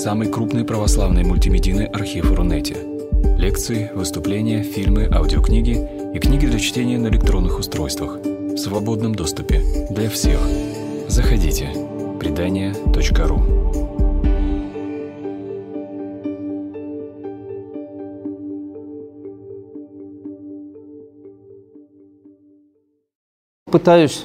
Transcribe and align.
самый 0.00 0.28
крупный 0.28 0.64
православный 0.64 1.24
мультимедийный 1.24 1.84
архив 1.84 2.32
Рунете. 2.32 2.74
Лекции, 3.36 3.90
выступления, 3.94 4.62
фильмы, 4.62 5.06
аудиокниги 5.12 5.76
и 6.14 6.18
книги 6.18 6.46
для 6.46 6.58
чтения 6.58 6.96
на 6.96 7.08
электронных 7.08 7.58
устройствах 7.58 8.16
в 8.16 8.56
свободном 8.56 9.14
доступе 9.14 9.62
для 9.90 10.08
всех. 10.08 10.40
Заходите. 11.06 11.68
Предания.ру 12.18 13.42
Пытаюсь 23.70 24.24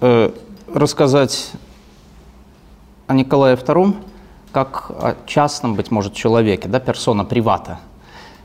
э, 0.00 0.30
рассказать 0.72 1.50
о 3.08 3.14
Николае 3.14 3.56
II 3.56 4.09
как 4.52 4.90
о 4.90 5.16
частном, 5.26 5.74
быть 5.74 5.90
может, 5.90 6.14
человеке, 6.14 6.68
да, 6.68 6.80
персона 6.80 7.24
привата, 7.24 7.78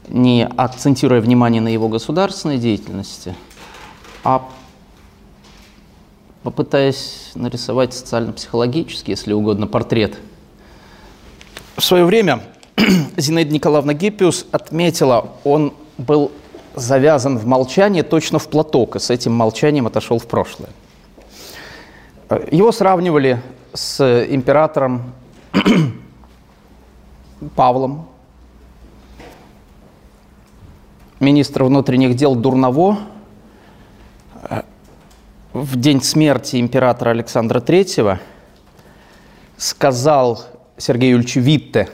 не 0.07 0.45
акцентируя 0.45 1.21
внимание 1.21 1.61
на 1.61 1.69
его 1.69 1.87
государственной 1.87 2.57
деятельности, 2.57 3.35
а 4.23 4.47
попытаясь 6.43 7.31
нарисовать 7.33 7.93
социально-психологический, 7.93 9.11
если 9.11 9.33
угодно, 9.33 9.65
портрет. 9.65 10.17
В 11.75 11.83
свое 11.83 12.05
время 12.05 12.43
Зинаида 13.17 13.51
Николаевна 13.51 13.93
Гиппиус 13.93 14.45
отметила, 14.51 15.31
он 15.43 15.73
был 15.97 16.31
завязан 16.75 17.37
в 17.37 17.45
молчание 17.45 18.03
точно 18.03 18.37
в 18.37 18.47
платок, 18.47 18.95
и 18.95 18.99
с 18.99 19.09
этим 19.09 19.33
молчанием 19.33 19.87
отошел 19.87 20.19
в 20.19 20.27
прошлое. 20.27 20.69
Его 22.51 22.71
сравнивали 22.71 23.41
с 23.73 24.25
императором 24.29 25.13
Павлом, 27.55 28.07
министр 31.19 31.63
внутренних 31.63 32.15
дел 32.15 32.35
Дурново, 32.35 32.99
в 35.53 35.77
день 35.77 36.01
смерти 36.01 36.59
императора 36.59 37.11
Александра 37.11 37.61
III 37.61 38.19
сказал 39.55 40.43
Сергею 40.77 41.13
Юльевичу 41.13 41.39
Витте, 41.39 41.89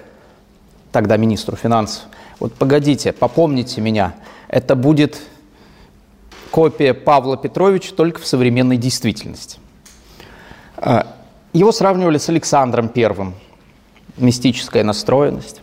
тогда 0.92 1.18
министру 1.18 1.56
финансов, 1.56 2.06
вот 2.40 2.56
погодите, 2.56 3.14
попомните 3.14 3.80
меня, 3.80 4.16
это 4.48 4.76
будет 4.76 5.22
копия 6.50 6.96
Павла 6.96 7.38
Петровича 7.38 7.94
только 7.96 8.20
в 8.20 8.26
современной 8.26 8.78
действительности. 8.78 9.60
А, 10.78 11.16
его 11.54 11.72
сравнивали 11.72 12.18
с 12.18 12.28
Александром 12.30 12.90
Первым. 12.90 13.36
Мистическая 14.22 14.84
настроенность. 14.84 15.62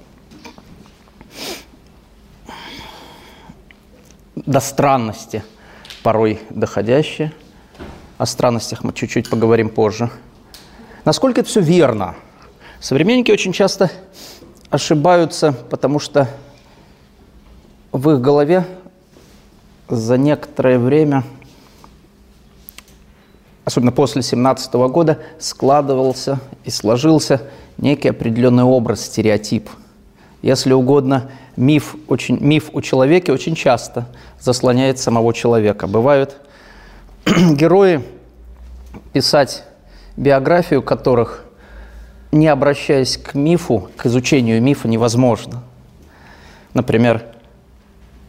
До 4.34 4.58
странности 4.58 5.44
порой 6.02 6.40
доходящие. 6.50 7.32
О 8.18 8.26
странностях 8.26 8.82
мы 8.82 8.92
чуть-чуть 8.92 9.30
поговорим 9.30 9.68
позже. 9.68 10.10
Насколько 11.04 11.42
это 11.42 11.48
все 11.48 11.60
верно? 11.60 12.16
Современники 12.80 13.30
очень 13.30 13.52
часто 13.52 13.92
ошибаются, 14.70 15.52
потому 15.52 16.00
что 16.00 16.28
в 17.92 18.10
их 18.10 18.20
голове 18.20 18.66
за 19.88 20.18
некоторое 20.18 20.80
время– 20.80 21.22
особенно 23.68 23.92
после 23.92 24.22
17 24.22 24.72
года, 24.90 25.18
складывался 25.38 26.40
и 26.64 26.70
сложился 26.70 27.42
некий 27.76 28.08
определенный 28.08 28.62
образ, 28.64 29.02
стереотип. 29.02 29.68
Если 30.40 30.72
угодно, 30.72 31.30
миф, 31.54 31.94
очень, 32.08 32.38
миф 32.40 32.70
у 32.72 32.80
человека 32.80 33.30
очень 33.30 33.54
часто 33.54 34.06
заслоняет 34.40 34.98
самого 34.98 35.34
человека. 35.34 35.86
Бывают 35.86 36.38
герои, 37.26 38.02
писать 39.12 39.64
биографию 40.16 40.80
которых, 40.80 41.44
не 42.32 42.48
обращаясь 42.48 43.18
к 43.18 43.34
мифу, 43.34 43.90
к 43.98 44.06
изучению 44.06 44.62
мифа, 44.62 44.88
невозможно. 44.88 45.62
Например, 46.72 47.22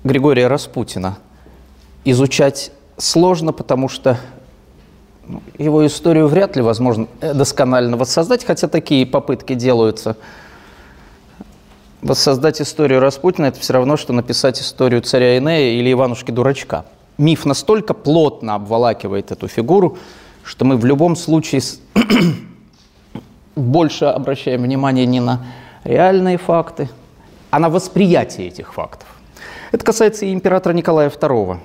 Григория 0.04 0.48
Распутина 0.48 1.18
изучать 2.04 2.74
сложно, 2.98 3.54
потому 3.54 3.88
что 3.88 4.18
его 5.58 5.86
историю 5.86 6.28
вряд 6.28 6.56
ли 6.56 6.62
возможно 6.62 7.08
досконально 7.22 7.98
воссоздать, 7.98 8.46
хотя 8.46 8.68
такие 8.68 9.06
попытки 9.06 9.54
делаются. 9.54 10.18
Воссоздать 12.02 12.62
историю 12.62 13.02
Распутина– 13.02 13.46
это 13.48 13.60
все 13.60 13.74
равно, 13.74 13.98
что 13.98 14.14
написать 14.14 14.62
историю 14.62 15.02
царя 15.02 15.38
Инея 15.38 15.80
или 15.80 15.92
Иванушки-дурачка. 15.92 16.86
Миф 17.18 17.46
настолько 17.46 17.94
плотно 17.94 18.56
обволакивает 18.56 19.32
эту 19.32 19.50
фигуру, 19.50 19.98
что 20.44 20.64
мы 20.64 20.78
в 20.78 20.86
любом 20.86 21.18
случае 21.18 21.62
больше 23.56 24.06
обращаем 24.06 24.64
внимание 24.64 25.06
не 25.06 25.20
на 25.20 25.46
реальные 25.84 26.38
факты, 26.38 26.90
а 27.52 27.60
на 27.60 27.70
восприятие 27.70 28.48
этих 28.48 28.74
фактов. 28.74 29.08
Это 29.74 29.86
касается 29.86 30.26
и 30.26 30.34
императора 30.34 30.74
Николая 30.74 31.10
II 31.10 31.60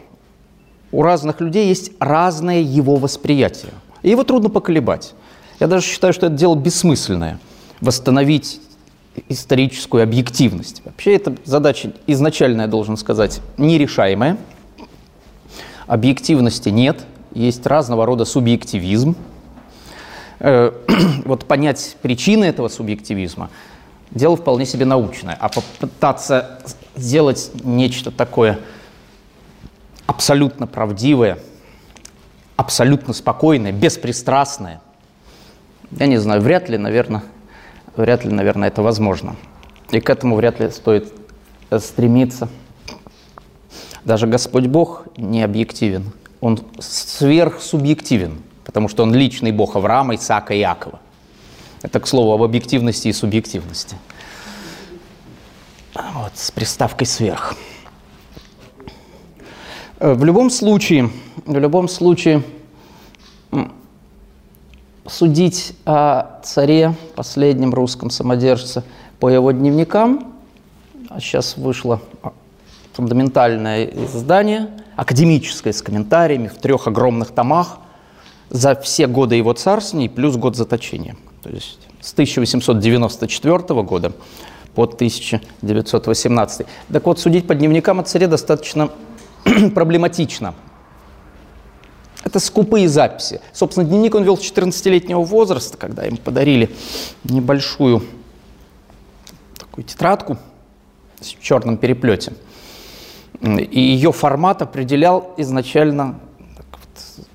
у 0.94 1.02
разных 1.02 1.40
людей 1.40 1.66
есть 1.66 1.90
разное 1.98 2.60
его 2.60 2.96
восприятие. 2.96 3.72
И 4.02 4.10
его 4.10 4.22
трудно 4.22 4.48
поколебать. 4.48 5.14
Я 5.58 5.66
даже 5.66 5.84
считаю, 5.84 6.12
что 6.12 6.26
это 6.26 6.36
дело 6.36 6.54
бессмысленное. 6.54 7.40
Восстановить 7.80 8.60
историческую 9.28 10.04
объективность. 10.04 10.82
Вообще 10.84 11.16
эта 11.16 11.34
задача 11.44 11.92
изначально, 12.06 12.62
я 12.62 12.66
должен 12.68 12.96
сказать, 12.96 13.40
нерешаемая. 13.58 14.36
Объективности 15.88 16.68
нет, 16.68 17.04
есть 17.32 17.66
разного 17.66 18.06
рода 18.06 18.24
субъективизм. 18.24 19.16
Э, 20.38 20.70
вот 21.24 21.44
понять 21.46 21.96
причины 22.02 22.44
этого 22.44 22.68
субъективизма– 22.68 23.50
дело 24.12 24.36
вполне 24.36 24.64
себе 24.64 24.84
научное. 24.84 25.36
А 25.40 25.48
попытаться 25.48 26.60
сделать 26.94 27.50
нечто 27.64 28.12
такое– 28.12 28.60
абсолютно 30.06 30.66
правдивое, 30.66 31.38
абсолютно 32.56 33.12
спокойное, 33.12 33.72
беспристрастное. 33.72 34.80
Я 35.90 36.06
не 36.06 36.18
знаю, 36.18 36.40
вряд 36.40 36.68
ли, 36.68 36.78
наверное, 36.78 37.22
вряд 37.96 38.24
ли, 38.24 38.30
наверное, 38.30 38.68
это 38.68 38.82
возможно. 38.82 39.36
И 39.90 40.00
к 40.00 40.10
этому 40.10 40.36
вряд 40.36 40.60
ли 40.60 40.70
стоит 40.70 41.12
стремиться. 41.78 42.48
Даже 44.04 44.26
Господь 44.26 44.66
Бог 44.66 45.06
не 45.16 45.42
объективен, 45.42 46.12
Он 46.40 46.60
сверхсубъективен, 46.78 48.42
потому 48.64 48.88
что 48.88 49.02
Он 49.02 49.14
личный 49.14 49.52
Бог 49.52 49.76
Авраама, 49.76 50.14
Исаака 50.14 50.54
и 50.54 50.60
Иакова. 50.60 51.00
Это, 51.82 52.00
к 52.00 52.06
слову, 52.06 52.32
об 52.32 52.42
объективности 52.42 53.08
и 53.08 53.12
субъективности. 53.12 53.96
Вот, 55.94 56.32
с 56.34 56.50
приставкой 56.50 57.06
«сверх». 57.06 57.54
Э, 60.04 60.12
в 60.12 60.22
любом 60.22 60.50
случае, 60.50 61.08
в 61.46 61.58
любом 61.58 61.88
случае, 61.88 62.42
судить 65.06 65.74
о 65.86 66.40
царе, 66.42 66.94
последнем 67.14 67.72
русском 67.72 68.10
самодержце, 68.10 68.84
по 69.18 69.30
его 69.30 69.50
дневникам, 69.52 70.34
а 71.08 71.20
сейчас 71.20 71.56
вышло 71.56 72.02
фундаментальное 72.92 73.86
издание, 73.86 74.68
академическое, 74.94 75.72
с 75.72 75.80
комментариями 75.80 76.48
в 76.48 76.58
трех 76.58 76.86
огромных 76.86 77.30
томах 77.30 77.78
за 78.50 78.74
все 78.74 79.06
годы 79.06 79.36
его 79.36 79.54
царствования 79.54 80.10
плюс 80.10 80.36
год 80.36 80.54
заточения. 80.54 81.16
То 81.42 81.48
есть 81.48 81.78
с 82.02 82.12
1894 82.12 83.82
года 83.82 84.12
по 84.74 84.82
1918. 84.82 86.66
Так 86.92 87.06
вот, 87.06 87.18
судить 87.18 87.46
по 87.46 87.54
дневникам 87.54 88.00
о 88.00 88.02
царе 88.02 88.26
достаточно 88.26 88.90
проблематично. 89.74 90.54
Это 92.24 92.40
скупые 92.40 92.88
записи. 92.88 93.40
Собственно, 93.52 93.86
дневник 93.86 94.14
он 94.14 94.24
вел 94.24 94.38
с 94.38 94.40
14-летнего 94.40 95.20
возраста, 95.20 95.76
когда 95.76 96.06
им 96.06 96.16
подарили 96.16 96.74
небольшую 97.24 98.02
такую 99.58 99.84
тетрадку 99.84 100.38
в 101.20 101.42
черном 101.42 101.76
переплете. 101.76 102.32
И 103.42 103.80
ее 103.80 104.12
формат 104.12 104.62
определял 104.62 105.34
изначально 105.36 106.18
вот, 106.38 107.26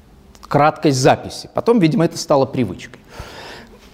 краткость 0.47 0.97
записи. 0.97 1.49
Потом, 1.53 1.79
видимо, 1.79 2.05
это 2.05 2.17
стало 2.17 2.45
привычкой. 2.45 2.99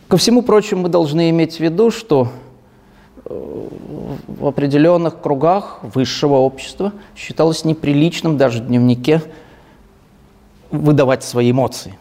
Ко 0.07 0.17
всему 0.17 0.43
прочему, 0.43 0.83
мы 0.83 0.89
должны 0.89 1.29
иметь 1.31 1.57
в 1.57 1.59
виду, 1.59 1.91
что 1.91 2.31
в 3.25 4.45
определенных 4.45 5.19
кругах 5.19 5.79
высшего 5.81 6.35
общества 6.35 6.93
считалось 7.15 7.65
неприличным 7.65 8.37
даже 8.37 8.61
в 8.61 8.67
дневнике 8.67 9.21
выдавать 10.71 11.23
свои 11.23 11.51
эмоции. 11.51 11.97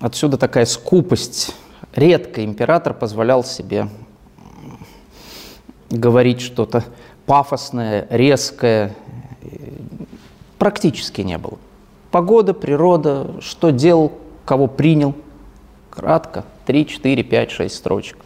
Отсюда 0.00 0.36
такая 0.36 0.66
скупость. 0.66 1.54
Редко 1.94 2.44
император 2.44 2.94
позволял 2.94 3.44
себе 3.44 3.88
говорить 5.88 6.40
что-то 6.40 6.84
пафосное, 7.26 8.06
резкое, 8.10 8.94
практически 10.58 11.22
не 11.22 11.38
было. 11.38 11.58
Погода, 12.10 12.54
природа, 12.54 13.36
что 13.40 13.70
делал, 13.70 14.12
кого 14.44 14.66
принял. 14.66 15.14
Кратко, 15.90 16.44
3, 16.66 16.86
4, 16.86 17.22
5, 17.22 17.50
6 17.50 17.74
строчек. 17.74 18.18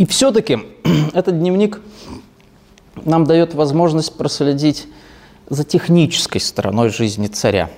И 0.00 0.06
все-таки 0.06 0.60
этот 1.12 1.38
дневник 1.38 1.82
нам 3.04 3.26
дает 3.26 3.52
возможность 3.52 4.16
проследить 4.16 4.88
за 5.50 5.62
технической 5.62 6.40
стороной 6.40 6.88
жизни 6.88 7.26
царя. 7.26 7.68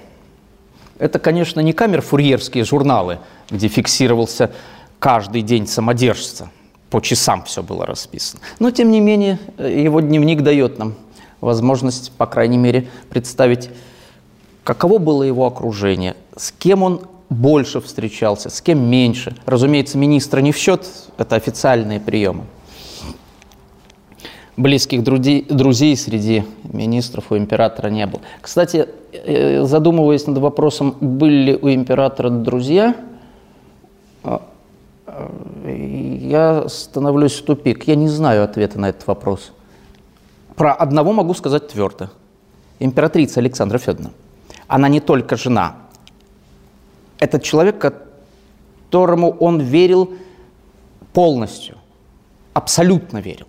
Это, 1.00 1.18
конечно, 1.18 1.58
не 1.58 1.72
камер-фурьерские 1.72 2.62
журналы, 2.62 3.18
где 3.50 3.66
фиксировался 3.66 4.52
каждый 5.00 5.42
день 5.42 5.66
самодержца. 5.66 6.48
По 6.90 7.00
часам 7.00 7.42
все 7.42 7.60
было 7.60 7.86
расписано. 7.86 8.40
Но, 8.60 8.70
тем 8.70 8.92
не 8.92 9.00
менее, 9.00 9.40
его 9.58 10.00
дневник 10.00 10.42
дает 10.42 10.78
нам 10.78 10.94
возможность, 11.40 12.12
по 12.12 12.26
крайней 12.26 12.58
мере, 12.58 12.88
представить, 13.10 13.68
каково 14.62 14.98
было 14.98 15.24
его 15.24 15.44
окружение, 15.44 16.14
с 16.36 16.52
кем 16.52 16.84
он 16.84 17.02
больше 17.32 17.80
встречался, 17.80 18.50
с 18.50 18.60
кем 18.60 18.78
меньше. 18.78 19.36
Разумеется, 19.46 19.98
министра 19.98 20.40
не 20.40 20.52
в 20.52 20.56
счет, 20.56 20.86
это 21.18 21.36
официальные 21.36 22.00
приемы. 22.00 22.44
Близких 24.56 25.02
друзей, 25.02 25.96
среди 25.96 26.44
министров 26.64 27.32
у 27.32 27.36
императора 27.36 27.88
не 27.88 28.06
было. 28.06 28.20
Кстати, 28.40 28.86
э, 29.12 29.64
задумываясь 29.64 30.26
над 30.26 30.38
вопросом, 30.38 30.94
были 31.00 31.52
ли 31.52 31.58
у 31.60 31.70
императора 31.70 32.28
друзья, 32.28 32.94
а, 34.22 34.42
я 35.66 36.68
становлюсь 36.68 37.32
в 37.32 37.44
тупик. 37.44 37.88
Я 37.88 37.96
не 37.96 38.08
знаю 38.08 38.44
ответа 38.44 38.78
на 38.78 38.90
этот 38.90 39.06
вопрос. 39.06 39.52
Про 40.54 40.74
одного 40.74 41.12
могу 41.12 41.34
сказать 41.34 41.68
твердо. 41.68 42.10
Императрица 42.78 43.40
Александра 43.40 43.78
Федоровна. 43.78 44.12
Она 44.66 44.88
не 44.88 45.00
только 45.00 45.36
жена. 45.36 45.76
Это 47.22 47.38
человек, 47.38 47.78
которому 47.78 49.30
он 49.30 49.60
верил 49.60 50.12
полностью, 51.12 51.78
абсолютно 52.52 53.18
верил. 53.18 53.46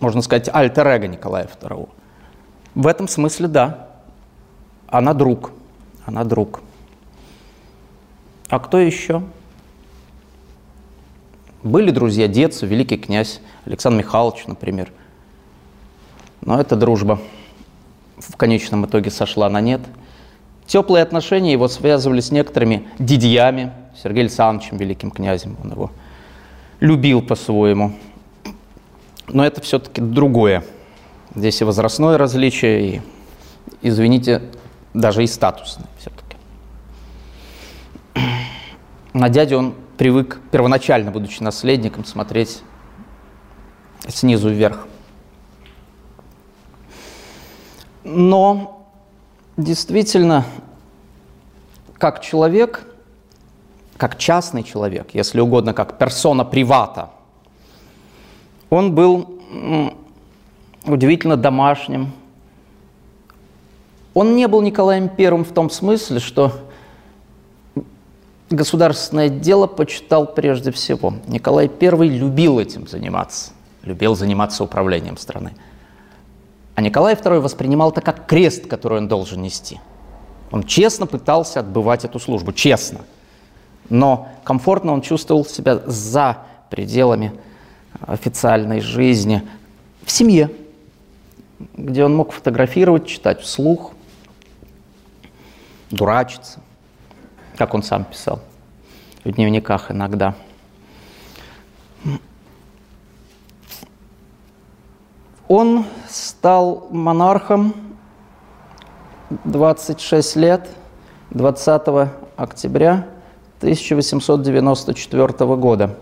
Можно 0.00 0.20
сказать, 0.20 0.48
альтер-эго 0.52 1.06
Николая 1.06 1.46
II. 1.46 1.88
В 2.74 2.86
этом 2.88 3.06
смысле 3.06 3.46
да. 3.46 3.88
Она 4.88 5.14
друг. 5.14 5.52
Она 6.06 6.24
друг. 6.24 6.60
А 8.48 8.58
кто 8.58 8.78
еще? 8.78 9.22
Были 11.62 11.92
друзья 11.92 12.26
детства, 12.26 12.66
великий 12.66 12.96
князь 12.96 13.40
Александр 13.64 14.00
Михайлович, 14.00 14.44
например. 14.48 14.90
Но 16.40 16.60
эта 16.60 16.74
дружба 16.74 17.20
в 18.18 18.36
конечном 18.36 18.86
итоге 18.86 19.12
сошла 19.12 19.48
на 19.48 19.60
нет. 19.60 19.82
Теплые 20.66 21.02
отношения 21.02 21.52
его 21.52 21.68
связывали 21.68 22.20
с 22.20 22.30
некоторыми 22.30 22.88
дидьями, 22.98 23.72
Сергеем 24.00 24.26
Александровичем, 24.26 24.76
великим 24.78 25.10
князем. 25.10 25.56
Он 25.62 25.72
его 25.72 25.90
любил 26.80 27.22
по-своему. 27.22 27.92
Но 29.28 29.44
это 29.44 29.60
все-таки 29.60 30.00
другое. 30.00 30.64
Здесь 31.34 31.60
и 31.60 31.64
возрастное 31.64 32.18
различие, 32.18 32.96
и, 32.96 33.02
извините, 33.80 34.42
даже 34.92 35.24
и 35.24 35.26
статусное 35.26 35.86
все-таки. 35.98 36.36
На 39.12 39.28
дядю 39.28 39.58
он 39.58 39.74
привык, 39.96 40.40
первоначально 40.50 41.10
будучи 41.10 41.42
наследником, 41.42 42.04
смотреть 42.04 42.62
снизу 44.08 44.50
вверх. 44.50 44.86
Но 48.04 48.81
действительно, 49.56 50.44
как 51.98 52.20
человек, 52.20 52.86
как 53.96 54.18
частный 54.18 54.62
человек, 54.62 55.10
если 55.12 55.40
угодно, 55.40 55.74
как 55.74 55.98
персона 55.98 56.44
привата, 56.44 57.10
он 58.70 58.94
был 58.94 59.40
удивительно 60.84 61.36
домашним. 61.36 62.12
Он 64.14 64.34
не 64.34 64.48
был 64.48 64.60
Николаем 64.62 65.08
Первым 65.08 65.44
в 65.44 65.52
том 65.52 65.70
смысле, 65.70 66.18
что 66.18 66.52
государственное 68.50 69.28
дело 69.28 69.66
почитал 69.66 70.26
прежде 70.26 70.70
всего. 70.70 71.14
Николай 71.26 71.70
I 71.80 72.08
любил 72.08 72.58
этим 72.58 72.86
заниматься, 72.86 73.52
любил 73.82 74.14
заниматься 74.14 74.64
управлением 74.64 75.16
страны. 75.16 75.54
А 76.74 76.80
Николай 76.80 77.14
II 77.14 77.40
воспринимал 77.40 77.90
это 77.90 78.00
как 78.00 78.26
крест, 78.26 78.66
который 78.66 78.98
он 78.98 79.08
должен 79.08 79.42
нести. 79.42 79.80
Он 80.50 80.62
честно 80.62 81.06
пытался 81.06 81.60
отбывать 81.60 82.04
эту 82.04 82.18
службу, 82.18 82.52
честно. 82.52 83.00
Но 83.88 84.28
комфортно 84.44 84.92
он 84.92 85.02
чувствовал 85.02 85.44
себя 85.44 85.78
за 85.86 86.38
пределами 86.70 87.32
официальной 88.00 88.80
жизни, 88.80 89.42
в 90.04 90.10
семье, 90.10 90.50
где 91.76 92.04
он 92.04 92.14
мог 92.14 92.32
фотографировать, 92.32 93.06
читать 93.06 93.40
вслух, 93.40 93.92
дурачиться– 95.90 96.60
как 97.56 97.74
он 97.74 97.82
сам 97.82 98.04
писал 98.04 98.40
в 99.24 99.30
дневниках 99.30 99.90
иногда. 99.90 100.34
Он 105.54 105.84
стал 106.08 106.88
монархом 106.88 107.74
26 109.44 110.36
лет 110.36 110.66
20 111.28 112.08
октября 112.36 113.06
1894 113.58 115.56
года. 115.56 115.94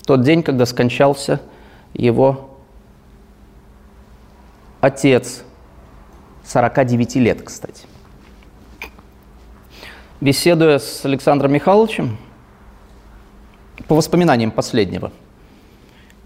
В 0.00 0.04
тот 0.04 0.22
день, 0.22 0.42
когда 0.42 0.66
скончался 0.66 1.40
его 1.94 2.50
отец, 4.80 5.44
49 6.44 7.14
лет, 7.14 7.42
кстати. 7.42 7.86
Беседуя 10.20 10.80
с 10.80 11.04
Александром 11.04 11.52
Михайловичем, 11.52 12.18
по 13.86 13.94
воспоминаниям 13.94 14.50
последнего, 14.50 15.12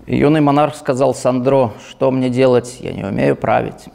юный 0.07 0.41
монарх 0.41 0.75
сказал 0.75 1.15
Сандро, 1.15 1.73
что 1.89 2.11
мне 2.11 2.31
делать, 2.31 2.79
я 2.81 2.93
не 2.93 3.05
умею 3.05 3.37
править. 3.37 3.87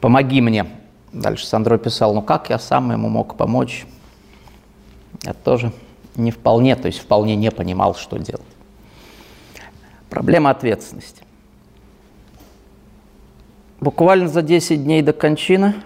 Помоги 0.00 0.40
мне. 0.40 0.66
Дальше 1.12 1.46
Сандро 1.46 1.78
писал, 1.78 2.14
ну 2.14 2.22
как 2.22 2.50
я 2.50 2.58
сам 2.58 2.90
ему 2.92 3.08
мог 3.08 3.36
помочь? 3.36 3.86
Я 5.22 5.32
тоже 5.32 5.72
не 6.16 6.30
вполне, 6.30 6.76
то 6.76 6.86
есть 6.86 6.98
вполне 6.98 7.36
не 7.36 7.50
понимал, 7.50 7.94
что 7.94 8.18
делать. 8.18 8.42
Проблема 10.10 10.50
ответственности. 10.50 11.22
Буквально 13.80 14.28
за 14.28 14.42
10 14.42 14.82
дней 14.82 15.02
до 15.02 15.12
кончины– 15.12 15.74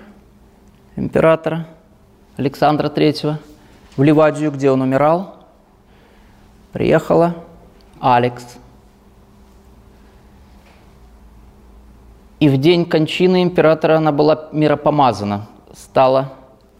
императора 0.98 1.66
Александра 2.36 2.88
III 2.88 3.36
в 3.96 4.02
Ливадию, 4.02 4.50
где 4.50 4.70
он 4.70 4.82
умирал, 4.82 5.37
приехала 6.72 7.34
Алекс. 8.00 8.44
И 12.40 12.48
в 12.48 12.56
день 12.58 12.84
кончины 12.84 13.42
императора 13.42 13.96
она 13.96 14.12
была 14.12 14.48
миропомазана, 14.52 15.48
стала 15.74 16.34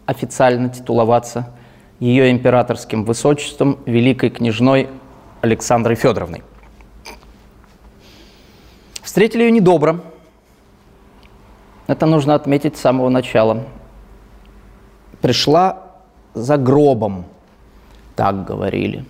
официально 0.05 0.69
титуловаться 0.69 1.53
ее 1.99 2.31
императорским 2.31 3.03
высочеством 3.03 3.79
великой 3.85 4.29
княжной 4.29 4.89
Александрой 5.41 5.95
Федоровной. 5.95 6.43
Встретили 9.01 9.43
ее 9.43 9.51
недобро. 9.51 10.01
Это 11.87 12.05
нужно 12.05 12.35
отметить 12.35 12.77
с 12.77 12.81
самого 12.81 13.09
начала 13.09 13.65
пришла 15.21 15.91
за 16.33 16.57
гробом, 16.57 17.25
так 18.15 18.45
говорили. 18.45 19.05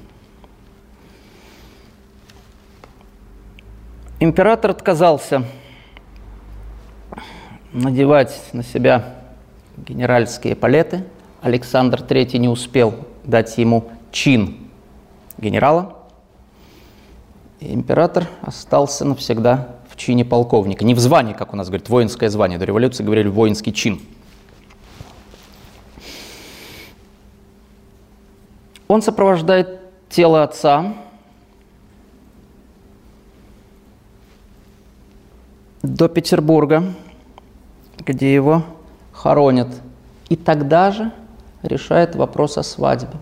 Император 4.20 4.72
отказался 4.72 5.46
надевать 7.72 8.38
на 8.54 8.64
себя 8.64 9.16
генеральские 9.78 10.56
палеты. 10.56 11.06
Александр 11.42 12.02
III 12.02 12.38
не 12.38 12.50
успел 12.50 12.96
дать 13.24 13.58
ему 13.58 13.90
чин 14.12 14.58
генерала. 15.38 15.96
И 17.60 17.74
император 17.74 18.28
остался 18.42 19.06
навсегда 19.06 19.76
в 19.90 19.96
чине 19.96 20.26
полковника. 20.26 20.84
Не 20.84 20.94
в 20.94 21.00
звании, 21.00 21.34
как 21.34 21.54
у 21.54 21.56
нас 21.56 21.68
говорят, 21.68 21.90
воинское 21.90 22.30
звание. 22.30 22.58
До 22.58 22.66
революции 22.66 23.04
говорили 23.04 23.30
воинский 23.30 23.74
чин– 23.74 24.00
Он 28.90 29.04
сопровождает 29.04 29.80
тело 30.10 30.42
отца 30.42 30.96
до 35.82 36.10
Петербурга, 36.10 36.84
где 37.98 38.34
его 38.34 38.64
хоронят. 39.14 39.70
И 40.30 40.36
тогда 40.36 40.92
же 40.92 41.12
решает 41.64 42.16
вопрос 42.16 42.58
о 42.58 42.64
свадьбе. 42.64 43.18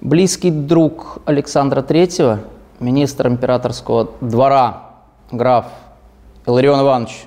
Близкий 0.00 0.50
друг 0.50 1.18
Александра 1.24 1.82
III, 1.82 2.46
министр 2.80 3.28
императорского 3.28 4.12
двора, 4.20 4.90
граф 5.30 5.66
Иларион 6.46 6.80
Иванович 6.80 7.26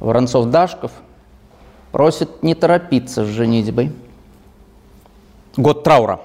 Воронцов-Дашков, 0.00 0.90
просит 1.92 2.42
не 2.42 2.54
торопиться 2.54 3.24
с 3.24 3.28
женитьбой. 3.28 3.92
Год 5.56 5.84
траура. 5.84 6.20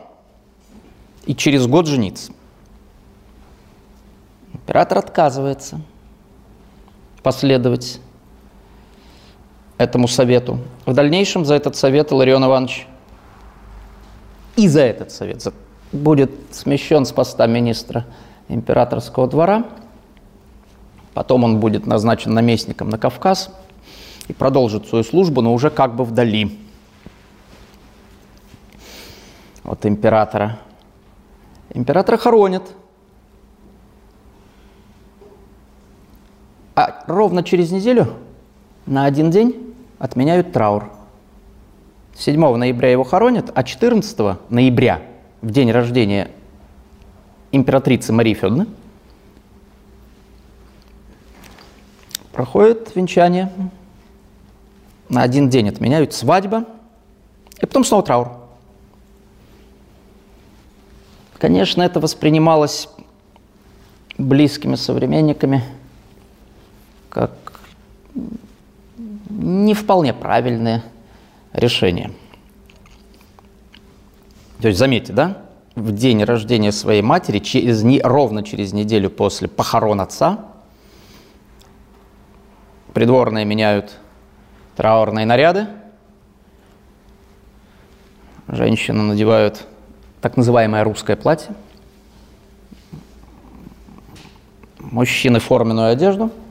И 1.25 1.35
через 1.35 1.67
год 1.67 1.87
жениться. 1.87 2.31
Император 4.53 4.99
отказывается 4.99 5.81
последовать 7.27 7.99
этому 9.77 10.07
совету. 10.07 10.59
В 10.85 10.93
дальнейшем 10.93 11.43
за 11.43 11.55
этот 11.55 11.75
совет 11.75 12.13
Иларион 12.13 12.45
Иванович 12.45 12.87
и 14.55 14.69
за 14.69 14.83
этот 14.83 15.11
совет 15.11 15.45
будет 15.91 16.31
смещен 16.51 17.05
с 17.05 17.11
поста 17.11 17.45
министра 17.45 18.05
императорского 18.47 19.27
двора. 19.27 19.65
Потом 21.13 21.43
он 21.43 21.59
будет 21.59 21.85
назначен 21.85 22.33
наместником 22.33 22.87
на 22.87 22.97
Кавказ 22.97 23.49
и 24.29 24.31
продолжит 24.31 24.87
свою 24.87 25.03
службу, 25.03 25.41
но 25.41 25.53
уже 25.53 25.69
как 25.69 25.97
бы 25.97 26.05
вдали 26.05 26.57
от 29.65 29.85
императора. 29.85 30.59
Императора 31.73 32.15
хоронят. 32.15 32.63
А 36.77 37.03
ровно 37.07 37.41
через 37.41 37.71
неделю 37.71 38.13
на 38.85 39.05
один 39.05 39.31
день 39.31 39.73
отменяют 39.97 40.53
траур. 40.53 40.91
7 42.15 42.39
ноября 42.55 42.91
его 42.91 43.03
хоронят, 43.03 43.49
а 43.55 43.63
14 43.63 44.37
ноября, 44.51 45.01
в 45.41 45.49
день 45.49 45.71
рождения 45.71 46.29
императрицы 47.51 48.13
Марии 48.13 48.35
Федоровны, 48.35 48.67
проходит 52.31 52.95
венчание. 52.95 53.51
На 55.09 55.23
один 55.23 55.49
день 55.49 55.69
отменяют 55.69 56.13
свадьба, 56.13 56.65
и 57.59 57.65
потом 57.65 57.85
снова 57.85 58.03
траур. 58.03 58.29
Конечно, 61.39 61.81
это 61.81 61.99
воспринималось 61.99 62.87
близкими 64.19 64.75
современниками 64.75 65.63
как 67.17 67.31
не 69.27 69.73
вполне 69.73 70.13
правильное 70.13 70.83
решение. 71.51 72.11
То 74.61 74.67
есть, 74.67 74.77
заметьте, 74.77 75.13
да, 75.13 75.41
в 75.73 75.91
день 75.95 76.23
рождения 76.23 76.71
своей 76.71 77.01
матери, 77.01 77.39
через, 77.39 77.81
не, 77.81 77.99
ровно 78.01 78.43
через 78.43 78.71
неделю 78.71 79.09
после 79.09 79.47
похорон 79.47 79.99
отца, 79.99 80.45
придворные 82.93 83.45
меняют 83.45 83.97
траурные 84.75 85.25
наряды, 85.25 85.65
женщины 88.47 89.01
надевают 89.01 89.65
так 90.21 90.37
называемое 90.37 90.83
русское 90.83 91.15
платье, 91.15 91.55
мужчины 94.79 95.39
форменную 95.39 95.89
одежду– 95.89 96.31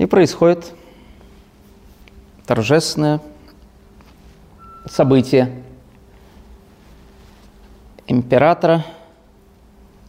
и 0.00 0.06
происходит 0.06 0.72
торжественное 2.46 3.20
событие. 4.86 5.62
Императора 8.06 8.86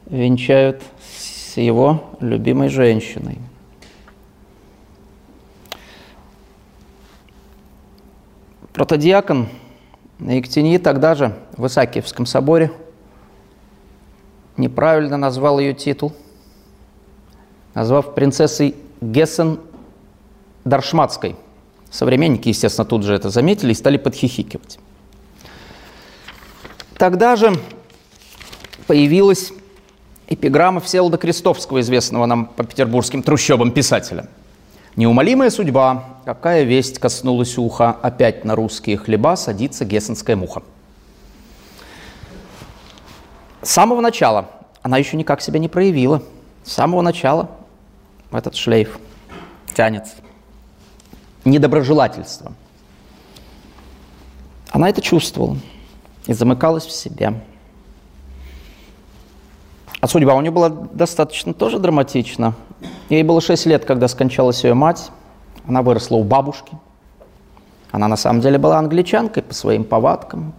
венчают 0.05 0.81
с 1.05 1.57
его 1.57 2.15
любимой 2.21 2.69
женщиной. 2.69 3.37
Протодиакон 8.71 9.49
на 10.19 10.37
Ектинии 10.37 10.77
тогда 10.77 11.15
же 11.15 11.37
в 11.57 11.67
Исаакиевском 11.67 12.25
соборе 12.25 12.71
неправильно 14.55 15.17
назвал 15.17 15.59
ее 15.59 15.73
титул, 15.73 16.13
назвав 17.73 18.15
принцессой 18.15 18.73
Гессен 19.01 19.59
Даршматской. 20.63 21.35
Современники, 21.89 22.49
естественно, 22.49 22.85
тут 22.85 23.03
же 23.03 23.13
это 23.13 23.29
заметили 23.29 23.71
и 23.71 23.75
стали 23.75 23.97
подхихикивать. 23.97 24.79
Тогда 26.97 27.35
же 27.35 27.53
появилась 28.87 29.51
эпиграмма 30.27 30.79
Всеволода 30.79 31.17
Крестовского, 31.17 31.81
известного 31.81 32.25
нам 32.25 32.45
по 32.45 32.63
петербургским 32.63 33.23
трущобам 33.23 33.71
писателя. 33.71 34.27
«Неумолимая 34.95 35.49
судьба, 35.49 36.05
какая 36.25 36.63
весть 36.63 36.99
коснулась 36.99 37.57
уха, 37.57 37.89
опять 37.89 38.45
на 38.45 38.55
русские 38.55 38.97
хлеба 38.97 39.35
садится 39.35 39.83
гессенская 39.83 40.35
муха». 40.35 40.63
С 43.61 43.71
самого 43.71 44.01
начала 44.01 44.49
она 44.81 44.97
еще 44.97 45.17
никак 45.17 45.41
себя 45.41 45.59
не 45.59 45.67
проявила. 45.67 46.23
С 46.63 46.73
самого 46.73 47.01
начала 47.01 47.49
этот 48.31 48.55
шлейф 48.55 48.99
тянется 49.75 50.15
недоброжелательства. 51.45 52.53
Она 54.71 54.89
это 54.89 55.01
чувствовала 55.01 55.57
и 56.27 56.33
замыкалась 56.33 56.85
в 56.85 56.91
себе. 56.91 57.41
А 59.99 60.07
судьба 60.07 60.33
у 60.33 60.41
нее 60.41 60.51
была 60.51 60.69
достаточно 60.69 61.53
тоже 61.53 61.77
драматична. 61.77 62.55
Ей 63.09 63.23
было 63.23 63.41
6 63.41 63.65
лет, 63.67 63.85
когда 63.85 64.07
скончалась 64.07 64.63
ее 64.63 64.73
мать. 64.73 65.11
Она 65.67 65.81
выросла 65.83 66.15
у 66.15 66.23
бабушки. 66.23 66.73
Она 67.91 68.07
на 68.07 68.17
самом 68.17 68.41
деле 68.41 68.57
была 68.57 68.79
англичанкой 68.79 69.43
по 69.43 69.53
своим 69.53 69.83
повадкам, 69.83 70.53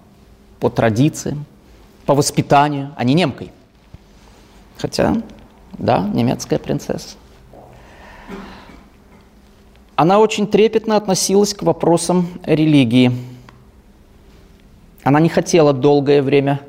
по 0.61 0.69
традициям, 0.69 1.45
по 2.07 2.15
воспитанию, 2.15 2.93
а 2.97 3.05
не 3.05 3.15
немкой. 3.15 3.51
Хотя, 4.79 5.17
да, 5.73 6.01
немецкая 6.01 6.59
принцесса. 6.59 7.17
Она 10.03 10.19
очень 10.19 10.49
трепетно 10.49 10.97
относилась 10.97 11.55
к 11.55 11.63
вопросам 11.63 12.27
религии. 12.43 13.13
Она 15.05 15.21
не 15.21 15.29
хотела 15.29 15.73
долгое 15.73 16.23
время 16.23 16.61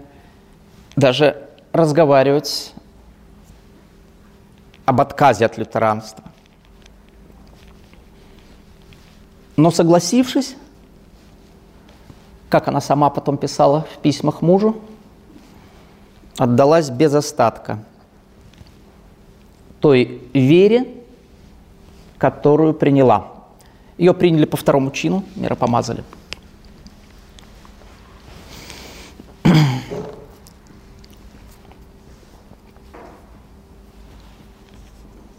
даже 0.95 1.49
разговаривать 1.71 2.75
об 4.85 5.01
отказе 5.01 5.47
от 5.47 5.57
лютеранства. 5.57 6.23
Но 9.55 9.71
согласившись, 9.71 10.55
как 12.49 12.67
она 12.67 12.81
сама 12.81 13.09
потом 13.09 13.39
писала 13.39 13.87
в 13.95 13.97
письмах 13.97 14.43
мужу, 14.43 14.79
отдалась 16.37 16.91
без 16.91 17.15
остатка 17.15 17.83
той 19.79 20.21
вере, 20.35 21.02
которую 22.23 22.73
приняла. 22.73 23.33
Ее 23.97 24.13
приняли 24.13 24.45
по 24.45 24.55
второму 24.55 24.91
чину, 24.91 25.25
миропомазали. 25.35 26.05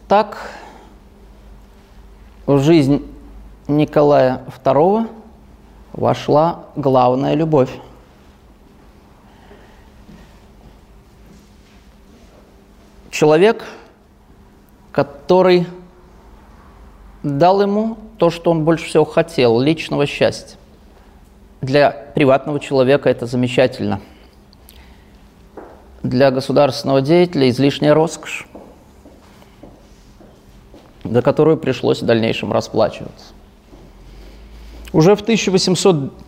Так 0.08 0.50
в 2.44 2.58
жизнь 2.58 3.10
Николая 3.66 4.44
II 4.62 5.08
вошла 5.94 6.66
главная 6.76 7.32
любовь. 7.32 7.70
Человек, 13.10 13.64
который 14.92 15.66
дал 17.24 17.60
ему 17.60 17.98
то, 18.18 18.30
что 18.30 18.52
он 18.52 18.64
больше 18.64 18.86
всего 18.86 19.04
хотел, 19.04 19.58
личного 19.58 20.06
счастья. 20.06 20.56
Для 21.60 21.90
приватного 21.90 22.60
человека 22.60 23.08
это 23.08 23.26
замечательно. 23.26 24.00
Для 26.04 26.30
государственного 26.30 27.00
деятеля 27.00 27.48
излишняя 27.48 27.94
роскошь, 27.94 28.46
за 31.02 31.22
которую 31.22 31.56
пришлось 31.56 32.02
в 32.02 32.06
дальнейшем 32.06 32.52
расплачиваться. 32.52 33.32
Уже 34.92 35.16
в 35.16 35.22
1890 35.22 36.24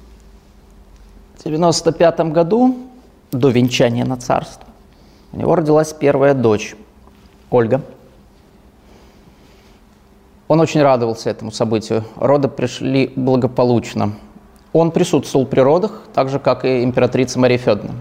95 1.47 2.21
году, 2.33 2.77
до 3.31 3.51
венчания 3.51 4.05
на 4.05 4.17
царство, 4.17 4.67
у 5.33 5.39
него 5.39 5.55
родилась 5.55 5.93
первая 5.93 6.35
дочь, 6.35 6.75
Ольга. 7.51 7.83
Он 10.49 10.61
очень 10.61 10.83
радовался 10.83 11.31
этому 11.31 11.51
событию. 11.51 12.05
Роды 12.17 12.49
пришли 12.49 13.13
благополучно. 13.17 14.13
Он 14.73 14.91
присутствовал 14.91 15.47
при 15.47 15.61
родах, 15.61 16.03
так 16.15 16.29
же, 16.29 16.39
как 16.39 16.65
и 16.65 16.85
императрица 16.85 17.39
Мария 17.39 17.59
Федоровна. 17.59 17.95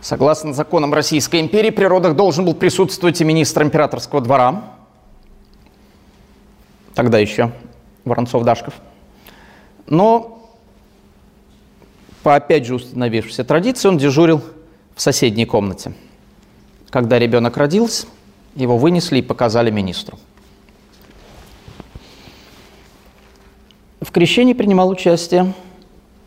Согласно 0.00 0.54
законам 0.54 0.94
Российской 0.94 1.40
империи, 1.40 1.70
при 1.70 1.84
родах 1.84 2.16
должен 2.16 2.46
был 2.46 2.54
присутствовать 2.54 3.20
и 3.20 3.24
министр 3.24 3.64
императорского 3.64 4.22
двора, 4.22 4.64
тогда 6.94 7.18
еще 7.18 7.52
Воронцов-Дашков. 8.04 8.74
Но 9.86 10.40
по 12.22 12.34
опять 12.34 12.66
же 12.66 12.74
установившейся 12.74 13.44
традиции 13.44 13.88
он 13.88 13.98
дежурил 13.98 14.42
в 14.94 15.02
соседней 15.02 15.44
комнате. 15.44 15.92
Когда 16.88 17.18
ребенок 17.18 17.56
родился, 17.56 18.06
его 18.54 18.78
вынесли 18.78 19.18
и 19.18 19.22
показали 19.22 19.70
министру. 19.70 20.18
В 24.10 24.12
крещении 24.12 24.54
принимал 24.54 24.88
участие 24.88 25.54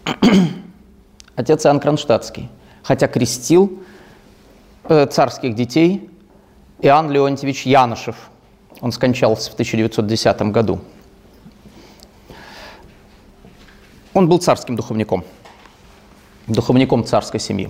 отец 1.36 1.66
Иоанн 1.66 1.82
Кронштадтский, 1.82 2.48
хотя 2.82 3.10
крестил 3.10 3.84
э, 4.86 5.06
царских 5.08 5.54
детей 5.54 6.10
Иоанн 6.80 7.12
Леонтьевич 7.12 7.66
Янышев. 7.66 8.16
Он 8.80 8.94
скончался 8.94 9.52
в 9.52 9.56
1910 9.56 10.42
году. 10.44 10.80
Он 14.14 14.30
был 14.30 14.38
царским 14.38 14.78
духовником, 14.78 15.26
духовником 16.48 17.04
царской 17.04 17.42
семьи. 17.42 17.70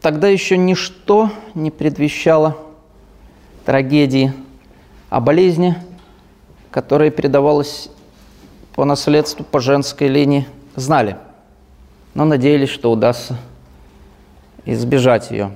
Тогда 0.00 0.28
еще 0.28 0.56
ничто 0.56 1.30
не 1.52 1.70
предвещало 1.70 2.56
трагедии, 3.66 4.32
а 5.08 5.20
болезни, 5.20 5.76
которая 6.70 7.10
передавалась 7.10 7.88
по 8.74 8.84
наследству 8.84 9.44
по 9.44 9.60
женской 9.60 10.08
линии, 10.08 10.46
знали, 10.74 11.16
но 12.14 12.24
надеялись, 12.24 12.68
что 12.68 12.90
удастся 12.90 13.36
избежать 14.64 15.30
ее. 15.30 15.52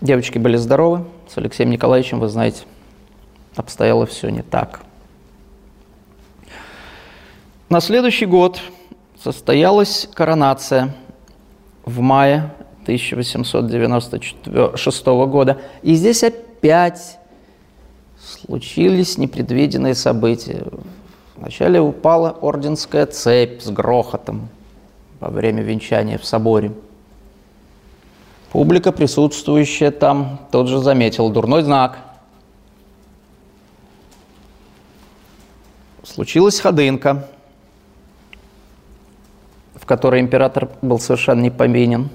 Девочки 0.00 0.38
были 0.38 0.56
здоровы, 0.56 1.04
с 1.28 1.36
Алексеем 1.36 1.70
Николаевичем, 1.70 2.20
вы 2.20 2.28
знаете, 2.28 2.62
обстояло 3.56 4.06
все 4.06 4.28
не 4.30 4.42
так. 4.42 4.80
На 7.68 7.80
следующий 7.80 8.26
год 8.26 8.60
состоялась 9.22 10.08
коронация 10.14 10.94
в 11.84 12.00
мае 12.00 12.52
1896 12.84 15.06
года. 15.06 15.60
И 15.82 15.94
здесь 15.94 16.22
опять 16.22 17.18
случились 18.28 19.18
непредвиденные 19.18 19.94
события. 19.94 20.64
Вначале 21.36 21.80
упала 21.80 22.30
орденская 22.30 23.06
цепь 23.06 23.62
с 23.62 23.70
грохотом 23.70 24.48
во 25.20 25.28
время 25.28 25.62
венчания 25.62 26.18
в 26.18 26.24
соборе. 26.24 26.72
Публика, 28.52 28.92
присутствующая 28.92 29.90
там, 29.90 30.40
тот 30.50 30.68
же 30.68 30.80
заметил 30.80 31.30
дурной 31.30 31.62
знак. 31.62 31.98
Случилась 36.02 36.60
ходынка– 36.60 37.28
в 39.78 39.86
которой 39.86 40.20
император 40.20 40.68
был 40.82 40.98
совершенно 40.98 41.40
не 41.40 41.50
повинен. 41.50 42.10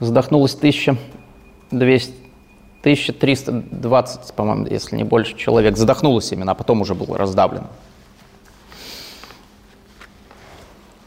Задохнулось 0.00 0.54
1200, 0.54 2.14
1320, 2.82 4.34
по-моему, 4.34 4.66
если 4.66 4.96
не 4.96 5.04
больше 5.04 5.36
человек. 5.36 5.76
Задохнулось 5.76 6.32
именно, 6.32 6.50
а 6.50 6.54
потом 6.56 6.80
уже 6.80 6.94
был 6.94 7.14
раздавлен. 7.16 7.68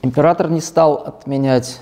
Император 0.01 0.49
не 0.49 0.61
стал 0.61 1.03
отменять 1.05 1.81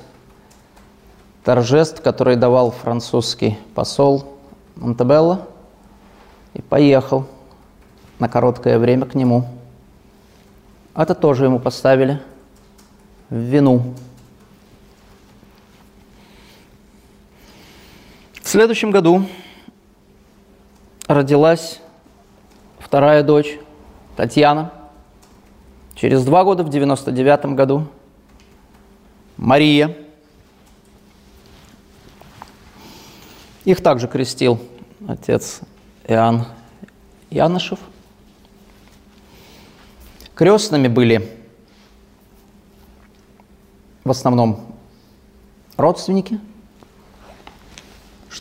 торжеств, 1.43 2.01
которые 2.01 2.38
давал 2.38 2.71
французский 2.71 3.60
посол 3.75 4.39
Монтебелло, 4.75 5.47
и 6.56 6.62
поехал 6.62 7.27
на 8.17 8.27
короткое 8.27 8.79
время 8.79 9.06
к 9.06 9.13
нему. 9.13 9.47
Это 10.95 11.13
тоже 11.13 11.45
ему 11.45 11.60
поставили 11.60 12.19
в 13.29 13.36
вину. 13.36 13.93
В 18.41 18.47
следующем 18.47 18.89
году 18.89 19.25
родилась 21.07 21.79
вторая 22.79 23.23
дочь 23.23 23.57
Татьяна. 24.15 24.71
Через 25.95 26.25
два 26.25 26.43
года, 26.43 26.63
в 26.63 26.69
99 26.69 27.45
году, 27.55 27.87
Мария. 29.37 29.97
Их 33.65 33.81
также 33.81 34.07
крестил 34.07 34.59
отец 35.07 35.61
Иоанн 36.07 36.45
Янышев. 37.29 37.79
Крестными 40.35 40.87
были 40.87 41.37
в 44.03 44.11
основном 44.11 44.75
родственники– 45.77 46.39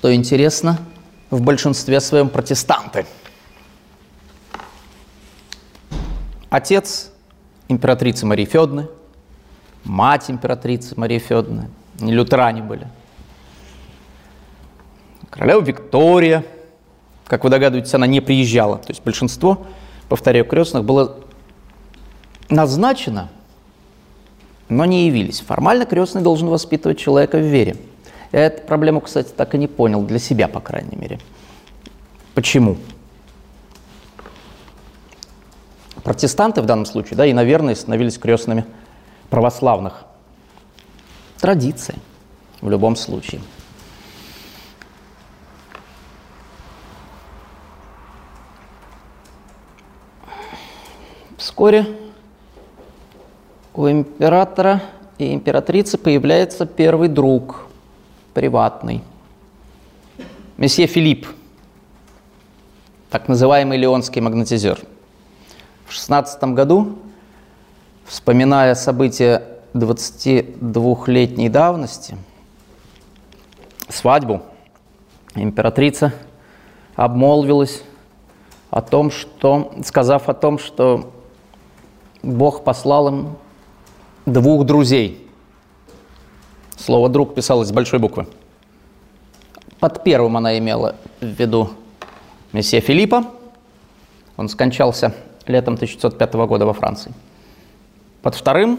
что 0.03 0.12
интересно, 0.12 0.81
в 1.33 1.40
большинстве 1.40 1.99
своем 2.01 2.29
протестанты. 2.29 3.07
Отец 6.51 7.11
императрицы 7.68 8.27
Марии 8.27 8.45
Федоровны, 8.45 8.88
мать 9.83 10.31
императрицы 10.31 10.92
Марии 10.99 11.18
Федоровны, 11.18 11.71
не 12.01 12.12
лютеране 12.12 12.62
были. 12.62 12.87
Королева 15.31 15.62
Виктория, 15.62 16.45
как 17.27 17.45
вы 17.45 17.51
догадываетесь, 17.51 17.95
она 17.95 18.07
не 18.07 18.21
приезжала. 18.21 18.77
То 18.77 18.90
есть 18.90 19.03
большинство, 19.03 19.66
повторяю, 20.11 20.45
крестных 20.45 20.85
было 20.85 21.16
назначено, 22.51 23.31
но 24.68 24.85
не 24.85 25.07
явились. 25.07 25.40
Формально 25.40 25.87
крестный 25.87 26.21
должен 26.21 26.49
воспитывать 26.49 26.99
человека 26.99 27.38
в 27.38 27.47
вере– 27.47 27.77
я 28.33 28.47
эту 28.47 28.62
проблему, 28.62 29.03
кстати, 29.03 29.29
так 29.29 29.55
и 29.55 29.59
не 29.59 29.68
понял, 29.68 30.03
для 30.03 30.18
себя, 30.18 30.49
по 30.49 30.61
крайней 30.61 30.97
мере. 30.97 31.21
Почему? 32.35 32.79
Протестанты 36.03 36.62
в 36.62 36.66
данном 36.66 36.87
случае, 36.87 37.16
да, 37.16 37.27
и, 37.27 37.33
наверное, 37.35 37.75
становились 37.75 38.18
крестными 38.18 38.64
православных. 39.29 40.05
Традиция 41.38 41.97
в 42.62 42.71
любом 42.71 42.97
случае. 42.97 43.42
Вскоре 51.37 51.87
у 53.75 53.88
императора 53.88 54.81
и 55.18 55.35
императрицы 55.35 55.99
появляется 55.99 56.64
первый 56.64 57.09
друг– 57.09 57.66
приватный. 58.35 59.03
Месье 60.57 60.87
Филипп, 60.87 61.27
так 63.11 63.29
называемый 63.29 63.79
леонский 63.79 64.21
магнетизер. 64.21 64.79
В 65.87 65.92
16 65.92 66.42
году, 66.55 66.99
вспоминая 68.07 68.75
события 68.75 69.42
22-летней 69.75 71.49
давности, 71.49 72.16
свадьбу, 73.88 74.42
императрица 75.35 76.14
обмолвилась 76.95 77.83
о 78.71 78.81
том, 78.81 79.11
что, 79.11 79.73
сказав 79.85 80.29
о 80.29 80.35
том, 80.35 80.59
что 80.59 81.12
Бог 82.23 82.64
послал 82.64 83.09
им 83.09 83.37
двух 84.25 84.64
друзей– 84.64 85.18
Слово 86.77 87.09
«друг» 87.09 87.35
писалось 87.35 87.69
с 87.69 87.73
большой 87.73 87.99
буквы. 87.99 88.27
Под 89.79 90.05
первым 90.05 90.37
она 90.37 90.59
имела 90.59 90.97
в 91.21 91.27
виду 91.27 91.71
месье 92.53 92.81
Филиппа. 92.81 93.25
Он 94.37 94.49
скончался 94.49 95.15
летом 95.47 95.75
1905 95.75 96.35
года 96.35 96.67
во 96.67 96.73
Франции. 96.73 97.13
Под 98.23 98.35
вторым 98.35 98.79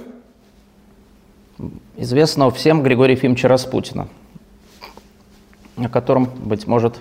известного 1.97 2.51
всем 2.51 2.84
Григория 2.84 3.13
Ефимовича 3.13 3.47
Распутина, 3.47 4.08
о 5.77 5.89
котором, 5.89 6.25
быть 6.25 6.67
может, 6.67 6.99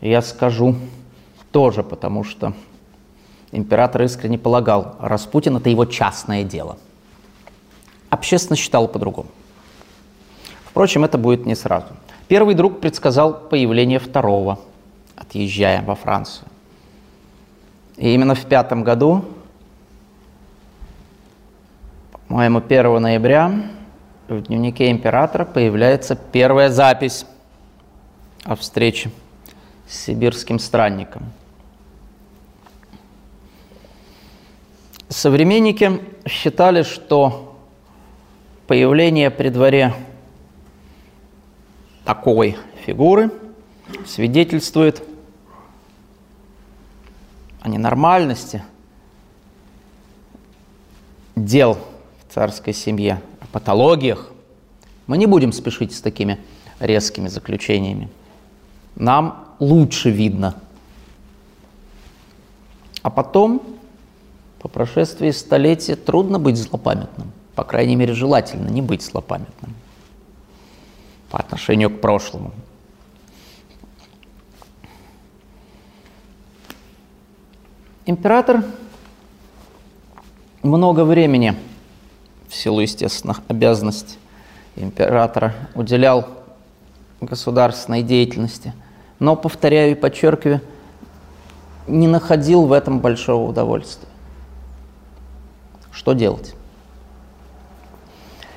я 0.00 0.22
скажу 0.22 0.76
тоже, 1.52 1.82
потому 1.82 2.24
что 2.24 2.54
император 3.52 4.02
искренне 4.02 4.38
полагал, 4.38 4.96
Распутин– 5.00 5.56
это 5.58 5.68
его 5.70 5.84
частное 5.84 6.44
дело. 6.44 6.78
Общественно 8.10 8.56
считал 8.56 8.88
по-другому. 8.88 9.28
Впрочем, 10.78 11.04
это 11.04 11.18
будет 11.18 11.44
не 11.44 11.56
сразу. 11.56 11.88
Первый 12.28 12.54
друг 12.54 12.78
предсказал 12.78 13.34
появление 13.48 13.98
второго, 13.98 14.60
отъезжая 15.16 15.82
во 15.82 15.96
Францию. 15.96 16.46
И 17.96 18.14
именно 18.14 18.36
в 18.36 18.46
пятом 18.46 18.84
году, 18.84 19.24
по-моему, 22.28 22.62
1 22.64 23.02
ноября, 23.02 23.50
в 24.28 24.40
дневнике 24.42 24.92
императора 24.92 25.44
появляется 25.44 26.14
первая 26.14 26.70
запись 26.70 27.26
о 28.44 28.54
встрече 28.54 29.10
с 29.88 29.98
сибирским 30.04 30.60
странником. 30.60 31.24
Современники 35.08 36.00
считали, 36.24 36.84
что 36.84 37.58
появление 38.68 39.32
при 39.32 39.48
дворе 39.48 39.92
такой 42.08 42.56
фигуры 42.86 43.30
свидетельствует 44.06 45.02
о 47.60 47.68
ненормальности 47.68 48.64
дел 51.36 51.74
в 51.74 52.32
царской 52.32 52.72
семье, 52.72 53.20
о 53.40 53.46
патологиях. 53.48 54.30
Мы 55.06 55.18
не 55.18 55.26
будем 55.26 55.52
спешить 55.52 55.94
с 55.94 56.00
такими 56.00 56.38
резкими 56.80 57.28
заключениями. 57.28 58.08
Нам 58.96 59.44
лучше 59.58 60.08
видно. 60.08 60.54
А 63.02 63.10
потом, 63.10 63.60
по 64.60 64.68
прошествии 64.68 65.30
столетия, 65.30 65.94
трудно 65.94 66.38
быть 66.38 66.56
злопамятным. 66.56 67.32
По 67.54 67.64
крайней 67.64 67.96
мере, 67.96 68.14
желательно 68.14 68.70
не 68.70 68.80
быть 68.80 69.02
злопамятным 69.02 69.74
по 71.30 71.38
отношению 71.38 71.90
к 71.90 72.00
прошлому. 72.00 72.52
Император 78.06 78.64
много 80.62 81.04
времени, 81.04 81.54
в 82.48 82.54
силу 82.54 82.80
естественных 82.80 83.42
обязанностей 83.48 84.18
императора, 84.76 85.54
уделял 85.74 86.26
государственной 87.20 88.02
деятельности, 88.02 88.72
но, 89.18 89.36
повторяю 89.36 89.92
и 89.92 89.94
подчеркиваю, 89.94 90.62
не 91.86 92.06
находил 92.06 92.64
в 92.64 92.72
этом 92.72 93.00
большого 93.00 93.50
удовольствия. 93.50 94.08
Что 95.92 96.12
делать? 96.12 96.54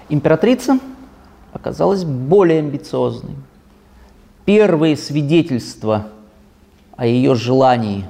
Императрица– 0.08 0.80
оказалась 1.54 2.04
более 2.04 2.60
амбициозной. 2.60 3.36
Первые 4.46 4.98
свидетельства 4.98 6.08
о 6.96 7.06
ее 7.06 7.36
желании 7.36 8.06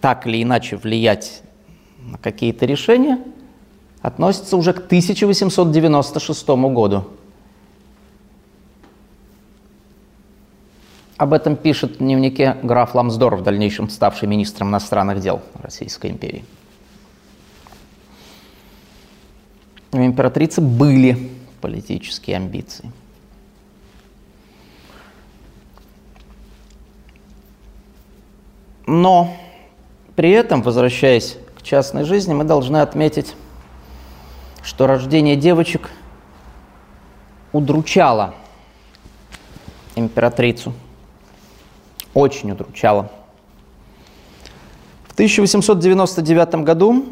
так 0.00 0.26
или 0.26 0.42
иначе 0.42 0.76
влиять 0.76 1.42
на 1.98 2.18
какие-то 2.18 2.66
решения 2.66 3.18
относятся 4.02 4.56
уже 4.56 4.72
к 4.72 4.78
1896 4.78 6.48
году. 6.48 7.04
Об 11.16 11.32
этом 11.32 11.56
пишет 11.56 11.96
в 11.96 11.98
дневнике 11.98 12.56
граф 12.62 12.94
Ламсдор, 12.94 13.36
в 13.36 13.42
дальнейшем 13.42 13.88
ставший 13.88 14.28
министром 14.28 14.68
иностранных 14.68 15.20
дел 15.20 15.42
Российской 15.54 16.10
империи. 16.10 16.44
У 19.92 19.98
императрицы 19.98 20.60
были 20.60 21.30
политические 21.64 22.36
амбиции. 22.36 22.92
Но 28.86 29.34
при 30.14 30.28
этом, 30.32 30.60
возвращаясь 30.60 31.38
к 31.58 31.62
частной 31.62 32.04
жизни, 32.04 32.34
мы 32.34 32.44
должны 32.44 32.82
отметить, 32.82 33.34
что 34.62 34.86
рождение 34.86 35.36
девочек 35.36 35.88
удручало 37.54 38.34
императрицу, 39.94 40.74
очень 42.12 42.50
удручало. 42.50 43.10
В 45.08 45.14
1899 45.14 46.56
году 46.56 47.06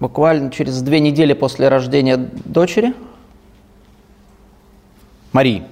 буквально 0.00 0.50
через 0.50 0.80
две 0.82 0.98
недели 0.98 1.34
после 1.34 1.68
рождения 1.68 2.16
дочери, 2.16 2.94
Марии, 5.32 5.62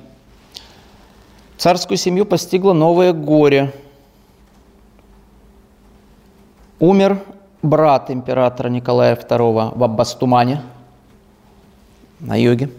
царскую 1.57 1.97
семью 1.99 2.27
постигло 2.27 2.75
новое 2.75 3.13
горе. 3.13 3.73
Умер 6.79 7.21
брат 7.63 8.11
императора 8.11 8.69
Николая 8.69 9.17
II 9.17 9.77
в 9.77 9.83
Аббастумане 9.83 10.63
на 12.21 12.41
юге, 12.41 12.71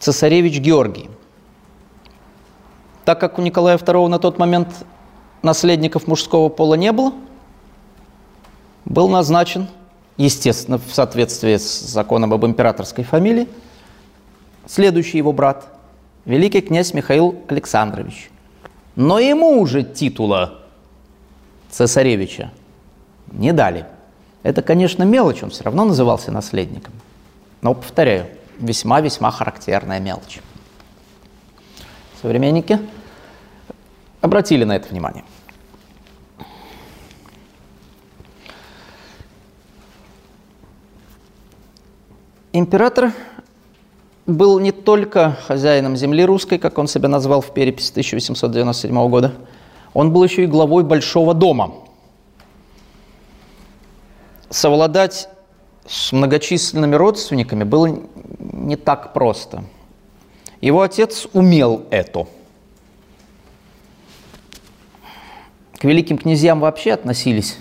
цесаревич 0.00 0.58
Георгий. 0.58 1.08
Так 3.04 3.20
как 3.20 3.38
у 3.38 3.42
Николая 3.42 3.76
II 3.76 4.08
на 4.08 4.18
тот 4.18 4.38
момент 4.38 4.84
наследников 5.42 6.08
мужского 6.08 6.48
пола 6.48 6.74
не 6.74 6.90
было, 6.90 7.12
был 8.84 9.08
назначен– 9.08 9.68
естественно, 10.24 10.78
в 10.78 10.92
соответствии 10.92 11.56
с 11.56 11.80
законом 11.80 12.32
об 12.34 12.44
императорской 12.44 13.04
фамилии, 13.04 13.48
следующий 14.66 15.18
его 15.18 15.32
брат, 15.32 15.68
великий 16.24 16.60
князь 16.60 16.92
Михаил 16.92 17.36
Александрович. 17.48 18.30
Но 18.96 19.18
ему 19.18 19.60
уже 19.60 19.82
титула 19.82 20.60
цесаревича 21.70 22.50
не 23.32 23.52
дали. 23.52 23.86
Это, 24.42 24.62
конечно, 24.62 25.04
мелочь, 25.04 25.42
он 25.42 25.50
все 25.50 25.64
равно 25.64 25.84
назывался 25.84 26.30
наследником. 26.32 26.92
Но, 27.62 27.74
повторяю, 27.74 28.26
весьма-весьма 28.58 29.30
характерная 29.30 30.00
мелочь. 30.00 30.40
Современники 32.20 32.78
обратили 34.20 34.64
на 34.64 34.76
это 34.76 34.88
внимание. 34.88 35.24
Император 42.52 43.12
был 44.26 44.58
не 44.58 44.72
только 44.72 45.36
хозяином 45.46 45.96
земли 45.96 46.24
русской, 46.24 46.58
как 46.58 46.78
он 46.78 46.88
себя 46.88 47.08
назвал 47.08 47.40
в 47.40 47.54
переписи 47.54 47.92
1897 47.92 49.08
года, 49.08 49.34
он 49.94 50.12
был 50.12 50.24
еще 50.24 50.42
и 50.44 50.46
главой 50.46 50.82
Большого 50.82 51.32
дома. 51.32 51.74
Совладать 54.48 55.28
с 55.86 56.10
многочисленными 56.10 56.96
родственниками 56.96 57.62
было 57.62 58.00
не 58.40 58.74
так 58.74 59.12
просто. 59.12 59.62
Его 60.60 60.82
отец 60.82 61.28
умел 61.32 61.84
это. 61.90 62.26
К 65.78 65.84
великим 65.84 66.18
князьям 66.18 66.58
вообще 66.58 66.92
относились 66.92 67.58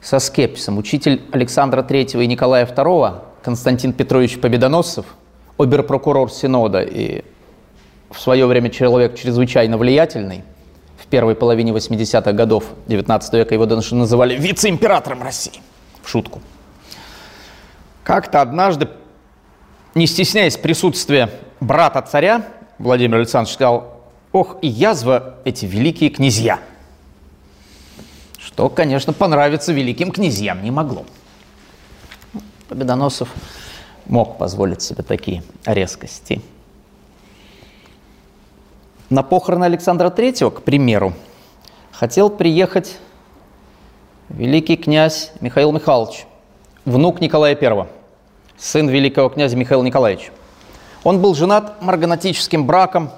со 0.00 0.20
скепсисом. 0.20 0.78
Учитель 0.78 1.22
Александра 1.32 1.82
III 1.82 2.22
и 2.22 2.26
Николая 2.28 2.66
II 2.66 3.27
Константин 3.42 3.92
Петрович 3.92 4.40
Победоносцев, 4.40 5.06
оберпрокурор 5.58 6.30
Синода 6.30 6.82
и 6.82 7.24
в 8.10 8.20
свое 8.20 8.46
время 8.46 8.70
человек 8.70 9.16
чрезвычайно 9.16 9.76
влиятельный, 9.76 10.42
в 10.96 11.06
первой 11.06 11.34
половине 11.34 11.72
80-х 11.72 12.32
годов 12.32 12.64
19 12.86 13.34
века 13.34 13.54
его 13.54 13.66
даже 13.66 13.94
называли 13.94 14.36
вице-императором 14.36 15.22
России, 15.22 15.60
в 16.02 16.08
шутку. 16.08 16.40
Как-то 18.04 18.40
однажды, 18.40 18.88
не 19.94 20.06
стесняясь 20.06 20.56
присутствия 20.56 21.30
брата 21.60 22.02
царя, 22.02 22.46
Владимир 22.78 23.18
Александрович 23.18 23.54
сказал, 23.54 24.00
ох, 24.32 24.56
и 24.62 24.68
язва 24.68 25.34
эти 25.44 25.66
великие 25.66 26.10
князья. 26.10 26.58
Что, 28.38 28.68
конечно, 28.68 29.12
понравиться 29.12 29.72
великим 29.72 30.10
князьям 30.10 30.62
не 30.62 30.70
могло. 30.70 31.04
Победоносов 32.68 33.30
мог 34.06 34.36
позволить 34.36 34.82
себе 34.82 35.02
такие 35.02 35.42
резкости. 35.64 36.42
На 39.08 39.22
похороны 39.22 39.64
Александра 39.64 40.10
III, 40.10 40.50
к 40.50 40.62
примеру, 40.62 41.14
хотел 41.92 42.28
приехать 42.28 42.98
великий 44.28 44.76
князь 44.76 45.32
Михаил 45.40 45.72
Михайлович, 45.72 46.26
внук 46.84 47.22
Николая 47.22 47.56
I, 47.58 47.86
сын 48.58 48.88
великого 48.88 49.30
князя 49.30 49.56
Михаила 49.56 49.82
Николаевича. 49.82 50.30
Он 51.04 51.22
был 51.22 51.34
женат 51.34 51.80
марганатическим 51.80 52.66
браком 52.66 53.10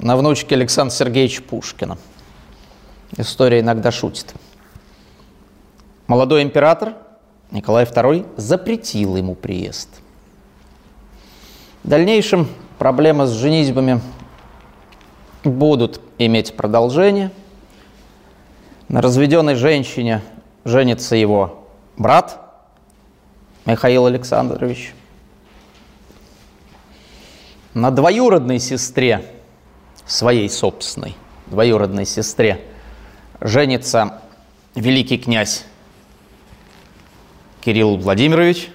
на 0.00 0.16
внучке 0.16 0.56
Александра 0.56 0.92
Сергеевича 0.92 1.42
Пушкина. 1.42 1.98
История 3.16 3.60
иногда 3.60 3.92
шутит. 3.92 4.34
Молодой 6.08 6.42
император 6.42 6.94
Николай 7.54 7.84
II 7.84 8.26
запретил 8.36 9.16
ему 9.16 9.36
приезд. 9.36 9.88
В 11.84 11.88
дальнейшем 11.88 12.48
проблемы 12.80 13.26
с 13.26 13.30
женитьбами 13.30 14.00
будут 15.44 16.00
иметь 16.18 16.56
продолжение. 16.56 17.30
На 18.88 19.00
разведенной 19.00 19.54
женщине 19.54 20.20
женится 20.64 21.14
его 21.14 21.68
брат 21.96 22.40
Михаил 23.66 24.06
Александрович. 24.06 24.92
На 27.72 27.92
двоюродной 27.92 28.58
сестре, 28.58 29.24
своей 30.06 30.50
собственной, 30.50 31.14
двоюродной 31.46 32.04
сестре, 32.04 32.60
женится 33.40 34.22
великий 34.74 35.18
князь 35.18 35.66
Кирилл 37.64 37.96
Владимирович, 37.96 38.70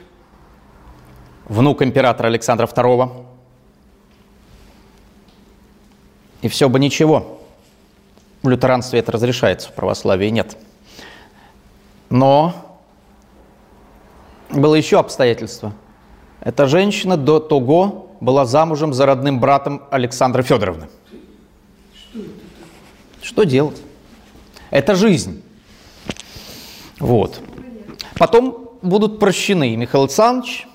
внук 1.46 1.84
императора 1.84 2.26
Александра 2.28 2.66
II. 2.66 3.26
И 6.42 6.48
все 6.48 6.70
бы 6.70 6.80
ничего. 6.80 7.40
В 8.42 8.50
лютеранстве 8.50 9.00
это 9.00 9.12
разрешается, 9.12 9.70
в 9.70 9.74
православии 9.74 10.30
нет. 10.30 10.58
Но 12.10 12.80
было 14.50 14.74
еще 14.74 14.98
обстоятельство. 14.98 15.74
Эта 16.42 16.66
женщина 16.66 17.16
до 17.16 17.40
того 17.40 18.16
была 18.22 18.46
замужем 18.46 18.94
за 18.96 19.06
родным 19.06 19.40
братом 19.40 19.84
Александры 19.92 20.42
Федоровны. 20.42 20.88
Что, 21.94 22.20
Что 23.22 23.44
делать? 23.44 23.80
Это 24.72 24.96
жизнь. 24.96 25.44
Вот. 27.00 27.40
Потом 28.18 28.69
будут 28.82 29.20
прощены 29.20 29.76
Михаил 29.76 30.04
Александрович 30.04 30.68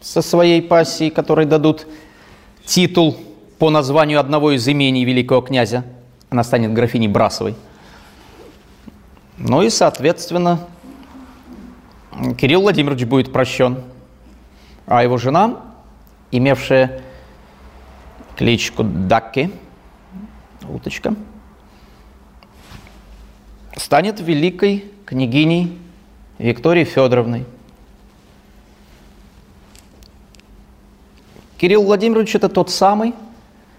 со 0.00 0.22
своей 0.22 0.62
пассией, 0.62 1.10
которой 1.10 1.46
дадут 1.46 1.86
титул 2.64 3.16
по 3.58 3.70
названию 3.70 4.20
одного 4.20 4.52
из 4.52 4.66
имений 4.68 5.04
великого 5.04 5.40
князя. 5.40 5.84
Она 6.30 6.44
станет 6.44 6.72
графиней 6.72 7.08
Брасовой. 7.08 7.54
Ну 9.38 9.62
и, 9.62 9.70
соответственно, 9.70 10.60
Кирилл 12.38 12.62
Владимирович 12.62 13.04
будет 13.04 13.32
прощен, 13.32 13.82
а 14.86 15.02
его 15.02 15.16
жена, 15.16 15.60
имевшая 16.30 17.02
кличку 18.36 18.84
Дакки, 18.84 19.50
уточка, 20.68 21.14
станет 23.76 24.20
великой 24.20 24.84
княгиней 25.04 25.78
Викторией 26.38 26.84
Федоровной. 26.84 27.44
Кирилл 31.56 31.84
Владимирович– 31.84 32.34
это 32.36 32.48
тот 32.48 32.70
самый 32.70 33.14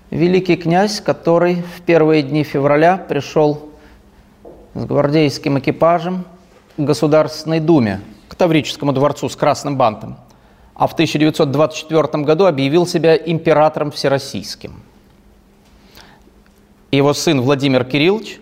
великий 0.09 0.55
князь, 0.55 1.01
который 1.01 1.61
в 1.75 1.81
первые 1.81 2.23
дни 2.23 2.43
февраля 2.43 2.97
пришел 2.97 3.69
с 4.73 4.85
гвардейским 4.85 5.59
экипажем 5.59 6.25
к 6.77 6.81
Государственной 6.81 7.59
Думе, 7.59 8.01
к 8.29 8.35
Таврическому 8.35 8.93
дворцу 8.93 9.27
с 9.27 9.35
красным 9.35 9.77
бантом, 9.77 10.17
а 10.73 10.87
в 10.87 10.93
1924 10.93 12.23
году 12.23 12.45
объявил 12.45 12.87
себя 12.87 13.15
императором 13.15 13.91
всероссийским. 13.91 14.81
Его 16.91 17.13
сын 17.13 17.41
Владимир 17.41 17.83
Кириллович 17.83 18.39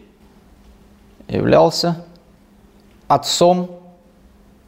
являлся 1.28 2.06
отцом 3.08 3.83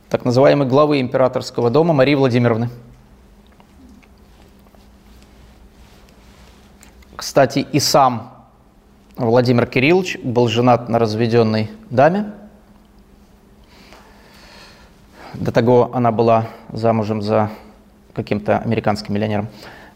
так 0.09 0.25
называемой 0.25 0.67
главы 0.67 1.01
императорского 1.01 1.69
дома 1.69 1.93
Марии 1.93 2.15
Владимировны. 2.15 2.69
Кстати, 7.15 7.59
и 7.59 7.79
сам 7.79 8.33
Владимир 9.17 9.65
Кириллович 9.65 10.17
был 10.23 10.47
женат 10.47 10.89
на 10.89 10.99
разведенной 10.99 11.71
даме. 11.89 12.31
До 15.33 15.51
того 15.51 15.91
она 15.93 16.11
была 16.11 16.47
замужем 16.71 17.21
за 17.21 17.49
каким-то 18.13 18.59
американским 18.59 19.13
миллионером. 19.13 19.47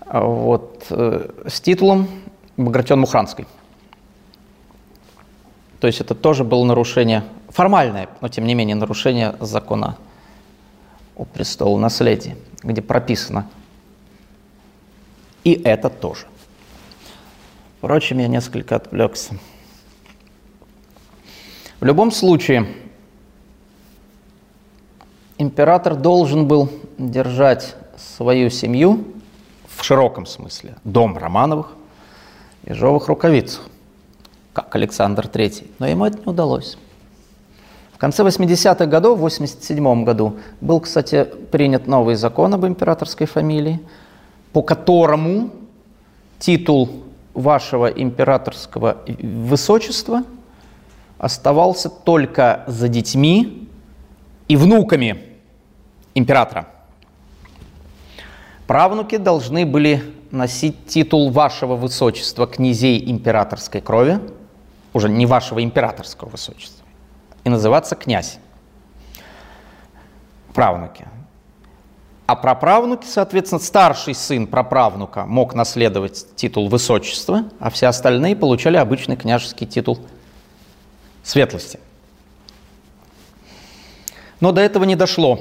Вот, 0.06 0.88
э, 0.89 1.30
с 1.48 1.62
титулом 1.62 2.08
Багратион 2.58 3.02
Мухранской. 3.02 3.45
То 5.80 5.88
есть 5.88 6.02
это 6.02 6.15
тоже 6.15 6.43
было 6.43 6.65
нарушение, 6.65 7.24
формальное, 7.50 8.10
но 8.22 8.30
тем 8.30 8.46
не 8.46 8.56
менее 8.56 8.76
нарушение 8.76 9.36
закона 9.40 9.98
о 11.16 11.26
престолонаследии, 11.26 12.38
где 12.64 12.82
прописано 12.82 13.48
и 15.44 15.54
это 15.54 15.90
тоже. 15.90 16.26
Впрочем, 17.78 18.20
я 18.20 18.28
несколько 18.28 18.76
отвлекся. 18.76 19.36
В 21.80 21.86
любом 21.86 22.12
случае, 22.12 22.68
император 25.38 25.96
должен 25.96 26.48
был 26.48 26.70
держать 26.98 27.76
свою 27.98 28.50
семью 28.50 29.06
в 29.68 29.84
широком 29.84 30.26
смысле, 30.26 30.76
дом 30.84 31.18
Романовых, 31.18 31.74
ежовых 32.68 33.08
рукавицах, 33.08 33.66
как 34.52 34.76
Александр 34.76 35.28
III. 35.28 35.72
Но 35.80 35.88
ему 35.88 36.06
это 36.06 36.18
не 36.20 36.26
удалось. 36.26 36.78
В 38.00 38.02
конце 38.02 38.24
80-х 38.24 38.86
годов, 38.86 39.18
в 39.18 39.22
87 39.24 40.06
году, 40.06 40.38
был, 40.62 40.80
кстати, 40.80 41.26
принят 41.52 41.86
новый 41.86 42.16
закон 42.16 42.54
об 42.54 42.66
императорской 42.66 43.28
фамилии, 43.28 43.82
по 44.54 44.62
которому 44.62 45.50
титул 46.40 47.04
вашего 47.34 47.88
императорского 47.88 49.00
высочества 49.22 50.24
оставался 51.18 51.90
только 51.90 52.64
за 52.68 52.88
детьми 52.88 53.68
и 54.48 54.56
внуками 54.56 55.22
императора. 56.16 56.70
Правнуки 58.66 59.18
должны 59.18 59.66
были 59.66 60.06
носить 60.32 60.88
титул 60.88 61.32
вашего 61.32 61.76
высочества 61.76 62.48
князей 62.48 63.12
императорской 63.12 63.82
крови, 63.82 64.22
уже 64.94 65.10
не 65.10 65.26
вашего 65.26 65.62
императорского 65.62 66.30
высочества, 66.30 66.79
и 67.43 67.49
называться 67.49 67.95
князь. 67.95 68.39
Правнуки. 70.54 71.06
А 72.25 72.36
праправнуки, 72.36 73.08
соответственно, 73.08 73.60
старший 73.60 74.13
сын 74.13 74.45
праправнука 74.45 75.25
мог 75.25 75.56
наследовать 75.56 76.36
титул 76.36 76.69
высочества, 76.69 77.45
а 77.60 77.71
все 77.71 77.88
остальные 77.88 78.36
получали 78.36 78.78
обычный 78.78 79.15
княжеский 79.15 79.65
титул 79.65 79.99
светлости. 81.23 81.80
Но 84.39 84.52
до 84.52 84.62
этого 84.62 84.84
не 84.84 84.95
дошло. 84.95 85.39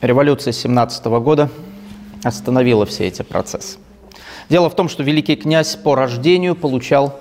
Революция 0.00 0.52
17 0.52 1.04
года 1.06 1.48
остановила 2.24 2.84
все 2.84 3.06
эти 3.06 3.22
процессы. 3.22 3.78
Дело 4.48 4.70
в 4.70 4.74
том, 4.74 4.88
что 4.88 5.02
великий 5.02 5.36
князь 5.36 5.76
по 5.76 5.94
рождению 5.94 6.56
получал 6.56 7.20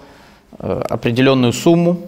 определенную 0.57 1.53
сумму 1.53 2.01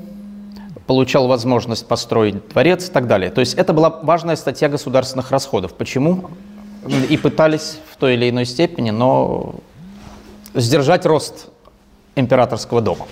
получал 0.87 1.27
возможность 1.27 1.87
построить 1.87 2.47
дворец 2.49 2.89
и 2.89 2.91
так 2.91 3.07
далее. 3.07 3.29
То 3.29 3.41
есть 3.41 3.53
это 3.53 3.73
была 3.73 3.89
важная 3.89 4.35
статья 4.35 4.69
государственных 4.69 5.29
расходов. 5.31 5.73
Почему? 5.73 6.31
И 7.09 7.17
пытались 7.17 7.79
в 7.91 7.97
той 7.97 8.15
или 8.15 8.29
иной 8.29 8.45
степени, 8.45 8.89
но 8.89 9.55
сдержать 10.55 11.05
рост 11.05 11.49
императорского 12.15 12.81
дома. 12.81 13.05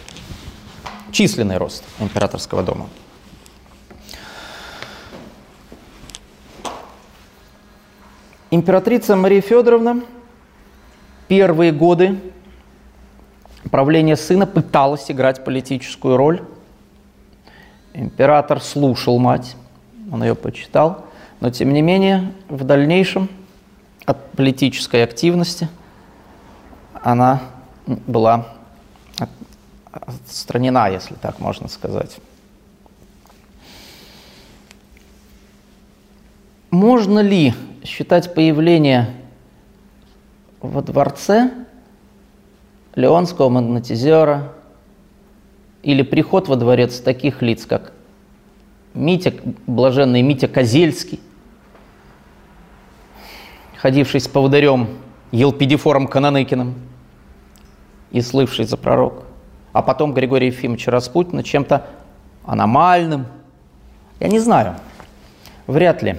Численный 1.12 1.58
рост 1.58 1.84
императорского 2.00 2.64
дома. 2.64 2.88
Императрица 8.50 9.16
Мария 9.16 9.42
Федоровна 9.42 10.02
первые 11.28 11.72
годы 11.72 12.18
правления 13.70 14.16
сына 14.16 14.46
пыталась 14.46 15.10
играть 15.10 15.44
политическую 15.44 16.18
роль 16.18 16.42
Император 18.00 18.62
слушал 18.62 19.18
мать, 19.18 19.56
он 20.12 20.22
ее 20.22 20.36
почитал, 20.36 21.08
но 21.40 21.50
тем 21.50 21.74
не 21.74 21.82
менее 21.82 22.32
в 22.48 22.64
дальнейшем 22.64 23.28
от 24.06 24.34
политической 24.34 25.04
активности 25.04 25.68
она 26.94 27.42
была 27.88 28.54
отстранена, 29.92 30.92
если 30.92 31.16
так 31.16 31.40
можно 31.40 31.68
сказать. 31.70 32.20
Можно 36.70 37.22
ли 37.22 37.56
считать 37.84 38.36
появление 38.36 39.12
во 40.62 40.84
дворце 40.84 41.50
Леонского 42.98 43.50
магнетизера, 43.50 44.54
или 45.84 46.02
приход 46.02 46.48
во 46.48 46.56
дворец 46.56 47.00
таких 47.00 47.44
лиц, 47.44 47.68
как 47.68 47.94
Митя, 48.96 49.36
блаженный 49.68 50.24
Митя 50.24 50.48
Козельский, 50.48 51.20
ходивший 53.76 54.20
с 54.20 54.28
поводырем 54.28 54.88
Елпидифором 55.32 56.08
Кананыкиным 56.08 56.74
и 58.10 58.20
слывший 58.22 58.66
за 58.66 58.78
пророк, 58.78 59.26
а 59.74 59.84
потом 59.84 60.16
Григорий 60.16 60.48
Ефимович 60.48 60.88
Распутина 60.88 61.44
чем-то 61.44 61.86
аномальным. 62.48 63.28
Я 64.20 64.28
не 64.28 64.40
знаю, 64.40 64.76
вряд 65.68 66.02
ли. 66.02 66.18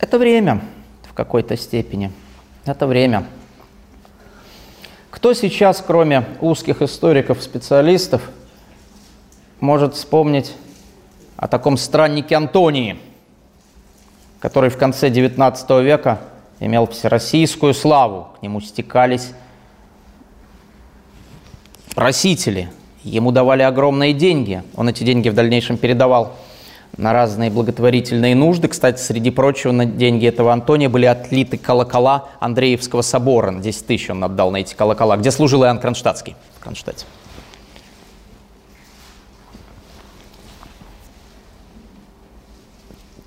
Это 0.00 0.18
время 0.18 0.60
какой-то 1.16 1.56
степени. 1.56 2.12
Это 2.66 2.86
время. 2.86 3.26
Кто 5.10 5.32
сейчас, 5.32 5.82
кроме 5.84 6.24
узких 6.40 6.82
историков, 6.82 7.42
специалистов, 7.42 8.22
может 9.58 9.94
вспомнить 9.94 10.52
о 11.36 11.48
таком 11.48 11.78
страннике 11.78 12.36
Антонии, 12.36 12.98
который 14.40 14.68
в 14.68 14.76
конце 14.76 15.08
XIX 15.08 15.82
века 15.82 16.20
имел 16.60 16.86
всероссийскую 16.86 17.72
славу. 17.72 18.28
К 18.38 18.42
нему 18.42 18.60
стекались 18.60 19.32
просители, 21.94 22.70
ему 23.02 23.32
давали 23.32 23.62
огромные 23.62 24.12
деньги. 24.12 24.62
Он 24.74 24.90
эти 24.90 25.02
деньги 25.02 25.30
в 25.30 25.34
дальнейшем 25.34 25.78
передавал 25.78 26.36
на 26.96 27.12
разные 27.12 27.50
благотворительные 27.50 28.34
нужды. 28.34 28.68
Кстати, 28.68 29.00
среди 29.00 29.30
прочего, 29.30 29.72
на 29.72 29.84
деньги 29.84 30.26
этого 30.26 30.52
Антония 30.52 30.88
были 30.88 31.06
отлиты 31.06 31.58
колокола 31.58 32.28
Андреевского 32.40 33.02
собора. 33.02 33.50
На 33.50 33.60
10 33.60 33.86
тысяч 33.86 34.10
он 34.10 34.24
отдал 34.24 34.50
на 34.50 34.58
эти 34.58 34.74
колокола, 34.74 35.16
где 35.16 35.30
служил 35.30 35.62
Иоанн 35.64 35.78
Кронштадтский 35.78 36.36
в 36.58 36.62
Кронштадте. 36.62 37.04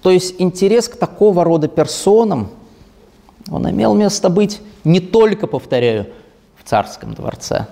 То 0.01 0.11
есть 0.11 0.35
интерес 0.39 0.87
к 0.87 0.95
такого 0.95 1.43
рода 1.43 1.67
персонам, 1.67 2.49
он 3.49 3.69
имел 3.69 3.93
место 3.93 4.29
быть 4.29 4.61
не 4.83 4.99
только, 4.99 5.45
повторяю, 5.45 6.07
в 6.55 6.67
царском 6.67 7.13
дворце. 7.13 7.67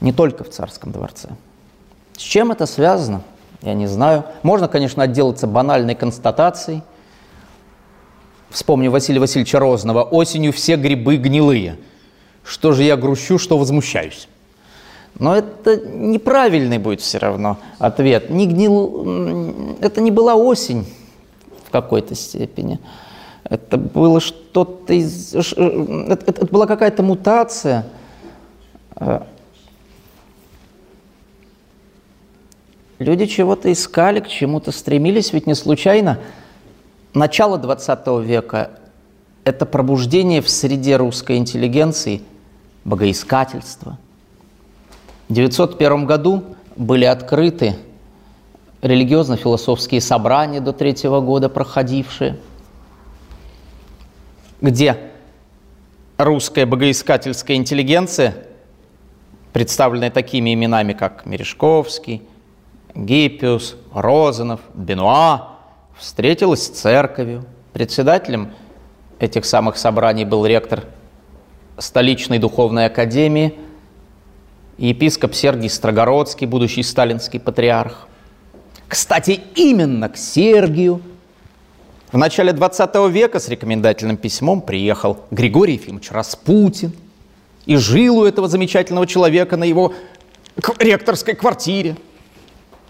Не 0.00 0.12
только 0.12 0.44
в 0.44 0.50
царском 0.50 0.92
дворце. 0.92 1.28
С 2.16 2.22
чем 2.22 2.50
это 2.52 2.66
связано? 2.66 3.22
Я 3.62 3.74
не 3.74 3.86
знаю. 3.86 4.24
Можно, 4.42 4.68
конечно, 4.68 5.02
отделаться 5.02 5.46
банальной 5.46 5.94
констатацией. 5.94 6.82
Вспомню 8.50 8.90
Василия 8.90 9.20
Васильевича 9.20 9.58
Розного. 9.58 10.02
«Осенью 10.02 10.52
все 10.52 10.76
грибы 10.76 11.16
гнилые. 11.16 11.78
Что 12.44 12.72
же 12.72 12.82
я 12.82 12.96
грущу, 12.96 13.38
что 13.38 13.58
возмущаюсь?» 13.58 14.28
Но 15.18 15.34
это 15.34 15.76
неправильный 15.76 16.78
будет 16.78 17.00
все 17.00 17.18
равно 17.18 17.58
ответ. 17.78 18.28
Не 18.30 18.46
гнил... 18.46 19.76
Это 19.80 20.00
не 20.00 20.10
была 20.10 20.34
осень 20.34 20.86
в 21.64 21.70
какой-то 21.70 22.14
степени. 22.14 22.78
Это 23.44 23.78
было 23.78 24.20
что-то 24.20 24.92
из... 24.92 25.34
Это, 25.34 26.24
это 26.26 26.46
была 26.46 26.66
какая-то 26.66 27.02
мутация. 27.02 27.86
Люди 32.98 33.26
чего-то 33.26 33.70
искали, 33.72 34.20
к 34.20 34.28
чему-то 34.28 34.72
стремились, 34.72 35.32
ведь 35.32 35.46
не 35.46 35.54
случайно. 35.54 36.18
Начало 37.14 37.58
20 37.58 38.06
века– 38.24 38.70
это 39.44 39.66
пробуждение 39.66 40.40
в 40.40 40.48
среде 40.48 40.96
русской 40.96 41.36
интеллигенции 41.36 42.22
богоискательства– 42.84 43.98
в 45.28 45.32
901 45.32 46.06
году 46.06 46.44
были 46.76 47.04
открыты 47.04 47.74
религиозно-философские 48.82 50.00
собрания 50.00 50.60
до 50.60 50.72
третьего 50.72 51.20
года 51.20 51.48
проходившие, 51.48 52.38
где 54.60 54.96
русская 56.16 56.64
богоискательская 56.64 57.56
интеллигенция, 57.56 58.46
представленная 59.52 60.10
такими 60.10 60.54
именами, 60.54 60.92
как 60.92 61.26
Мережковский, 61.26 62.22
Гиппиус, 62.96 63.76
Розанов, 63.92 64.60
Бенуа, 64.74 65.50
встретилась 65.96 66.64
с 66.64 66.68
церковью. 66.68 67.44
Председателем 67.72 68.52
этих 69.18 69.44
самых 69.44 69.76
собраний 69.76 70.24
был 70.24 70.46
ректор 70.46 70.84
столичной 71.78 72.38
духовной 72.38 72.86
академии– 72.86 73.54
епископ 74.78 75.34
Сергий 75.34 75.70
Строгородский, 75.70 76.46
будущий 76.46 76.82
сталинский 76.82 77.40
патриарх. 77.40 78.08
Кстати, 78.88 79.40
именно 79.54 80.08
к 80.08 80.16
Сергию 80.16 81.00
в 82.12 82.18
начале 82.18 82.52
20 82.52 82.94
века 83.10 83.40
с 83.40 83.48
рекомендательным 83.48 84.16
письмом 84.16 84.60
приехал 84.60 85.24
Григорий 85.30 85.74
Ефимович 85.74 86.10
Распутин 86.10 86.92
и 87.64 87.76
жил 87.76 88.18
у 88.18 88.24
этого 88.24 88.48
замечательного 88.48 89.06
человека 89.06 89.56
на 89.56 89.64
его 89.64 89.92
ректорской 90.78 91.34
квартире 91.34 91.96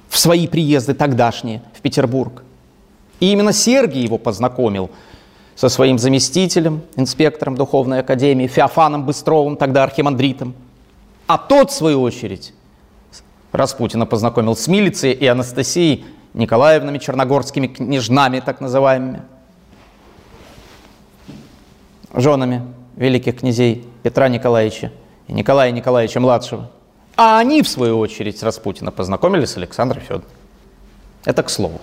в 0.09 0.19
свои 0.19 0.47
приезды 0.47 0.95
тогдашние 0.95 1.63
в 1.75 1.81
Петербург. 1.81 2.43
И 3.21 3.33
именно 3.33 3.53
Сергий 3.53 4.03
его 4.03 4.19
познакомил 4.19 4.91
со 5.55 5.69
своим 5.69 5.99
заместителем, 5.99 6.83
инспектором 6.97 7.57
Духовной 7.57 8.01
Академии, 8.01 8.47
Феофаном 8.47 9.05
Быстровым, 9.05 9.57
тогда 9.57 9.85
архимандритом– 9.85 10.55
а 11.27 11.39
тот, 11.39 11.71
в 11.71 11.75
свою 11.75 12.03
очередь, 12.03 12.55
Распутина 13.51 14.07
познакомил 14.07 14.55
с 14.55 14.69
милицией 14.69 15.15
и 15.15 15.27
Анастасией 15.27 16.05
Николаевнами, 16.35 16.99
черногорскими 16.99 17.67
княжнами, 17.67 18.41
так 18.41 18.61
называемыми, 18.61 19.23
женами 22.15 22.63
великих 22.95 23.41
князей 23.41 23.85
Петра 24.03 24.29
Николаевича 24.29 24.93
и 25.27 25.33
Николая 25.33 25.73
Николаевича 25.73 26.21
младшего. 26.21 26.71
А 27.17 27.39
они, 27.39 27.63
в 27.63 27.69
свою 27.69 27.99
очередь, 27.99 28.43
Распутина 28.43 28.91
познакомились 28.91 29.51
с 29.51 29.57
Александром 29.57 30.03
Федоровым. 30.03 30.29
Это 31.25 31.43
к 31.43 31.51
слову. 31.51 31.81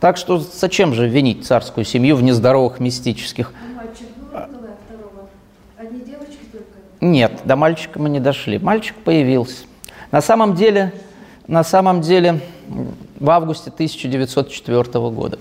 Так 0.00 0.16
что 0.16 0.38
зачем 0.38 0.94
же 0.94 1.08
винить 1.08 1.46
царскую 1.46 1.84
семью 1.84 2.16
в 2.16 2.22
нездоровых 2.22 2.78
мистических 2.78 3.52
Нет, 7.00 7.42
до 7.44 7.56
мальчика 7.56 7.98
мы 7.98 8.08
не 8.08 8.20
дошли. 8.20 8.58
Мальчик 8.58 8.96
появился. 8.96 9.64
На 10.10 10.22
самом 10.22 10.54
деле, 10.54 10.94
на 11.46 11.64
самом 11.64 12.00
деле 12.00 12.40
в 13.18 13.28
августе 13.28 13.70
1904 13.70 14.82
года. 15.10 15.38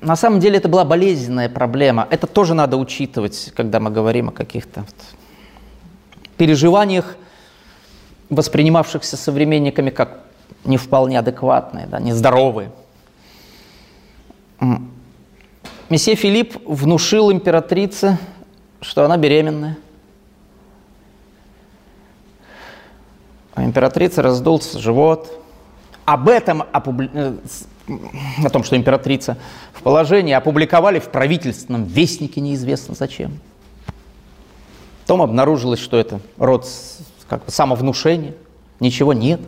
На 0.00 0.16
самом 0.16 0.40
деле 0.40 0.58
это 0.58 0.68
была 0.68 0.84
болезненная 0.84 1.48
проблема. 1.48 2.06
Это 2.10 2.26
тоже 2.26 2.54
надо 2.54 2.76
учитывать, 2.76 3.52
когда 3.56 3.80
мы 3.80 3.90
говорим 3.90 4.28
о 4.28 4.32
каких-то 4.32 4.84
переживаниях, 6.36 7.16
воспринимавшихся 8.30 9.16
современниками 9.16 9.90
как 9.90 10.24
не 10.64 10.76
вполне 10.76 11.18
адекватные, 11.18 11.86
да, 11.86 12.00
нездоровые. 12.00 12.70
Месье 15.90 16.14
Филипп 16.14 16.56
внушил 16.66 17.30
императрице, 17.30 18.18
что 18.80 19.04
она 19.04 19.16
беременная. 19.16 19.76
А 23.54 23.64
императрица 23.64 24.22
раздулся 24.22 24.78
живот. 24.78 25.40
Об 26.04 26.28
этом, 26.28 26.64
опубли... 26.72 27.10
О 27.86 28.48
том, 28.50 28.64
что 28.64 28.76
императрица 28.76 29.36
в 29.72 29.82
положении, 29.82 30.32
опубликовали 30.32 30.98
в 30.98 31.10
правительственном 31.10 31.84
вестнике 31.84 32.40
неизвестно 32.40 32.94
зачем. 32.94 33.38
Потом 35.02 35.20
обнаружилось, 35.20 35.80
что 35.80 35.98
это 35.98 36.20
род 36.38 36.66
как 37.28 37.44
бы 37.44 37.50
самовнушения, 37.50 38.34
ничего 38.80 39.12
нет. 39.12 39.40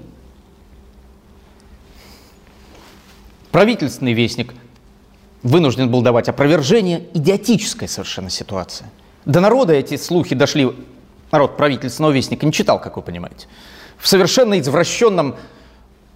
Правительственный 3.52 4.12
вестник 4.12 4.52
вынужден 5.42 5.90
был 5.90 6.02
давать 6.02 6.28
опровержение. 6.28 7.04
Идиотическая 7.14 7.88
совершенно 7.88 8.28
ситуация. 8.28 8.90
До 9.24 9.40
народа 9.40 9.72
эти 9.72 9.96
слухи 9.96 10.34
дошли, 10.34 10.70
народ 11.32 11.56
правительственного 11.56 12.12
вестника 12.12 12.44
не 12.44 12.52
читал, 12.52 12.80
как 12.80 12.96
вы 12.96 13.02
понимаете. 13.02 13.46
В 13.96 14.06
совершенно 14.08 14.60
извращенном 14.60 15.36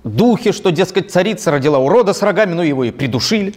духе, 0.04 0.52
что, 0.52 0.70
дескать, 0.70 1.10
царица 1.10 1.50
родила 1.50 1.78
урода 1.78 2.12
с 2.12 2.22
рогами, 2.22 2.54
ну 2.54 2.62
его 2.62 2.84
и 2.84 2.90
придушили. 2.90 3.54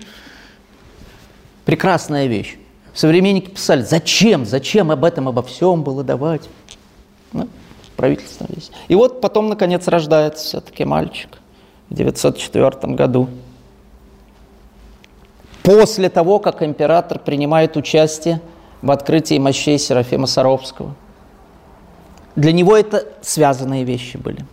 Прекрасная 1.66 2.28
вещь. 2.28 2.58
Современники 2.94 3.50
писали, 3.50 3.82
зачем, 3.82 4.46
зачем 4.46 4.91
об 4.91 5.04
этом, 5.04 5.28
обо 5.28 5.41
всем 5.41 5.84
было 5.84 6.04
давать. 6.04 6.48
Ну, 7.32 7.48
правительство 7.96 8.46
весь. 8.50 8.72
И 8.88 8.96
вот 8.96 9.22
потом, 9.22 9.50
наконец, 9.50 9.88
рождается 9.88 10.46
все-таки 10.46 10.86
мальчик 10.86 11.39
в 11.89 11.96
904 11.96 12.94
году. 12.94 13.30
после 15.64 16.10
того, 16.10 16.39
как 16.39 16.62
император 16.62 17.20
принимает 17.20 17.78
участие 17.78 18.41
в 18.82 18.91
открытии 18.91 19.39
мощей 19.39 19.80
Серафима 19.80 20.28
Саровского. 20.28 20.94
Для 22.36 22.52
него 22.52 22.76
это 22.76 23.08
связанные 23.22 23.86
вещи 23.86 24.18
были. 24.18 24.46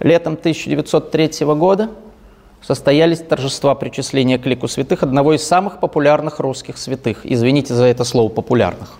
Летом 0.00 0.32
1903 0.32 1.44
года 1.54 1.90
состоялись 2.62 3.20
торжества 3.20 3.74
причисления 3.74 4.38
к 4.38 4.46
лику 4.46 4.66
святых 4.66 5.02
одного 5.02 5.34
из 5.34 5.42
самых 5.42 5.78
популярных 5.78 6.40
русских 6.40 6.78
святых. 6.78 7.20
Извините 7.24 7.74
за 7.74 7.84
это 7.84 8.04
слово 8.04 8.30
«популярных». 8.30 8.98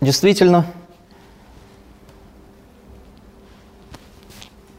Действительно, 0.00 0.66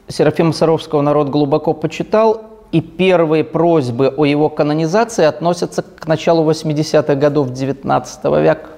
Серафима 0.10 0.52
Саровского 0.52 1.02
народ 1.02 1.30
глубоко 1.30 1.74
почитал, 1.74 2.44
и 2.74 2.82
первые 2.82 3.44
просьбы 3.44 4.08
о 4.10 4.26
его 4.26 4.50
канонизации 4.50 5.26
относятся 5.26 5.82
к 5.82 6.08
началу 6.08 6.50
80-х 6.50 7.16
годов 7.16 7.50
XIX 7.52 8.42
века. 8.42 8.70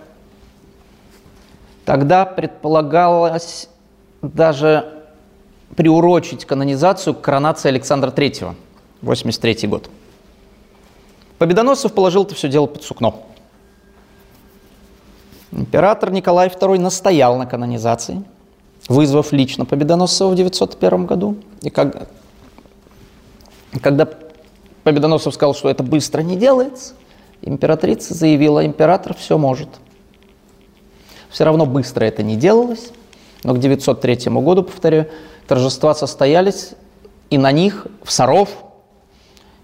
Тогда 1.86 2.26
предполагалось 2.26 3.70
даже 4.24 5.04
приурочить 5.76 6.46
канонизацию 6.46 7.14
к 7.14 7.22
коронации 7.22 7.70
Александра 7.70 8.10
III, 8.10 8.56
83 9.02 9.68
год. 9.68 9.90
Победоносцев 11.38 11.94
положил 11.94 12.24
это 12.24 12.34
все 12.34 12.48
дело 12.48 12.68
под 12.68 12.84
сукно. 12.84 13.24
Император 15.52 16.12
Николай 16.12 16.48
II 16.48 16.80
настоял 16.80 17.38
на 17.38 17.46
канонизации, 17.46 18.24
вызвав 18.88 19.34
лично 19.34 19.66
Победоносцева 19.66 20.30
в 20.30 20.36
901 20.36 21.06
году. 21.06 21.36
И 21.62 21.70
как, 21.70 22.08
когда 23.82 24.08
Победоносцев 24.84 25.34
сказал, 25.34 25.54
что 25.54 25.70
это 25.70 25.84
быстро 25.84 26.22
не 26.22 26.38
делается, 26.38 26.94
императрица 27.42 28.14
заявила, 28.14 28.66
император 28.66 29.16
все 29.16 29.38
может. 29.38 29.70
Все 31.30 31.44
равно 31.44 31.66
быстро 31.66 32.06
это 32.06 32.24
не 32.24 32.36
делалось, 32.36 32.92
но 33.44 33.54
к 33.54 33.60
903 33.60 34.32
году, 34.32 34.64
повторяю, 34.64 35.10
торжества 35.48 35.94
состоялись, 35.94 36.72
и 37.30 37.38
на 37.38 37.52
них 37.52 37.88
в 38.04 38.12
Саров 38.12 38.50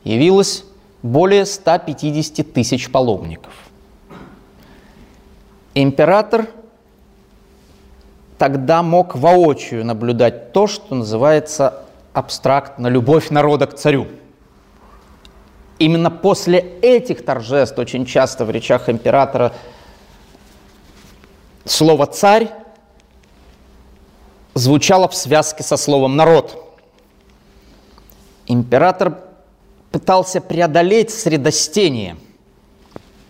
явилось 0.03 0.63
более 1.01 1.45
150 1.45 2.53
тысяч 2.53 2.91
паломников. 2.91 3.53
Император 5.75 6.47
тогда 8.38 8.84
мог 8.84 9.15
воочию 9.15 9.86
наблюдать 9.86 10.51
то, 10.51 10.67
что 10.67 10.95
называется 10.95 11.84
абстрактно 12.13 12.88
любовь 12.88 13.30
народа 13.30 13.67
к 13.67 13.75
царю. 13.75 14.07
Именно 15.77 16.11
после 16.11 16.59
этих 16.82 17.23
торжеств 17.23 17.77
очень 17.77 18.05
часто 18.05 18.43
в 18.43 18.51
речах 18.51 18.89
императора 18.89 19.53
слово 21.65 22.05
«царь» 22.07 22.49
звучало 24.60 25.07
в 25.07 25.16
связке 25.16 25.64
со 25.64 25.78
словом 25.78 26.16
«народ». 26.16 26.66
Император 28.45 29.20
пытался 29.91 30.41
преодолеть 30.41 31.12
средостение, 31.12 32.18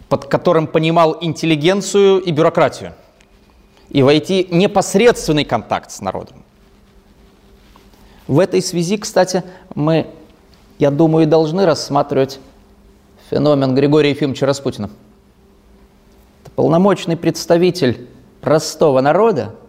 под 0.08 0.26
которым 0.26 0.68
понимал 0.68 1.18
интеллигенцию 1.22 2.20
и 2.20 2.32
бюрократию, 2.32 2.94
и 3.90 4.02
войти 4.02 4.48
в 4.50 4.54
непосредственный 4.54 5.46
контакт 5.46 5.92
с 5.92 6.02
народом. 6.02 6.44
В 8.28 8.40
этой 8.40 8.62
связи, 8.62 8.98
кстати, 8.98 9.44
мы, 9.76 10.08
я 10.78 10.92
думаю, 10.92 11.26
и 11.26 11.30
должны 11.30 11.66
рассматривать 11.66 12.40
феномен 13.30 13.76
Григория 13.76 14.12
Ефимовича 14.12 14.46
Распутина. 14.46 14.90
Это 16.44 16.52
полномочный 16.52 17.18
представитель 17.18 18.08
простого 18.42 19.02
народа– 19.02 19.56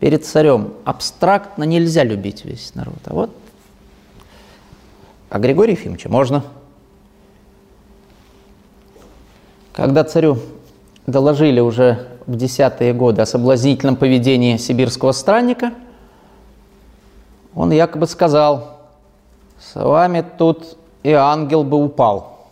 перед 0.00 0.24
царем 0.24 0.74
абстрактно 0.84 1.64
нельзя 1.64 2.04
любить 2.04 2.44
весь 2.44 2.74
народ. 2.74 2.98
А 3.04 3.14
вот 3.14 3.30
а 5.28 5.38
Григория 5.38 5.72
Ефимовича 5.72 6.08
можно. 6.08 6.44
Когда 9.72 10.04
царю 10.04 10.38
доложили 11.06 11.60
уже 11.60 12.06
в 12.26 12.36
десятые 12.36 12.92
годы 12.94 13.22
о 13.22 13.26
соблазнительном 13.26 13.96
поведении 13.96 14.56
сибирского 14.56 15.12
странника, 15.12 15.72
он 17.54 17.72
якобы 17.72 18.06
сказал, 18.06 18.78
с 19.58 19.74
вами 19.74 20.24
тут 20.38 20.76
и 21.02 21.12
ангел 21.12 21.64
бы 21.64 21.82
упал. 21.82 22.48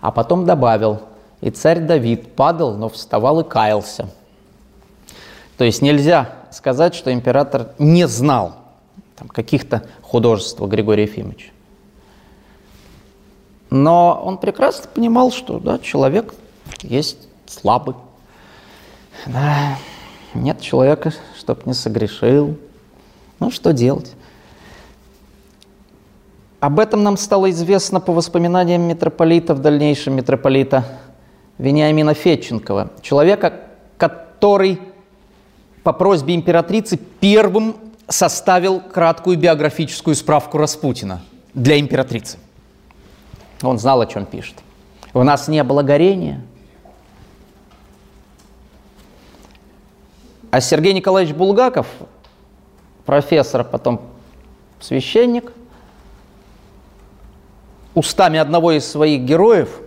А 0.00 0.10
потом 0.10 0.44
добавил, 0.44 1.00
и 1.40 1.50
царь 1.50 1.80
Давид 1.80 2.34
падал, 2.34 2.74
но 2.74 2.88
вставал 2.88 3.40
и 3.40 3.44
каялся. 3.44 4.08
То 5.56 5.64
есть 5.64 5.82
нельзя 5.82 6.32
сказать, 6.50 6.94
что 6.94 7.12
император 7.12 7.70
не 7.78 8.06
знал 8.06 8.56
каких-то 9.32 9.86
художеств 10.02 10.60
Григория 10.60 11.04
Ефимовича. 11.04 11.50
Но 13.70 14.20
он 14.22 14.38
прекрасно 14.38 14.88
понимал, 14.92 15.32
что 15.32 15.58
да, 15.58 15.78
человек 15.78 16.34
есть 16.82 17.28
слабый. 17.46 17.94
Да, 19.26 19.78
нет 20.34 20.60
человека, 20.60 21.12
чтоб 21.36 21.64
не 21.66 21.74
согрешил. 21.74 22.56
Ну, 23.40 23.50
что 23.50 23.72
делать? 23.72 24.12
Об 26.60 26.78
этом 26.80 27.02
нам 27.02 27.16
стало 27.16 27.50
известно 27.50 28.00
по 28.00 28.12
воспоминаниям 28.12 28.82
митрополита, 28.82 29.54
в 29.54 29.60
дальнейшем 29.60 30.14
митрополита 30.14 30.84
Вениамина 31.58 32.14
Федченкова, 32.14 32.92
человека, 33.02 33.60
который 33.98 34.80
по 35.86 35.92
просьбе 35.92 36.34
императрицы 36.34 36.96
первым 36.96 37.76
составил 38.08 38.80
краткую 38.80 39.38
биографическую 39.38 40.16
справку 40.16 40.58
Распутина 40.58 41.22
для 41.54 41.78
императрицы. 41.78 42.38
Он 43.62 43.78
знал, 43.78 44.00
о 44.00 44.06
чем 44.06 44.26
пишет. 44.26 44.56
У 45.14 45.22
нас 45.22 45.46
не 45.46 45.62
было 45.62 45.84
горения. 45.84 46.42
А 50.50 50.60
Сергей 50.60 50.92
Николаевич 50.92 51.36
Булгаков, 51.36 51.86
профессор, 53.04 53.62
потом 53.62 54.00
священник, 54.80 55.52
устами 57.94 58.40
одного 58.40 58.72
из 58.72 58.84
своих 58.90 59.20
героев 59.20 59.82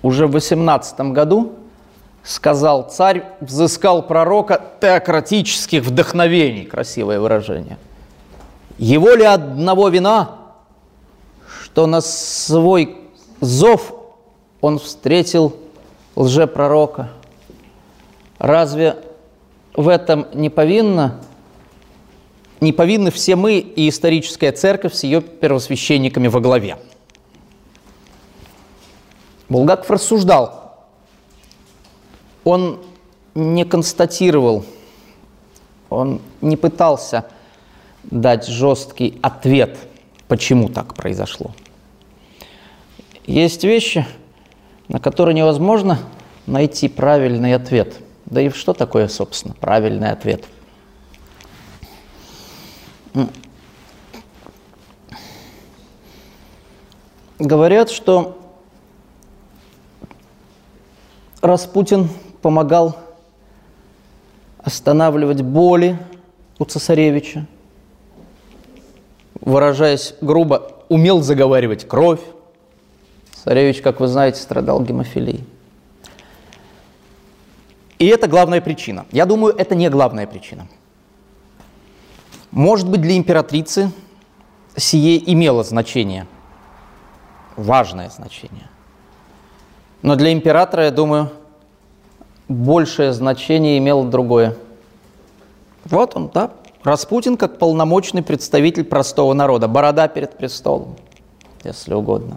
уже 0.00 0.26
в 0.26 0.30
18 0.30 0.98
году 1.12 1.52
сказал 2.24 2.88
царь, 2.88 3.22
взыскал 3.40 4.02
пророка 4.02 4.60
теократических 4.80 5.82
вдохновений. 5.82 6.64
Красивое 6.64 7.20
выражение. 7.20 7.78
Его 8.78 9.10
ли 9.10 9.24
одного 9.24 9.88
вина, 9.90 10.38
что 11.62 11.86
на 11.86 12.00
свой 12.00 12.96
зов 13.40 13.94
он 14.60 14.78
встретил 14.78 15.54
лжепророка? 16.16 17.10
Разве 18.38 18.96
в 19.74 19.88
этом 19.88 20.26
не 20.32 20.48
повинно, 20.48 21.20
не 22.60 22.72
повинны 22.72 23.10
все 23.10 23.36
мы 23.36 23.58
и 23.58 23.88
историческая 23.88 24.50
церковь 24.50 24.94
с 24.94 25.04
ее 25.04 25.20
первосвященниками 25.20 26.28
во 26.28 26.40
главе? 26.40 26.78
Булгаков 29.50 29.90
рассуждал– 29.90 30.62
он 32.44 32.80
не 33.34 33.64
констатировал, 33.64 34.64
он 35.90 36.20
не 36.40 36.56
пытался 36.56 37.26
дать 38.04 38.46
жесткий 38.46 39.18
ответ, 39.22 39.76
почему 40.28 40.68
так 40.68 40.94
произошло. 40.94 41.52
Есть 43.26 43.64
вещи, 43.64 44.06
на 44.88 45.00
которые 45.00 45.34
невозможно 45.34 45.98
найти 46.46 46.88
правильный 46.88 47.54
ответ. 47.54 47.94
Да 48.26 48.40
и 48.40 48.50
что 48.50 48.74
такое, 48.74 49.08
собственно, 49.08 49.54
правильный 49.54 50.10
ответ? 50.10 50.44
Говорят, 57.38 57.90
что 57.90 58.38
Распутин 61.40 62.08
помогал 62.44 62.98
останавливать 64.58 65.40
боли 65.40 65.98
у 66.58 66.66
цесаревича, 66.66 67.46
выражаясь 69.40 70.14
грубо, 70.20 70.84
умел 70.90 71.22
заговаривать 71.22 71.88
кровь. 71.88 72.20
Царевич, 73.32 73.80
как 73.80 73.98
вы 73.98 74.08
знаете, 74.08 74.42
страдал 74.42 74.82
гемофилией. 74.82 75.42
И 77.98 78.06
это 78.08 78.28
главная 78.28 78.60
причина. 78.60 79.06
Я 79.10 79.24
думаю, 79.24 79.54
это 79.56 79.74
не 79.74 79.88
главная 79.88 80.26
причина. 80.26 80.66
Может 82.50 82.90
быть, 82.90 83.00
для 83.00 83.16
императрицы 83.16 83.90
сие 84.76 85.32
имело 85.32 85.64
значение, 85.64 86.26
важное 87.56 88.10
значение. 88.10 88.68
Но 90.02 90.14
для 90.14 90.30
императора, 90.30 90.84
я 90.84 90.90
думаю, 90.90 91.30
большее 92.48 93.12
значение 93.12 93.78
имело 93.78 94.04
другое. 94.04 94.56
Вот 95.84 96.16
он, 96.16 96.30
да, 96.32 96.52
Распутин 96.84 97.38
как 97.38 97.58
полномочный 97.58 98.22
представитель 98.22 98.84
простого 98.84 99.32
народа, 99.32 99.68
борода 99.68 100.06
перед 100.06 100.36
престолом, 100.36 100.96
если 101.62 101.94
угодно. 101.94 102.36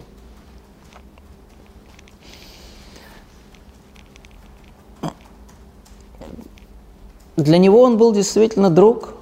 Для 7.35 7.57
него 7.57 7.83
он 7.83 7.97
был 7.97 8.13
действительно 8.13 8.69
друг, 8.69 9.13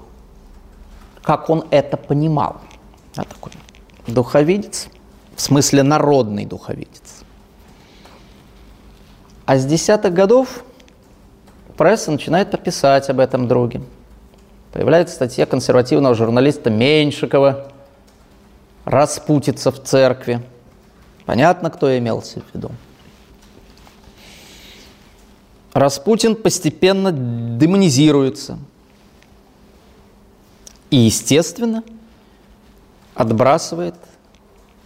как 1.24 1.50
он 1.50 1.66
это 1.72 1.98
понимал. 1.98 2.58
Да, 3.16 3.24
такой 3.24 3.52
духовидец, 4.08 4.90
в 5.36 5.42
смысле 5.42 5.82
народный 5.82 6.46
духовидец. 6.46 7.24
А 9.46 9.58
с 9.58 9.66
десятых 9.66 10.14
годов 10.14 10.64
пресса 11.78 12.12
начинает 12.12 12.52
пописать 12.52 13.10
об 13.10 13.20
этом 13.20 13.48
друге. 13.48 13.82
Появляется 14.72 15.16
статья 15.16 15.46
консервативного 15.46 16.16
журналиста 16.16 16.70
Меньшикова 16.70 17.72
«Распутиться 18.84 19.72
в 19.72 19.82
церкви». 19.82 20.42
Понятно, 21.26 21.72
кто 21.72 21.98
имелся 21.98 22.42
в 22.42 22.56
виду. 22.56 22.72
Распутин 25.74 26.36
постепенно 26.36 27.12
демонизируется. 27.12 28.60
И, 30.90 30.98
естественно, 30.98 31.84
отбрасывает 33.14 33.96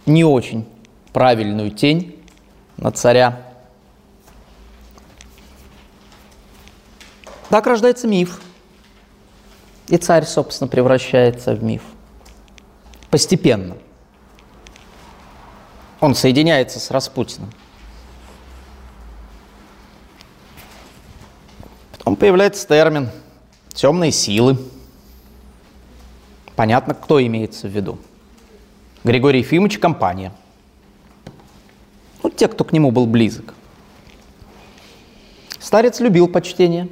не 0.06 0.24
очень 0.24 0.66
правильную 1.12 1.70
тень 1.70 2.16
на 2.76 2.90
царя. 2.90 3.49
Так 7.50 7.66
рождается 7.66 8.06
миф. 8.06 8.40
И 9.88 9.96
царь, 9.96 10.24
собственно, 10.24 10.68
превращается 10.68 11.52
в 11.52 11.64
миф. 11.64 11.82
Постепенно. 13.10 13.76
Он 15.98 16.14
соединяется 16.14 16.78
с 16.78 16.92
Распутиным. 16.92 17.50
Потом 21.98 22.14
появляется 22.14 22.66
термин 22.68 23.10
«темные 23.74 24.12
силы». 24.12 24.56
Понятно, 26.54 26.94
кто 26.94 27.20
имеется 27.20 27.66
в 27.66 27.72
виду. 27.72 27.98
Григорий 29.02 29.40
Ефимович– 29.40 29.78
компания. 29.80 30.32
Ну, 32.22 32.30
те, 32.30 32.46
кто 32.46 32.62
к 32.62 32.72
нему 32.72 32.92
был 32.92 33.06
близок. 33.06 33.54
Старец 35.58 35.98
любил 35.98 36.28
почтение. 36.28 36.88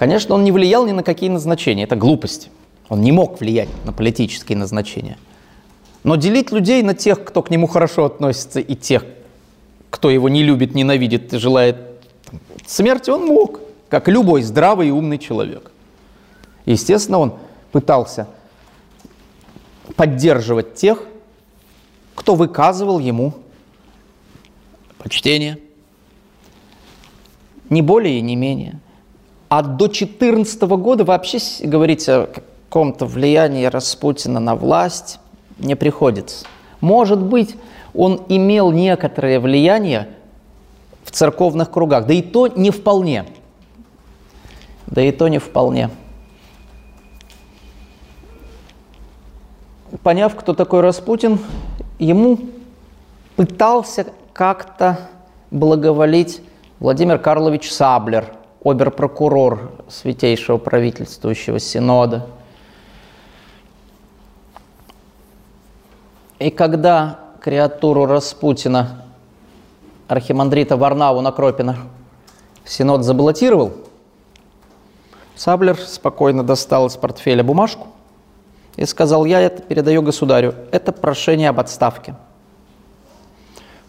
Конечно, 0.00 0.34
он 0.34 0.44
не 0.44 0.50
влиял 0.50 0.86
ни 0.86 0.92
на 0.92 1.02
какие 1.02 1.28
назначения, 1.28 1.84
это 1.84 1.94
глупость. 1.94 2.48
Он 2.88 3.02
не 3.02 3.12
мог 3.12 3.38
влиять 3.38 3.68
на 3.84 3.92
политические 3.92 4.56
назначения. 4.56 5.18
Но 6.04 6.16
делить 6.16 6.52
людей 6.52 6.82
на 6.82 6.94
тех, 6.94 7.22
кто 7.22 7.42
к 7.42 7.50
нему 7.50 7.66
хорошо 7.66 8.06
относится, 8.06 8.60
и 8.60 8.74
тех, 8.76 9.04
кто 9.90 10.08
его 10.08 10.30
не 10.30 10.42
любит, 10.42 10.74
ненавидит 10.74 11.34
и 11.34 11.36
желает 11.36 11.76
смерти, 12.66 13.10
он 13.10 13.26
мог, 13.26 13.60
как 13.90 14.08
любой 14.08 14.40
здравый 14.40 14.88
и 14.88 14.90
умный 14.90 15.18
человек. 15.18 15.70
Естественно, 16.64 17.18
он 17.18 17.34
пытался– 17.70 18.26
поддерживать 19.96 20.76
тех, 20.76 21.04
кто 22.14 22.36
выказывал 22.36 23.00
ему 23.00 23.34
почтение. 24.96 25.58
Не 27.68 27.82
более 27.82 28.16
и 28.16 28.22
не 28.22 28.34
менее. 28.34 28.80
А 29.50 29.62
до 29.62 29.88
14 29.88 30.62
года 30.62 31.04
вообще 31.04 31.38
говорить 31.60 32.08
о 32.08 32.26
каком-то 32.26 33.04
влиянии 33.04 33.66
Распутина 33.66 34.40
на 34.40 34.54
власть 34.54 35.18
не 35.58 35.74
приходится. 35.74 36.46
Может 36.80 37.20
быть, 37.20 37.56
он 37.92 38.22
имел 38.28 38.70
некоторое 38.70 39.40
влияние 39.40 40.08
в 41.04 41.10
церковных 41.10 41.70
кругах, 41.70 42.06
да 42.06 42.14
и 42.14 42.22
то 42.22 42.46
не 42.46 42.70
вполне. 42.70 43.26
Да 44.86 45.02
и 45.02 45.12
то 45.12 45.28
не 45.28 45.38
вполне. 45.38 45.90
поняв, 50.02 50.34
кто 50.34 50.54
такой 50.54 50.80
Распутин, 50.80 51.38
ему 51.98 52.38
пытался 53.36 54.06
как-то 54.32 54.98
благоволить 55.50 56.42
Владимир 56.78 57.18
Карлович 57.18 57.70
Саблер, 57.70 58.32
оберпрокурор 58.62 59.70
Святейшего 59.88 60.58
правительствующего 60.58 61.58
Синода. 61.58 62.26
И 66.38 66.50
когда 66.50 67.20
креатуру 67.40 68.06
Распутина, 68.06 69.04
архимандрита 70.08 70.76
Варнаву 70.76 71.20
Накропина, 71.20 71.76
Синод 72.64 73.04
заблокировал, 73.04 73.72
Саблер 75.36 75.78
спокойно 75.78 76.42
достал 76.42 76.86
из 76.86 76.96
портфеля 76.96 77.42
бумажку– 77.42 77.88
и 78.80 78.86
сказал, 78.86 79.26
я 79.26 79.40
это 79.40 79.60
передаю 79.62 80.00
государю. 80.00 80.54
Это 80.72 80.90
прошение 80.90 81.50
об 81.50 81.60
отставке. 81.60 82.14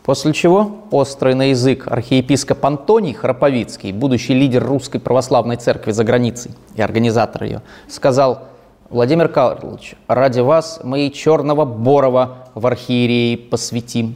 После 0.03 0.33
чего 0.33 0.79
острый 0.89 1.35
на 1.35 1.49
язык 1.49 1.87
архиепископ 1.87 2.65
Антоний 2.65 3.13
Храповицкий, 3.13 3.91
будущий 3.91 4.33
лидер 4.33 4.65
русской 4.65 4.99
православной 4.99 5.57
церкви 5.57 5.91
за 5.91 6.03
границей 6.03 6.51
и 6.75 6.81
организатор 6.81 7.43
ее, 7.43 7.61
сказал, 7.87 8.47
Владимир 8.89 9.29
Карлович, 9.29 9.95
ради 10.07 10.39
вас 10.39 10.81
мы 10.83 11.07
и 11.07 11.13
черного 11.13 11.65
Борова 11.65 12.49
в 12.55 12.65
архиереи 12.65 13.35
посвятим. 13.35 14.15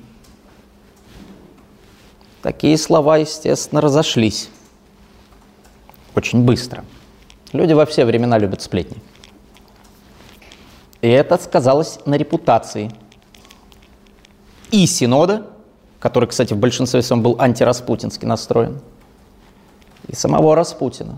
Такие 2.41 2.77
слова, 2.77 3.17
естественно, 3.17 3.79
разошлись 3.79 4.49
очень 6.15 6.43
быстро. 6.43 6.83
Люди 7.53 7.73
во 7.73 7.85
все 7.85 8.05
времена 8.05 8.37
любят 8.37 8.61
сплетни. 8.61 8.97
И 11.01 11.07
это 11.07 11.37
сказалось 11.37 11.99
на 12.05 12.15
репутации 12.15 12.91
и 14.71 14.87
Синода, 14.87 15.47
который, 16.05 16.29
кстати, 16.29 16.53
в 16.53 16.57
большинстве 16.57 17.01
своем 17.01 17.23
был 17.23 17.35
антираспутински 17.39 18.25
настроен, 18.25 18.79
и 20.07 20.15
самого 20.15 20.55
Распутина. 20.55 21.17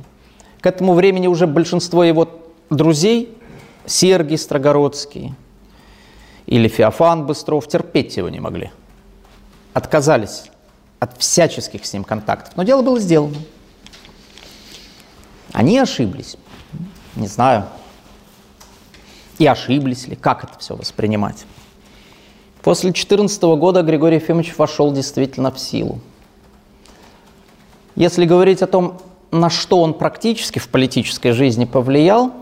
К 0.61 0.67
этому 0.67 0.93
времени 0.93 1.27
уже 1.27 1.45
большинство 1.45 2.05
его 2.05 2.29
друзей, 2.69 3.37
Сергий 3.85 4.37
Строгородский 4.37 5.35
или 6.45 6.69
Феофан 6.69 7.25
Быстров, 7.25 7.67
терпеть 7.67 8.15
его 8.15 8.29
не 8.29 8.39
могли. 8.39 8.71
Отказались 9.73 10.45
от 10.99 11.17
всяческих 11.17 11.85
с 11.85 11.91
ним 11.91 12.05
контактов. 12.05 12.55
Но 12.55 12.63
дело 12.63 12.81
было 12.81 12.97
сделано. 12.97 13.39
Они 15.51 15.77
ошиблись. 15.79 16.37
Не 17.17 17.27
знаю, 17.27 17.65
и 19.37 19.45
ошиблись 19.45 20.07
ли, 20.07 20.15
как 20.15 20.45
это 20.45 20.57
все 20.59 20.77
воспринимать. 20.77 21.45
После 22.67 22.89
2014 22.89 23.41
года 23.57 23.81
Григорий 23.81 24.17
Ефимович 24.17 24.57
вошел 24.57 24.91
действительно 24.91 25.51
в 25.53 25.57
силу. 25.57 25.99
Если 27.95 28.25
говорить 28.25 28.61
о 28.61 28.67
том, 28.67 28.97
на 29.31 29.49
что 29.49 29.81
он 29.81 29.93
практически 29.93 30.59
в 30.59 30.67
политической 30.67 31.31
жизни 31.31 31.63
повлиял, 31.63 32.33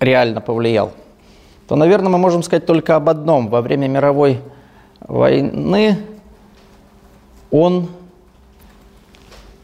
реально 0.00 0.40
повлиял, 0.40 0.90
то, 1.68 1.76
наверное, 1.76 2.08
мы 2.08 2.18
можем 2.18 2.42
сказать 2.42 2.66
только 2.66 2.96
об 2.96 3.08
одном. 3.08 3.46
Во 3.46 3.62
время 3.62 3.86
мировой 3.86 4.40
войны 5.02 5.96
он 7.52 7.88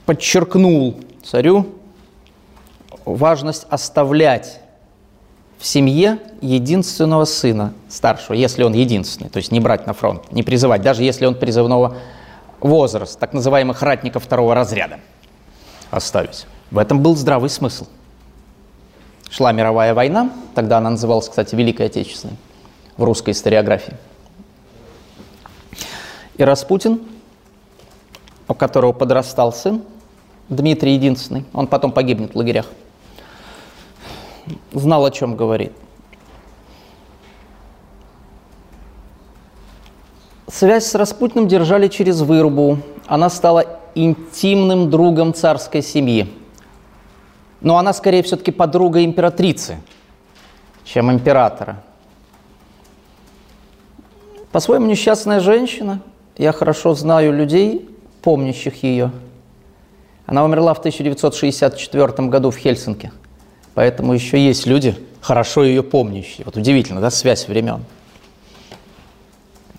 подчеркнул 0.07 1.01
царю 1.25 1.67
важность 3.05 3.67
оставлять 3.71 4.61
в 5.59 5.67
семье 5.67 6.19
единственного 6.41 7.25
сына 7.25 7.73
старшего, 7.89 8.35
если 8.35 8.63
он 8.63 8.73
единственный, 8.73 9.31
то 9.31 9.39
есть 9.39 9.53
не 9.53 9.61
брать 9.61 9.87
на 9.87 9.93
фронт, 9.93 10.31
не 10.33 10.43
призывать, 10.43 10.83
даже 10.83 11.03
если 11.03 11.27
он 11.27 11.35
призывного 11.35 11.97
возраста, 12.61 13.19
так 13.19 13.33
называемых 13.33 13.83
ратников 13.83 14.25
второго 14.25 14.55
разряда 14.55 15.01
оставить. 15.91 16.47
В 16.71 16.79
этом 16.79 17.03
был 17.03 17.17
здравый 17.17 17.51
смысл. 17.51 17.87
Шла 19.31 19.53
мировая 19.53 19.95
война, 19.95 20.31
тогда 20.55 20.79
она 20.79 20.91
называлась, 20.91 21.29
кстати, 21.29 21.55
Великой 21.55 21.87
Отечественной 21.87 22.37
в 22.97 23.05
русской 23.05 23.31
историографии. 23.31 23.95
И 26.37 26.45
Распутин, 26.45 27.01
у 28.49 28.55
которого 28.55 28.93
подрастал 28.93 29.53
сын, 29.53 29.83
Дмитрий 30.49 30.95
Единственный, 30.95 31.45
он 31.53 31.67
потом 31.67 31.93
погибнет 31.93 32.35
в 32.35 32.37
лагерях– 32.37 32.67
знал, 34.73 35.05
о 35.05 35.11
чем 35.11 35.37
говорит. 35.37 35.73
Связь 40.49 40.87
с 40.87 40.95
Распутным 40.95 41.49
держали 41.49 41.89
через 41.89 42.21
вырубу. 42.21 42.79
Она 43.07 43.31
стала 43.31 43.81
интимным 43.95 44.91
другом 44.91 45.35
царской 45.35 45.83
семьи. 45.83 46.33
Но 47.61 47.79
она 47.79 47.93
скорее 47.93 48.23
все-таки 48.23 48.51
подруга 48.51 49.05
императрицы, 49.05 49.79
чем 50.85 51.11
императора. 51.11 51.83
По-своему 54.53 54.87
несчастная 54.87 55.41
женщина. 55.41 56.01
Я 56.37 56.53
хорошо 56.53 56.95
знаю 56.95 57.33
людей, 57.33 57.89
помнящих 58.23 58.83
ее. 58.83 59.11
Она 60.27 60.45
умерла 60.45 60.75
в 60.75 60.79
1964 60.79 62.29
году 62.29 62.51
в 62.51 62.57
Хельсинки– 62.57 63.11
Поэтому 63.75 64.13
еще 64.13 64.39
есть 64.39 64.67
люди, 64.67 64.97
хорошо 65.21 65.65
ее 65.65 65.83
помнящие. 65.83 66.45
Вот 66.45 66.57
удивительно, 66.57 67.01
да, 67.01 67.11
связь 67.11 67.49
времен. 67.49 67.85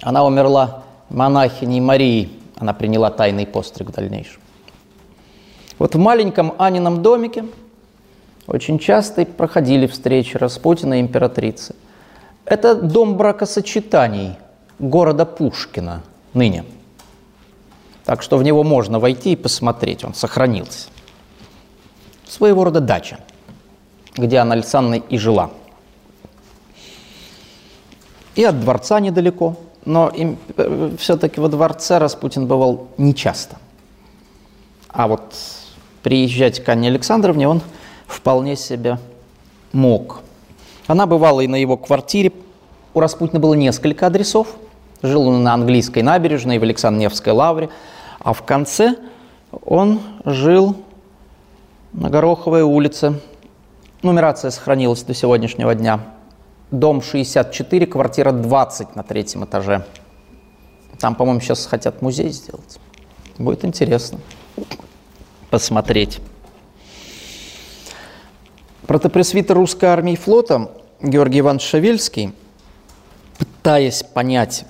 Она 0.01 0.25
умерла 0.25 0.83
монахиней 1.09 1.79
Марией. 1.79 2.31
Она 2.57 2.73
приняла 2.73 3.09
тайный 3.09 3.45
постриг 3.45 3.89
в 3.89 3.93
дальнейшем. 3.93 4.41
Вот 5.77 5.95
в 5.95 5.97
маленьком 5.97 6.53
Анином 6.57 7.01
домике 7.01 7.45
очень 8.47 8.79
часто 8.79 9.25
проходили 9.25 9.87
встречи 9.87 10.37
Распутина 10.37 10.95
и 10.95 11.01
императрицы. 11.01 11.75
Это 12.45 12.75
дом 12.75 13.17
бракосочетаний 13.17 14.35
города 14.79 15.25
Пушкина 15.25 16.03
ныне. 16.33 16.63
Так 18.05 18.21
что 18.21 18.37
в 18.37 18.43
него 18.43 18.63
можно 18.63 18.99
войти 18.99 19.33
и 19.33 19.35
посмотреть, 19.35 20.03
он 20.03 20.13
сохранился. 20.13 20.89
Своего 22.27 22.63
рода 22.63 22.79
дача, 22.79 23.19
где 24.17 24.37
Анна 24.37 24.53
Александровна 24.53 25.03
и 25.09 25.17
жила. 25.17 25.51
И 28.35 28.43
от 28.43 28.59
дворца 28.59 28.99
недалеко, 28.99 29.55
но 29.85 30.11
э, 30.13 30.91
все-таки 30.97 31.39
во 31.39 31.47
дворце 31.47 31.99
Распутин 31.99 32.47
бывал 32.47 32.87
нечасто. 32.97 33.57
А 34.89 35.07
вот 35.07 35.33
приезжать 36.03 36.63
к 36.63 36.69
Анне 36.69 36.89
Александровне 36.89 37.47
он 37.47 37.61
вполне 38.07 38.55
себе 38.55 38.99
мог. 39.71 40.21
Она 40.87 41.05
бывала 41.05 41.41
и 41.41 41.47
на 41.47 41.55
его 41.55 41.77
квартире. 41.77 42.31
У 42.93 42.99
Распутина 42.99 43.39
было 43.39 43.53
несколько 43.53 44.07
адресов. 44.07 44.47
Жил 45.01 45.27
он 45.27 45.43
на 45.43 45.53
английской 45.53 46.01
набережной, 46.01 46.59
в 46.59 46.63
Александр-Невской 46.63 47.33
лавре. 47.33 47.69
А 48.19 48.33
в 48.33 48.43
конце 48.43 48.95
он 49.65 49.99
жил 50.25 50.75
на 51.93 52.09
Гороховой 52.09 52.61
улице. 52.61 53.19
Нумерация 54.05 54.51
сохранилась 54.51 55.01
до 55.01 55.15
сегодняшнего 55.15 55.73
дня. 55.73 55.99
Дом 56.69 57.01
64, 57.01 57.87
квартира 57.87 58.31
20 58.31 58.95
на 58.95 59.01
третьем 59.01 59.45
этаже. 59.45 59.83
Там, 60.99 61.15
по-моему, 61.15 61.41
сейчас 61.41 61.65
хотят 61.65 62.03
музей 62.03 62.29
сделать. 62.29 62.77
Будет 63.39 63.65
интересно 63.65 64.19
посмотреть. 65.49 66.19
Протопресвитер 68.85 69.55
русской 69.55 69.85
армии 69.85 70.13
и 70.13 70.17
флота 70.17 70.69
Георгий 71.01 71.39
Иванович 71.39 71.63
Шавельский, 71.63 72.31
пытаясь 73.39 74.03
понять 74.03 74.65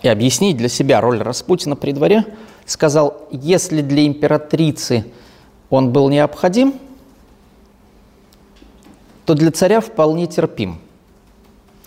и 0.00 0.08
объяснить 0.08 0.56
для 0.56 0.70
себя 0.70 1.02
роль 1.02 1.20
Распутина 1.20 1.76
при 1.76 1.92
дворе, 1.92 2.24
сказал, 2.64 3.28
если 3.30 3.82
для 3.82 4.06
императрицы 4.06 5.04
он 5.68 5.92
был 5.92 6.08
необходим, 6.08 6.80
то 9.30 9.34
для 9.34 9.52
царя 9.52 9.80
вполне 9.80 10.26
терпим. 10.26 10.80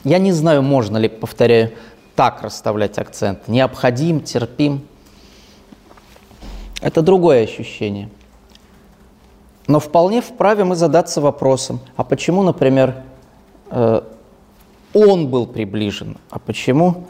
Я 0.05 0.17
не 0.17 0.31
знаю, 0.31 0.61
можно 0.61 0.95
ли, 0.95 1.09
повторяю, 1.09 1.71
так 2.15 2.41
расставлять 2.41 2.97
акцент. 2.97 3.49
Необходим, 3.49 4.21
терпим. 4.21 4.87
Это 6.81 7.01
другое 7.01 7.43
ощущение– 7.43 8.09
но 9.67 9.79
вполне 9.79 10.21
вправе 10.21 10.63
мы 10.63 10.75
задаться 10.75 11.21
вопросом, 11.21 11.79
а 11.95 12.03
почему, 12.03 12.43
например, 12.43 13.03
э, 13.69 14.01
он 14.93 15.27
был 15.29 15.47
приближен, 15.47 16.17
а 16.29 16.39
почему 16.39 17.05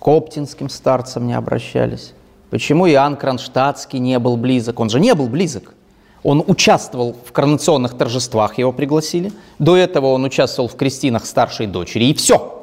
к 0.00 0.08
оптинским 0.08 0.68
старцам 0.68 1.26
не 1.26 1.34
обращались? 1.34 2.14
Почему 2.50 2.88
Иоанн 2.88 3.16
Кронштадтский 3.16 4.00
не 4.00 4.18
был 4.18 4.36
близок? 4.36 4.80
Он 4.80 4.90
же 4.90 4.98
не 4.98 5.14
был 5.14 5.28
близок. 5.28 5.74
Он 6.22 6.44
участвовал 6.46 7.16
в 7.24 7.32
коронационных 7.32 7.96
торжествах, 7.96 8.58
его 8.58 8.72
пригласили. 8.72 9.32
До 9.58 9.76
этого 9.76 10.06
он 10.06 10.24
участвовал 10.24 10.68
в 10.68 10.76
крестинах 10.76 11.26
старшей 11.26 11.66
дочери, 11.66 12.04
и 12.04 12.14
все. 12.14 12.58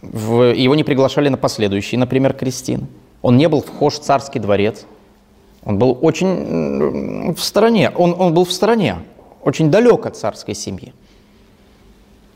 В, 0.00 0.54
его 0.54 0.74
не 0.74 0.84
приглашали 0.84 1.28
на 1.28 1.36
последующие, 1.36 1.98
например, 1.98 2.32
крестины. 2.32 2.86
Он 3.20 3.36
не 3.36 3.48
был 3.48 3.60
вхож 3.60 3.94
в 3.94 4.00
царский 4.00 4.38
дворец. 4.38 4.86
Он 5.62 5.78
был 5.78 5.98
очень 6.00 7.34
в 7.34 7.42
стороне, 7.42 7.90
он, 7.90 8.14
он 8.18 8.32
был 8.32 8.46
в 8.46 8.52
стороне, 8.52 8.96
очень 9.42 9.70
далек 9.70 10.06
от 10.06 10.16
царской 10.16 10.54
семьи. 10.54 10.94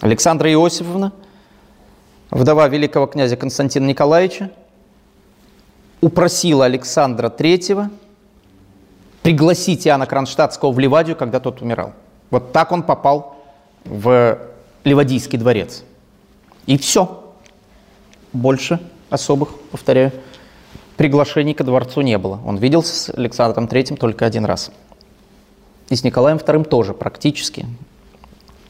Александра 0.00 0.52
Иосифовна, 0.52 1.12
вдова 2.30 2.68
великого 2.68 3.06
князя 3.06 3.36
Константина 3.36 3.86
Николаевича, 3.86 4.50
упросила 6.02 6.66
Александра 6.66 7.30
III 7.30 7.88
пригласить 9.24 9.86
Иоанна 9.86 10.04
Кронштадтского 10.04 10.70
в 10.70 10.78
Ливадию, 10.78 11.16
когда 11.16 11.40
тот 11.40 11.62
умирал. 11.62 11.94
Вот 12.30 12.52
так 12.52 12.72
он 12.72 12.82
попал 12.82 13.38
в 13.84 14.38
Ливадийский 14.84 15.38
дворец. 15.38 15.82
И 16.66 16.76
все. 16.76 17.24
Больше 18.34 18.80
особых, 19.08 19.58
повторяю, 19.70 20.12
приглашений 20.98 21.54
ко 21.54 21.64
дворцу 21.64 22.02
не 22.02 22.18
было. 22.18 22.38
Он 22.44 22.58
виделся 22.58 22.94
с 22.94 23.14
Александром 23.14 23.64
III 23.64 23.96
только 23.96 24.26
один 24.26 24.44
раз. 24.44 24.70
И 25.88 25.96
с 25.96 26.04
Николаем 26.04 26.36
II 26.36 26.64
тоже 26.64 26.92
практически 26.92 27.64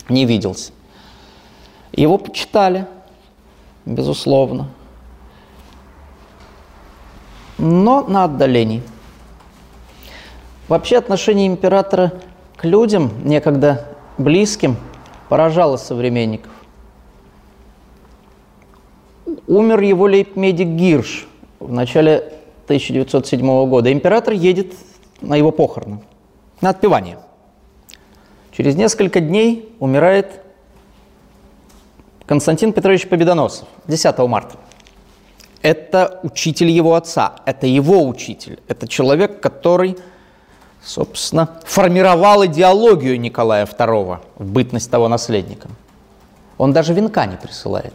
не 0.09 0.25
виделся. 0.25 0.71
Его 1.91 2.17
почитали, 2.17 2.87
безусловно, 3.85 4.69
но 7.59 8.03
на 8.07 8.23
отдалении. 8.23 8.85
Вообще 10.69 10.97
отношение 10.97 11.47
императора 11.47 12.13
к 12.57 12.65
людям, 12.65 13.13
некогда 13.25 13.87
близким, 14.19 14.77
поражало 15.29 15.77
современников. 15.77 16.53
Умер 19.47 19.81
его 19.81 20.07
лейб-медик 20.07 20.69
Гирш– 20.69 21.27
в 21.65 21.73
начале 21.73 22.19
1907 22.67 23.69
года. 23.69 23.93
Император 23.93 24.35
едет 24.35 24.75
на 25.21 25.37
его 25.37 25.51
похороны, 25.51 26.01
на 26.61 26.71
отпевание. 26.71 27.19
Через 28.53 28.77
несколько 28.77 29.21
дней 29.21 29.75
умирает 29.81 30.43
Константин 32.27 32.73
Петрович 32.73 33.09
Победоносов, 33.09 33.67
10 33.89 34.19
марта. 34.19 34.57
Это 35.63 36.21
учитель 36.23 36.69
его 36.69 36.95
отца, 36.95 37.37
это 37.47 37.67
его 37.67 38.07
учитель, 38.07 38.61
это 38.69 38.87
человек, 38.87 39.41
который, 39.41 39.97
собственно, 40.85 41.49
формировал 41.65 42.45
идеологию 42.47 43.19
Николая 43.19 43.67
II 43.67 44.19
в 44.37 44.45
бытность 44.45 44.91
того 44.91 45.09
наследника. 45.09 45.69
Он 46.59 46.73
даже 46.73 46.93
венка 46.95 47.27
не 47.27 47.37
присылает. 47.37 47.95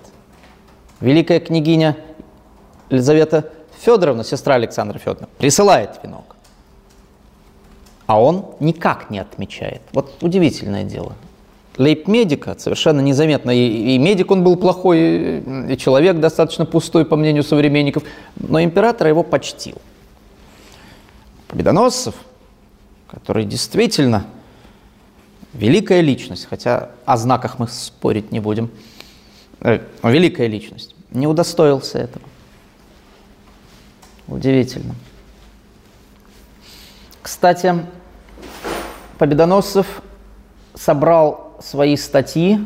Великая 1.00 1.40
княгиня 1.40 1.96
Елизавета 2.90 3.52
Федоровна, 3.80 4.24
сестра 4.24 4.56
Александра 4.56 4.98
Федоровна, 4.98 5.30
присылает 5.38 6.00
венок. 6.04 6.36
А 8.06 8.20
он 8.20 8.48
никак 8.60 9.10
не 9.10 9.20
отмечает. 9.20 9.82
Вот 9.94 10.16
удивительное 10.22 10.84
дело. 10.84 11.14
Лейб-медика 11.78 12.56
совершенно 12.58 13.00
незаметно. 13.00 13.52
И, 13.52 13.96
и 13.96 13.98
медик 13.98 14.32
он 14.32 14.44
был 14.44 14.58
плохой, 14.58 15.40
и 15.40 15.78
человек 15.78 16.20
достаточно 16.20 16.66
пустой, 16.66 17.06
по 17.06 17.16
мнению 17.16 17.44
современников. 17.44 18.04
Но 18.36 18.62
император 18.62 19.08
его 19.08 19.24
почтил. 19.24 19.78
Победоносцев, 21.48 22.16
который 23.10 23.46
действительно 23.46 24.26
великая 25.54 26.02
личность, 26.02 26.48
хотя 26.50 26.92
о 27.06 27.18
знаках 27.18 27.60
мы 27.60 27.68
спорить 27.68 28.32
не 28.32 28.40
будем, 28.40 28.70
э, 29.62 29.80
великая 30.04 30.48
личность, 30.48 30.96
не 31.12 31.28
удостоился 31.28 31.98
этого. 31.98 32.26
Удивительно. 34.28 34.96
Кстати, 37.22 37.76
Победоносцев 39.18 40.02
собрал 40.76 41.58
свои 41.62 41.98
статьи 41.98 42.60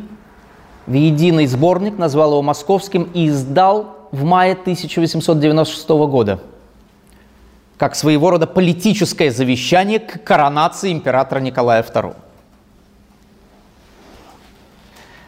в 0.86 0.92
единый 0.92 1.46
сборник, 1.46 1.98
назвал 1.98 2.32
его 2.32 2.42
«Московским» 2.42 3.04
и 3.14 3.28
издал 3.28 4.08
в 4.12 4.24
мае 4.24 4.52
1896 4.52 5.88
года 6.06 6.40
как 7.76 7.96
своего 7.96 8.30
рода 8.30 8.46
политическое 8.46 9.30
завещание 9.30 9.98
к 9.98 10.22
коронации 10.22 10.92
императора 10.92 11.40
Николая 11.40 11.82
II. 11.82 12.14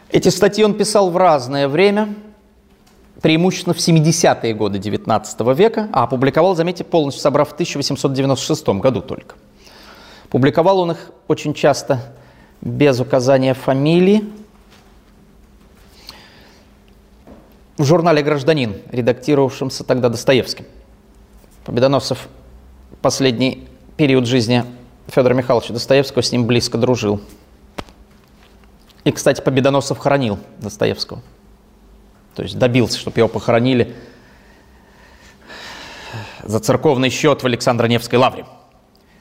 Эти 0.09 0.29
статьи 0.29 0.63
он 0.63 0.73
писал 0.73 1.09
в 1.09 1.17
разное 1.17 1.67
время– 1.67 2.13
преимущественно 3.21 3.73
в 3.73 3.77
70-е 3.77 4.53
годы 4.53 4.79
XIX 4.79 5.55
века, 5.55 5.89
а 5.91 6.03
опубликовал, 6.03 6.55
заметьте, 6.55 6.83
полностью 6.83 7.21
собрав 7.21 7.49
в 7.49 7.53
1896 7.53 8.67
году 8.79 9.01
только. 9.01 9.35
Публиковал 10.29 10.79
он 10.79 10.91
их 10.91 11.11
очень 11.27 11.53
часто 11.53 12.01
без 12.61 12.99
указания 12.99 13.53
фамилии. 13.53 14.25
В 17.77 17.83
журнале 17.83 18.23
«Гражданин», 18.23 18.75
редактировавшемся 18.91 19.83
тогда 19.83 20.09
Достоевским. 20.09 20.65
Победоносцев 21.63 22.27
последний 23.07 23.65
период 23.95 24.27
жизни 24.27 24.65
Федора 25.07 25.33
Михайловича 25.33 25.71
Достоевского 25.71 26.21
с 26.21 26.29
ним 26.33 26.45
близко 26.45 26.77
дружил. 26.77 27.21
И, 29.05 29.13
кстати, 29.13 29.39
Победоносцев 29.39 29.97
хоронил 29.97 30.37
Достоевского. 30.59 31.21
То 32.35 32.43
есть 32.43 32.59
добился, 32.59 32.99
чтобы 32.99 33.21
его 33.21 33.29
похоронили 33.29 33.95
за 36.43 36.59
церковный 36.59 37.09
счет 37.09 37.43
в 37.43 37.45
Александро-Невской 37.45 38.19
лавре, 38.19 38.45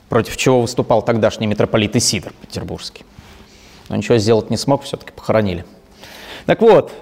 против 0.08 0.36
чего 0.36 0.62
выступал 0.62 1.02
тогдашний 1.02 1.46
митрополит 1.46 1.94
Исидор 1.94 2.32
Петербургский. 2.40 3.04
Но 3.88 3.94
ничего 3.94 4.18
сделать 4.18 4.50
не 4.50 4.56
смог, 4.56 4.82
все-таки 4.82 5.12
похоронили. 5.12 5.64
Так 6.46 6.60
вот, 6.60 6.92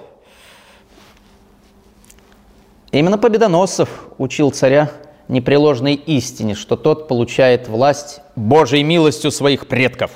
именно 2.91 3.17
Победоносцев 3.17 3.89
учил 4.19 4.51
царя 4.51 4.91
непреложной 5.27 5.95
истине, 5.95 6.55
что 6.55 6.75
тот 6.75 7.07
получает 7.07 7.67
власть 7.67 8.21
Божьей 8.35 8.83
милостью 8.83 9.31
своих 9.31 9.67
предков. 9.67 10.11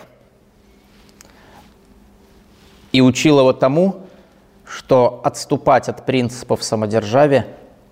И 2.91 3.01
учил 3.01 3.39
его 3.39 3.53
тому, 3.53 4.01
что 4.65 5.21
отступать 5.23 5.89
от 5.89 6.05
принципов 6.05 6.63
самодержавия 6.63 7.47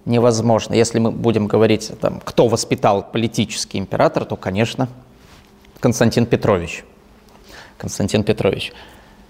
невозможно. 0.06 0.74
Если 0.74 1.00
мы 1.00 1.12
будем 1.12 1.48
говорить, 1.48 1.92
там, 2.00 2.20
кто 2.24 2.48
воспитал 2.48 3.04
политический 3.04 3.78
император, 3.78 4.26
то, 4.26 4.36
конечно, 4.36 4.88
Константин 5.80 6.26
Петрович. 6.26 6.84
Константин 7.78 8.24
Петрович. 8.24 8.74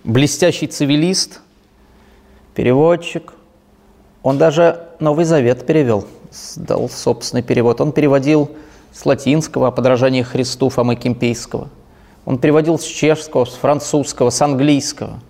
Блестящий 0.03 0.67
цивилист, 0.67 1.41
переводчик. 2.53 3.33
Он 4.28 4.38
даже 4.38 4.88
Новый 4.99 5.23
Завет 5.23 5.65
перевел, 5.65 6.05
дал 6.55 6.89
собственный 6.89 7.43
перевод. 7.43 7.80
Он 7.80 7.91
переводил 7.91 8.51
с 8.91 9.05
латинского 9.05 9.69
о 9.69 9.71
подражании 9.71 10.21
Христу 10.21 10.69
Фомы 10.69 10.95
Кемпейского. 10.95 11.69
Он 12.25 12.38
переводил 12.38 12.78
с 12.78 12.84
чешского, 12.84 13.45
с 13.45 13.53
французского, 13.53 14.30
с 14.30 14.41
английского– 14.41 15.19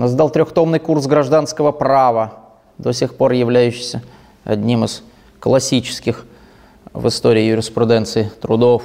но 0.00 0.08
сдал 0.08 0.30
трехтомный 0.30 0.78
курс 0.78 1.06
гражданского 1.06 1.72
права, 1.72 2.32
до 2.78 2.92
сих 2.92 3.16
пор 3.16 3.32
являющийся 3.32 4.02
одним 4.44 4.84
из 4.84 5.02
классических 5.40 6.24
в 6.94 7.06
истории 7.06 7.42
юриспруденции 7.42 8.30
трудов. 8.40 8.82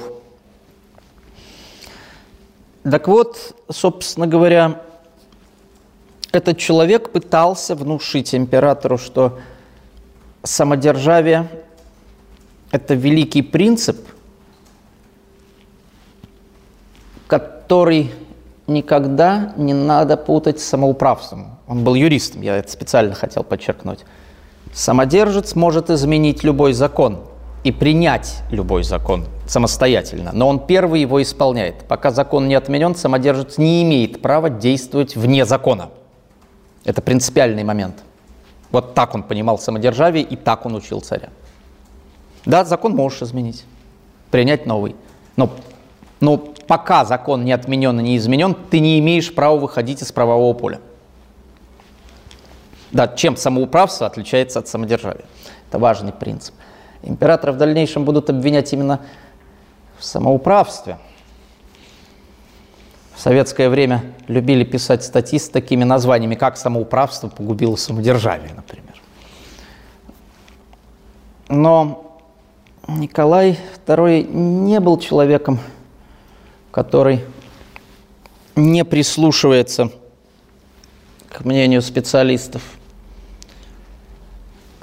Так 2.82 3.08
вот, 3.08 3.56
собственно 3.70 4.26
говоря, 4.26 4.82
этот 6.32 6.58
человек 6.58 7.10
пытался 7.10 7.74
внушить 7.74 8.34
императору, 8.34 8.98
что 8.98 9.38
самодержавие– 10.42 11.48
это 12.70 12.94
великий 12.94 13.42
принцип, 13.42 13.98
который 17.26 18.12
никогда 18.66 19.52
не 19.56 19.74
надо 19.74 20.16
путать 20.16 20.60
с 20.60 20.64
самоуправством. 20.64 21.58
Он 21.68 21.84
был 21.84 21.94
юристом, 21.94 22.42
я 22.42 22.56
это 22.56 22.70
специально 22.70 23.14
хотел 23.14 23.42
подчеркнуть. 23.42 24.00
Самодержец 24.72 25.54
может 25.54 25.90
изменить 25.90 26.44
любой 26.44 26.72
закон 26.72 27.20
и 27.64 27.72
принять 27.72 28.42
любой 28.50 28.84
закон 28.84 29.24
самостоятельно, 29.46 30.30
но 30.32 30.48
он 30.48 30.60
первый 30.60 31.00
его 31.00 31.22
исполняет. 31.22 31.84
Пока 31.88 32.10
закон 32.10 32.46
не 32.46 32.54
отменен, 32.54 32.94
самодержец 32.94 33.58
не 33.58 33.82
имеет 33.82 34.20
права 34.22 34.50
действовать 34.50 35.16
вне 35.16 35.44
закона. 35.44 35.88
Это 36.86 37.02
принципиальный 37.02 37.64
момент. 37.64 38.04
Вот 38.70 38.94
так 38.94 39.14
он 39.14 39.24
понимал 39.24 39.58
самодержавие 39.58 40.24
и 40.24 40.36
так 40.36 40.64
он 40.66 40.76
учил 40.76 41.00
царя. 41.00 41.30
Да, 42.44 42.64
закон 42.64 42.94
можешь 42.94 43.22
изменить, 43.22 43.64
принять 44.30 44.66
новый, 44.66 44.94
но, 45.34 45.50
но 46.20 46.38
пока 46.38 47.04
закон 47.04 47.44
не 47.44 47.50
отменен 47.50 47.98
и 47.98 48.02
не 48.04 48.16
изменен, 48.16 48.54
ты 48.54 48.78
не 48.78 49.00
имеешь 49.00 49.34
права 49.34 49.58
выходить 49.58 50.00
из 50.00 50.12
правового 50.12 50.54
поля. 50.54 50.80
Да, 52.92 53.08
чем 53.08 53.36
самоуправство 53.36 54.06
отличается 54.06 54.60
от 54.60 54.68
самодержавия. 54.68 55.24
Это 55.68 55.80
важный 55.80 56.12
принцип. 56.12 56.54
Императоры 57.02 57.52
в 57.52 57.56
дальнейшем 57.56 58.04
будут 58.04 58.30
обвинять 58.30 58.72
именно 58.72 59.00
в 59.98 60.04
самоуправстве. 60.04 60.98
В 63.16 63.20
советское 63.20 63.68
время 63.68 64.04
любили 64.28 64.62
писать 64.62 65.02
статьи 65.02 65.38
с 65.38 65.48
такими 65.48 65.82
названиями, 65.82 66.36
как 66.36 66.56
«Самоуправство 66.56 67.28
погубило 67.28 67.74
самодержавие», 67.76 68.52
например. 68.54 68.94
Но 71.48 72.20
Николай 72.86 73.58
II 73.86 74.32
не 74.32 74.78
был 74.78 74.98
человеком 74.98 75.58
который 76.76 77.24
не 78.54 78.84
прислушивается 78.84 79.90
к 81.30 81.42
мнению 81.42 81.80
специалистов. 81.80 82.60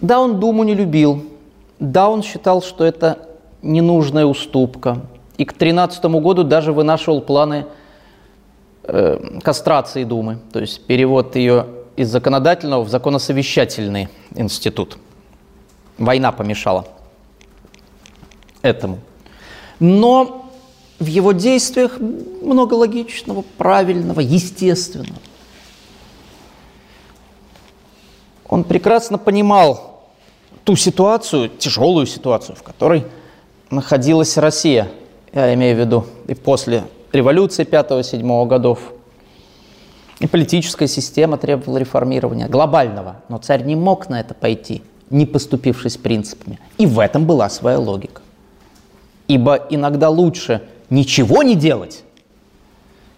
Да, 0.02 0.20
он 0.20 0.40
Думу 0.40 0.64
не 0.64 0.74
любил, 0.74 1.24
да, 1.78 2.10
он 2.10 2.24
считал, 2.24 2.64
что 2.64 2.84
это 2.84 3.30
ненужная 3.62 4.26
уступка. 4.26 5.06
И 5.38 5.46
к 5.46 5.50
2013 5.50 6.04
году 6.06 6.44
даже 6.44 6.74
вынашивал 6.74 7.22
планы 7.22 7.68
э, 8.84 9.40
кастрации 9.42 10.04
Думы, 10.04 10.40
то 10.52 10.60
есть 10.60 10.86
перевод 10.86 11.36
ее 11.36 11.68
из 11.96 12.10
законодательного 12.10 12.84
в 12.84 12.90
законосовещательный 12.90 14.10
институт. 14.36 14.98
Война 15.98 16.32
помешала 16.32 16.88
этому. 18.62 19.00
Но 19.80 20.50
в 21.00 21.06
его 21.06 21.34
действиях 21.34 22.00
много 22.00 22.74
логичного, 22.74 23.44
правильного, 23.58 24.22
естественного. 24.22 25.20
Он 28.48 28.64
прекрасно 28.64 29.18
понимал 29.18 30.04
ту 30.64 30.76
ситуацию, 30.76 31.50
тяжелую 31.50 32.06
ситуацию, 32.06 32.56
в 32.56 32.64
которой 32.64 33.06
находилась 33.70 34.38
Россия, 34.38 34.92
я 35.34 35.54
имею 35.56 35.76
в 35.76 35.80
виду 35.80 36.06
и 36.28 36.36
после 36.36 36.84
революции 37.14 37.66
5-7 37.66 38.48
годов, 38.48 38.80
и 40.20 40.28
политическая 40.28 40.88
система 40.88 41.38
требовала 41.38 41.78
реформирования 41.78 42.48
глобального, 42.48 43.18
но 43.30 43.38
царь 43.38 43.64
не 43.64 43.76
мог 43.76 44.10
на 44.10 44.20
это 44.20 44.34
пойти, 44.34 44.84
не 45.10 45.26
поступившись 45.26 45.98
принципами. 45.98 46.60
И 46.78 46.86
в 46.86 47.00
этом 47.00 47.26
была 47.26 47.50
своя 47.50 47.80
логика. 47.80 48.22
Ибо 49.28 49.56
иногда 49.70 50.10
лучше– 50.10 50.62
ничего 50.94 51.42
не 51.44 51.56
делать, 51.56 52.04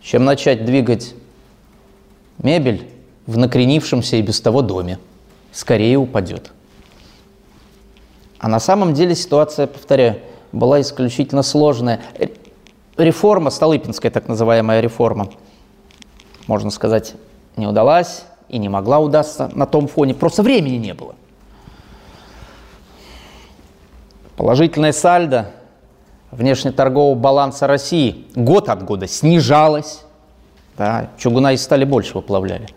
чем 0.02 0.24
начать 0.24 0.66
двигать 0.66 1.14
мебель 2.42 2.90
в 3.26 3.38
накренившемся 3.38 4.16
и 4.16 4.22
без 4.22 4.40
того 4.40 4.62
доме. 4.62 4.98
Скорее 5.52 5.98
упадет. 5.98 6.52
А 8.40 8.48
на 8.48 8.60
самом 8.60 8.94
деле 8.94 9.16
ситуация, 9.16 9.68
повторяю, 9.68 10.20
была 10.52 10.80
исключительно 10.82 11.44
сложная. 11.44 12.02
Реформа, 12.98 13.50
Столыпинская 13.50 14.10
так 14.10 14.28
называемая 14.28 14.80
реформа, 14.80 15.30
можно 16.48 16.70
сказать, 16.72 17.16
не 17.58 17.68
удалась 17.68 18.24
и 18.48 18.58
не 18.58 18.70
могла 18.70 19.00
удастся 19.00 19.50
на 19.54 19.66
том 19.66 19.88
фоне. 19.88 20.14
Просто 20.14 20.44
времени 20.44 20.78
не 20.78 20.94
было. 20.94 21.16
Положительное 24.38 24.94
сальдо 24.94 25.52
внешнеторгового 26.32 27.16
баланса 27.16 27.68
России 27.68 28.28
год 28.36 28.70
от 28.70 28.84
года 28.84 29.08
снижалась. 29.08 30.04
Да, 30.78 31.10
чугуна 31.18 31.54
и 31.54 31.58
стали 31.58 31.86
больше 31.86 32.14
выплавляли. 32.16 32.68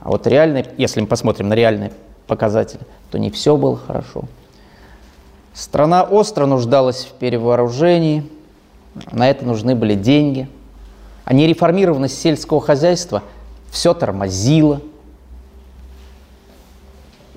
А 0.00 0.10
вот 0.10 0.26
реальные, 0.26 0.66
если 0.76 1.00
мы 1.00 1.06
посмотрим 1.06 1.48
на 1.48 1.54
реальные 1.54 1.92
показатели, 2.26 2.82
то 3.10 3.18
не 3.18 3.30
все 3.30 3.56
было 3.56 3.76
хорошо. 3.76 4.24
Страна 5.54 6.02
остро 6.02 6.44
нуждалась 6.44 7.06
в 7.06 7.12
перевооружении, 7.12 8.30
на 9.12 9.28
это 9.28 9.44
нужны 9.44 9.74
были 9.74 9.94
деньги. 9.94 10.48
А 11.24 11.34
нереформированность 11.34 12.20
сельского 12.20 12.60
хозяйства 12.60 13.22
все 13.70 13.94
тормозила. 13.94 14.80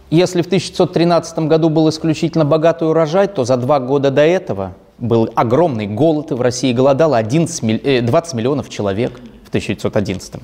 Если 0.09 0.41
в 0.41 0.45
1913 0.45 1.39
году 1.39 1.69
был 1.69 1.89
исключительно 1.89 2.45
богатый 2.45 2.87
урожай, 2.87 3.27
то 3.27 3.43
за 3.43 3.57
два 3.57 3.79
года 3.79 4.11
до 4.11 4.21
этого– 4.21 4.73
был 4.99 5.29
огромный 5.35 5.87
голод, 5.87 6.31
и 6.31 6.33
в 6.33 6.41
России 6.41 6.73
голодало 6.73 7.17
11, 7.17 8.05
20 8.05 8.33
э, 8.33 8.37
миллионов 8.37 8.69
человек 8.69 9.19
в 9.45 9.47
1911. 9.49 10.35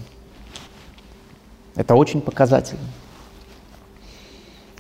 Это 1.76 1.96
очень 1.96 2.22
показательно. 2.22 2.82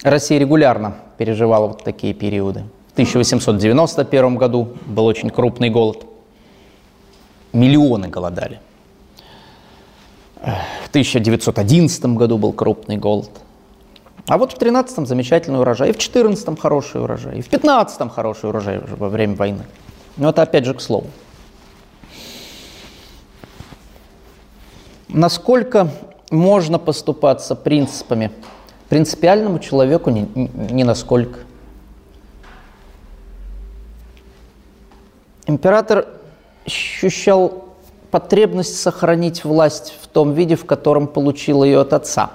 Россия 0.01 0.39
регулярно 0.39 0.95
переживала 1.17 1.67
вот 1.67 1.83
такие 1.83 2.13
периоды. 2.13 2.63
В 2.89 2.93
1891 2.93 4.35
году 4.37 4.69
был 4.85 5.05
очень 5.05 5.29
крупный 5.29 5.69
голод. 5.69 6.05
Миллионы 7.55 8.09
голодали. 8.09 8.59
В 10.41 10.89
1911 10.89 12.05
году 12.07 12.37
был 12.37 12.51
крупный 12.51 12.97
голод. 12.97 13.29
А 14.27 14.37
вот 14.37 14.51
в 14.51 14.57
13-м 14.57 15.05
замечательный 15.05 15.59
урожай, 15.59 15.91
и 15.91 15.93
в 15.93 15.97
14-м 15.97 16.57
хороший 16.57 17.01
урожай, 17.01 17.37
и 17.37 17.41
в 17.41 17.47
15-м 17.47 18.09
хороший 18.09 18.49
урожай 18.49 18.79
уже 18.79 18.95
во 18.97 19.07
время 19.07 19.35
войны. 19.35 19.63
Но 20.17 20.31
это 20.31 20.41
опять 20.41 20.65
же 20.65 20.73
к 20.73 20.81
слову. 20.81 21.07
Насколько 25.07 25.87
можно 26.31 26.77
поступаться 26.77 27.55
принципами? 27.55 28.31
Принципиальному 28.89 29.59
человеку 29.59 30.09
ни, 30.09 30.27
ни 30.73 30.83
насколько. 30.83 31.39
Император 35.47 36.07
ощущал 36.65 37.65
потребность 38.11 38.79
сохранить 38.79 39.43
власть 39.43 39.93
в 40.01 40.07
том 40.07 40.33
виде, 40.33 40.55
в 40.55 40.65
котором 40.65 41.07
получил 41.07 41.63
ее 41.63 41.81
от 41.81 41.93
отца, 41.93 42.31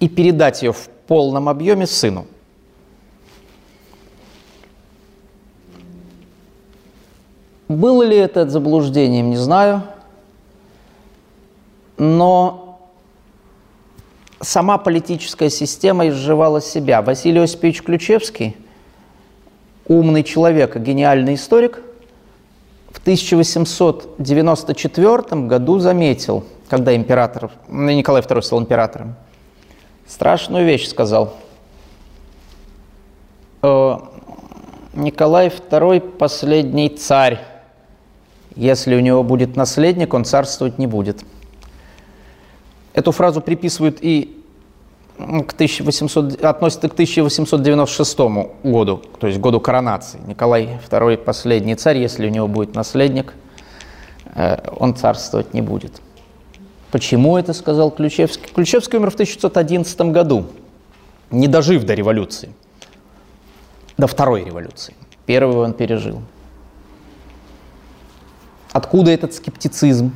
и 0.00 0.08
передать 0.08 0.62
ее 0.62 0.72
в 0.72 0.88
полном 1.06 1.48
объеме 1.48 1.86
сыну. 1.86 2.26
Было 7.68 8.04
ли 8.04 8.16
это 8.16 8.48
заблуждением, 8.48 9.30
не 9.30 9.36
знаю. 9.36 9.82
Но 11.98 12.78
сама 14.40 14.78
политическая 14.78 15.50
система 15.50 16.08
изживала 16.08 16.60
себя. 16.60 17.02
Василий 17.02 17.40
Осипович 17.40 17.82
Ключевский, 17.82 18.56
умный 19.88 20.22
человек, 20.22 20.76
гениальный 20.76 21.34
историк, 21.34 21.80
1894 23.06 25.46
году 25.46 25.78
заметил, 25.78 26.44
когда 26.68 26.96
император, 26.96 27.52
Николай 27.68 28.20
II 28.20 28.42
стал 28.42 28.60
императором, 28.60 29.14
страшную 30.08 30.66
вещь 30.66 30.88
сказал. 30.88 31.36
«Э, 33.62 33.98
Николай 34.94 35.46
II 35.46 36.00
последний 36.00 36.88
царь. 36.88 37.38
Если 38.56 38.96
у 38.96 39.00
него 39.00 39.22
будет 39.22 39.54
наследник, 39.54 40.12
он 40.12 40.24
царствовать 40.24 40.78
не 40.78 40.88
будет. 40.88 41.24
Эту 42.92 43.12
фразу 43.12 43.40
приписывают 43.40 43.98
и 44.00 44.44
к 45.18 45.52
1800, 45.52 46.44
относится 46.44 46.88
к 46.88 46.92
1896 46.92 48.18
году, 48.62 49.02
то 49.18 49.26
есть 49.26 49.38
году 49.40 49.60
коронации. 49.60 50.20
Николай 50.26 50.78
II 50.90 51.16
последний 51.16 51.74
царь, 51.74 51.98
если 51.98 52.26
у 52.26 52.30
него 52.30 52.48
будет 52.48 52.74
наследник, 52.74 53.32
э, 54.34 54.58
он 54.76 54.94
царствовать 54.94 55.54
не 55.54 55.62
будет. 55.62 56.02
Почему 56.90 57.36
это 57.36 57.52
сказал 57.52 57.90
Ключевский? 57.90 58.46
Ключевский 58.54 58.98
умер 58.98 59.10
в 59.10 59.14
1911 59.14 60.00
году, 60.12 60.46
не 61.30 61.48
дожив 61.48 61.84
до 61.84 61.94
революции, 61.94 62.50
до 63.96 64.06
второй 64.06 64.44
революции. 64.44 64.94
Первую 65.24 65.64
он 65.64 65.72
пережил. 65.72 66.20
Откуда 68.72 69.10
этот 69.10 69.32
скептицизм? 69.32 70.12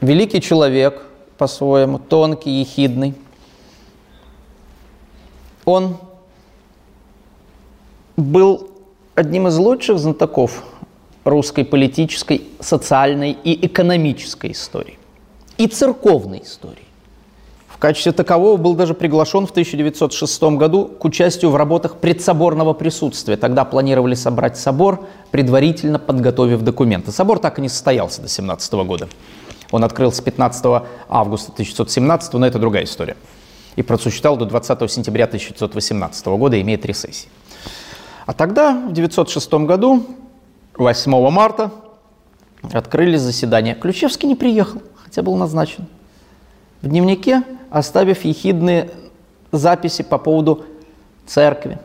Великий 0.00 0.40
человек, 0.40 1.02
по-своему, 1.42 1.98
тонкий, 1.98 2.60
ехидный. 2.60 3.14
Он 5.64 5.96
был 8.16 8.70
одним 9.16 9.48
из 9.48 9.58
лучших 9.58 9.98
знатоков 9.98 10.62
русской 11.24 11.64
политической, 11.64 12.42
социальной 12.60 13.32
и 13.32 13.66
экономической 13.66 14.52
истории. 14.52 15.00
И 15.58 15.66
церковной 15.66 16.42
истории. 16.44 16.86
В 17.66 17.78
качестве 17.78 18.12
такового 18.12 18.56
был 18.56 18.74
даже 18.74 18.94
приглашен 18.94 19.48
в 19.48 19.50
1906 19.50 20.42
году 20.42 20.84
к 20.84 21.04
участию 21.04 21.50
в 21.50 21.56
работах 21.56 21.96
предсоборного 21.96 22.72
присутствия. 22.72 23.36
Тогда 23.36 23.64
планировали 23.64 24.14
собрать 24.14 24.56
собор, 24.56 25.08
предварительно 25.32 25.98
подготовив 25.98 26.62
документы. 26.62 27.10
Собор 27.10 27.40
так 27.40 27.58
и 27.58 27.62
не 27.62 27.68
состоялся 27.68 28.22
до 28.22 28.28
17 28.28 28.72
года. 28.74 29.08
Он 29.72 29.82
открылся 29.84 30.22
15 30.22 30.84
августа 31.08 31.50
1917, 31.50 32.34
но 32.34 32.46
это 32.46 32.58
другая 32.60 32.84
история. 32.84 33.16
И 33.74 33.82
просуществовал 33.82 34.38
до 34.38 34.44
20 34.44 34.90
сентября 34.90 35.24
1918 35.24 36.26
года, 36.26 36.60
имея 36.60 36.78
три 36.78 36.92
сессии. 36.92 37.28
А 38.26 38.34
тогда, 38.34 38.72
в 38.72 38.92
1906 38.92 39.52
году, 39.66 40.06
8 40.76 41.30
марта 41.30 41.72
открыли 42.72 43.16
заседание. 43.16 43.74
Ключевский 43.74 44.28
не 44.28 44.34
приехал, 44.34 44.82
хотя 45.02 45.22
был 45.22 45.36
назначен. 45.36 45.86
В 46.82 46.88
дневнике 46.88 47.42
оставив 47.70 48.24
ехидные 48.24 48.90
записи 49.52 50.02
по 50.02 50.18
поводу 50.18 50.66
церкви, 51.26 51.78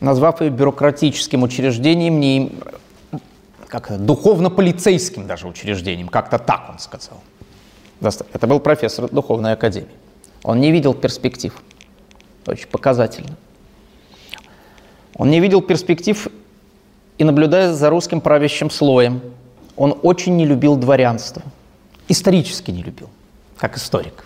назвав 0.00 0.42
ее 0.42 0.50
бюрократическим 0.50 1.42
учреждением, 1.42 2.20
не 2.20 2.52
как 3.70 4.04
духовно-полицейским 4.04 5.26
даже 5.26 5.46
учреждением, 5.46 6.08
как-то 6.08 6.38
так 6.38 6.68
он 6.68 6.78
сказал. 6.80 7.20
Это 8.32 8.46
был 8.46 8.58
профессор 8.58 9.08
духовной 9.08 9.52
академии. 9.52 9.88
Он 10.42 10.60
не 10.60 10.72
видел 10.72 10.92
перспектив. 10.92 11.54
Очень 12.46 12.66
показательно. 12.66 13.36
Он 15.14 15.30
не 15.30 15.38
видел 15.38 15.62
перспектив 15.62 16.26
и 17.18 17.24
наблюдая 17.24 17.72
за 17.72 17.90
русским 17.90 18.20
правящим 18.20 18.70
слоем, 18.70 19.20
он 19.76 19.98
очень 20.02 20.36
не 20.36 20.46
любил 20.46 20.76
дворянство. 20.76 21.42
Исторически 22.08 22.70
не 22.70 22.82
любил, 22.82 23.08
как 23.56 23.76
историк. 23.76 24.24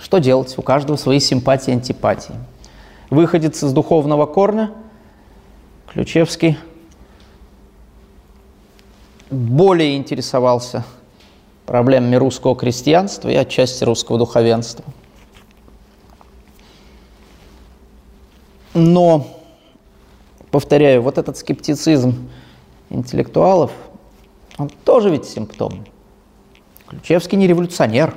Что 0.00 0.18
делать? 0.18 0.52
У 0.58 0.62
каждого 0.62 0.96
свои 0.96 1.20
симпатии 1.20 1.70
и 1.70 1.74
антипатии. 1.74 2.34
Выходец 3.08 3.62
из 3.62 3.72
духовного 3.72 4.26
корня, 4.26 4.72
Ключевский 5.86 6.58
более 9.30 9.96
интересовался 9.96 10.84
проблемами 11.66 12.16
русского 12.16 12.56
крестьянства 12.56 13.28
и 13.28 13.34
отчасти 13.34 13.84
русского 13.84 14.18
духовенства. 14.18 14.84
Но 18.74 19.26
повторяю, 20.50 21.02
вот 21.02 21.18
этот 21.18 21.36
скептицизм 21.36 22.28
интеллектуалов, 22.90 23.70
он 24.58 24.68
тоже 24.84 25.10
ведь 25.10 25.24
симптом. 25.24 25.84
Ключевский 26.88 27.38
не 27.38 27.46
революционер. 27.46 28.14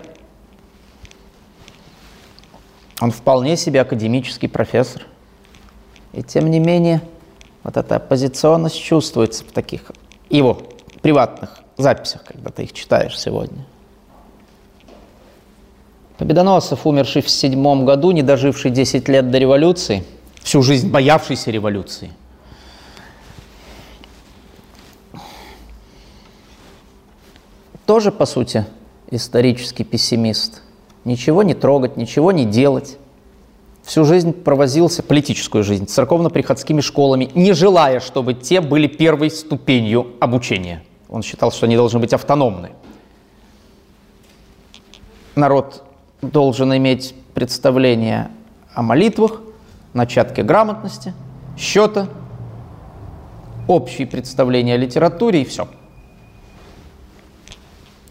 Он 3.00 3.12
вполне 3.12 3.56
себе 3.56 3.82
академический 3.82 4.50
профессор. 4.50 5.06
И 6.14 6.24
тем 6.24 6.50
не 6.50 6.60
менее, 6.60 7.02
вот 7.64 7.78
эта 7.78 7.98
оппозиционность 7.98 8.82
чувствуется 8.82 9.44
в 9.44 9.52
таких 9.52 9.92
его 10.30 10.62
приватных 11.02 11.60
записях, 11.78 12.24
когда 12.24 12.50
ты 12.50 12.64
их 12.64 12.74
читаешь 12.74 13.20
сегодня. 13.20 13.66
Победоносцев, 16.18 16.88
умерший 16.88 17.22
в 17.22 17.30
седьмом 17.30 17.86
году, 17.86 18.12
не 18.12 18.24
доживший 18.24 18.72
10 18.72 19.08
лет 19.08 19.30
до 19.30 19.38
революции, 19.38 20.04
всю 20.42 20.64
жизнь 20.64 20.90
боявшийся 20.90 21.52
революции– 21.52 22.12
тоже, 27.88 28.12
по 28.12 28.26
сути, 28.26 28.66
исторический 29.10 29.86
пессимист. 29.86 30.62
Ничего 31.06 31.42
не 31.42 31.56
трогать, 31.56 31.96
ничего 31.96 32.34
не 32.34 32.46
делать. 32.46 32.98
Всю 33.88 34.04
жизнь 34.04 34.34
провозился, 34.34 35.02
политическую 35.02 35.64
жизнь, 35.64 35.88
церковно-приходскими 35.88 36.82
школами, 36.82 37.32
не 37.36 37.54
желая, 37.54 38.02
чтобы 38.02 38.34
те 38.34 38.60
были 38.60 38.86
первой 38.86 39.32
ступенью 39.32 40.08
обучения. 40.20 40.84
Он 41.08 41.24
считал, 41.24 41.54
что 41.54 41.68
они 41.68 41.78
должны 41.78 42.00
быть 42.00 42.12
автономны. 42.12 42.72
Народ 45.36 45.86
должен 46.22 46.76
иметь 46.76 47.16
представление 47.34 48.30
о 48.74 48.82
молитвах, 48.82 49.40
начатке 49.94 50.44
грамотности, 50.44 51.14
счета, 51.58 52.10
общие 53.68 54.06
представления 54.06 54.74
о 54.74 54.78
литературе 54.78 55.44
и 55.44 55.46
все– 55.46 55.66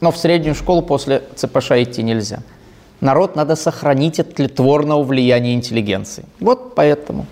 но 0.00 0.10
в 0.10 0.16
среднюю 0.16 0.54
школу 0.54 0.82
после 0.82 1.22
ЦПШ 1.34 1.72
идти 1.72 2.02
нельзя. 2.02 2.40
Народ 3.00 3.36
надо 3.36 3.56
сохранить 3.56 4.20
от 4.20 4.34
тлетворного 4.34 5.02
влияния 5.02 5.54
интеллигенции. 5.54 6.24
Вот 6.40 6.74
поэтому. 6.74 7.26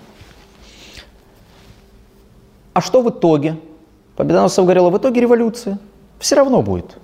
А 2.74 2.80
что 2.80 3.02
в 3.02 3.10
итоге? 3.10 3.56
Победоносцев 4.16 4.64
говорила, 4.64 4.90
в 4.90 4.98
итоге 4.98 5.20
революция. 5.20 5.78
Все 6.18 6.36
равно 6.36 6.62
будет. 6.62 6.98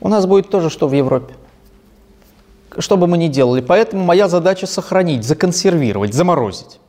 У 0.00 0.08
нас 0.08 0.26
будет 0.26 0.50
то 0.50 0.60
же, 0.60 0.70
что 0.70 0.86
в 0.86 0.92
Европе. 0.92 1.34
что 2.78 2.96
бы 2.96 3.06
мы 3.06 3.16
ни 3.18 3.28
делали. 3.28 3.60
Поэтому 3.60 4.04
моя 4.04 4.28
задача 4.28 4.66
сохранить, 4.66 5.24
законсервировать, 5.24 6.12
заморозить. 6.12 6.80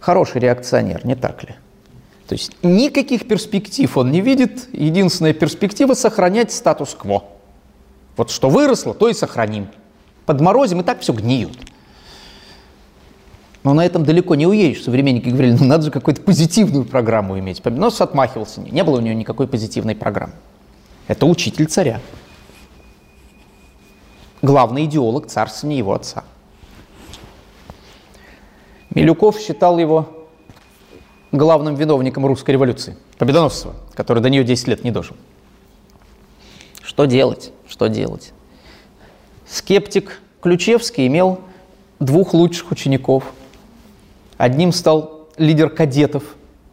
Хороший 0.00 0.40
реакционер, 0.40 1.04
не 1.06 1.14
так 1.14 1.42
ли? 1.44 1.54
То 2.26 2.34
есть 2.34 2.52
никаких 2.62 3.28
перспектив 3.28 3.96
он 3.96 4.10
не 4.10 4.20
видит. 4.20 4.68
Единственная 4.72 5.34
перспектива– 5.34 5.92
сохранять 5.94 6.52
статус-кво. 6.52 7.24
Вот 8.16 8.30
что 8.30 8.48
выросло, 8.48 8.94
то 8.94 9.08
и 9.08 9.14
сохраним. 9.14 9.68
Подморозим, 10.26 10.80
и 10.80 10.84
так 10.84 11.00
все 11.00 11.12
гниют. 11.12 11.58
Но 13.62 13.72
на 13.72 13.84
этом 13.84 14.04
далеко 14.04 14.34
не 14.34 14.46
уедешь. 14.46 14.84
Современники 14.84 15.30
говорили, 15.30 15.56
ну 15.58 15.64
надо 15.64 15.84
же 15.84 15.90
какую-то 15.90 16.20
позитивную 16.20 16.84
программу 16.84 17.38
иметь. 17.38 17.64
Но 17.64 17.86
отмахивался. 17.86 18.60
Не 18.60 18.84
было 18.84 18.98
у 18.98 19.00
него 19.00 19.14
никакой 19.14 19.48
позитивной 19.48 19.96
программы. 19.96 20.34
Это 21.08 21.26
учитель 21.26 21.66
царя. 21.66 22.00
Главный 24.42 24.84
идеолог 24.84 25.26
царствования 25.26 25.78
его 25.78 25.94
отца. 25.94 26.24
Милюков 28.94 29.38
считал 29.38 29.78
его 29.78 30.28
главным 31.32 31.74
виновником 31.74 32.26
русской 32.26 32.52
революции, 32.52 32.96
победоносцева, 33.18 33.74
который 33.94 34.22
до 34.22 34.30
нее 34.30 34.44
10 34.44 34.68
лет 34.68 34.84
не 34.84 34.90
дожил. 34.90 35.16
Что 36.82 37.06
делать? 37.06 37.52
Что 37.74 37.88
делать? 37.88 38.32
Скептик 39.48 40.20
Ключевский 40.40 41.08
имел 41.08 41.40
двух 41.98 42.32
лучших 42.32 42.70
учеников. 42.70 43.24
Одним 44.38 44.70
стал 44.70 45.26
лидер 45.36 45.70
кадетов 45.70 46.22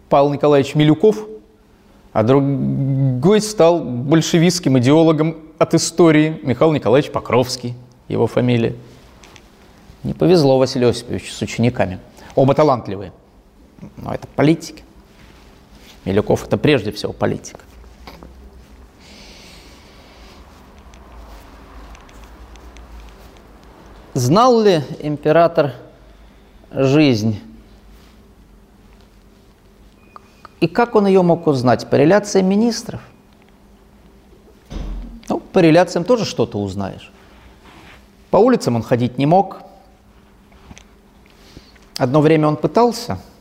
Павел 0.09 0.31
Николаевич 0.31 0.75
Милюков, 0.75 1.25
а 2.13 2.21
другой 2.21 3.41
стал 3.41 3.79
большевистским 3.83 4.77
идеологом 4.77 5.37
от 5.57 5.73
истории 5.73 6.39
Михаил 6.43 6.71
Николаевич 6.71 7.11
Покровский, 7.11 7.73
его 8.07 8.27
фамилия. 8.27 8.75
Не 10.03 10.13
повезло 10.13 10.59
Василию 10.59 10.91
Осиповичу 10.91 11.33
с 11.33 11.41
учениками. 11.41 11.99
Оба 12.35 12.53
талантливые. 12.53 13.11
Но 13.97 14.13
это 14.13 14.27
политики. 14.35 14.83
Милюков– 16.05 16.43
это 16.45 16.57
прежде 16.57 16.91
всего 16.91 17.11
политик. 17.11 17.57
Знал 24.13 24.61
ли 24.61 24.83
император 24.99 25.73
жизнь? 26.71 27.39
И 30.59 30.67
как 30.67 30.95
он 30.95 31.07
ее 31.07 31.21
мог 31.21 31.47
узнать? 31.47 31.89
По 31.89 31.95
реляциям 31.95 32.47
министров? 32.47 33.01
Ну, 35.29 35.39
по 35.39 35.59
реляциям 35.59 36.03
тоже 36.03 36.25
что-то 36.25 36.59
узнаешь. 36.61 37.11
По 38.29 38.37
улицам 38.37 38.75
он 38.75 38.83
ходить 38.83 39.17
не 39.17 39.25
мог. 39.25 39.61
Одно 41.97 42.21
время 42.21 42.47
он 42.47 42.57
пытался– 42.57 43.19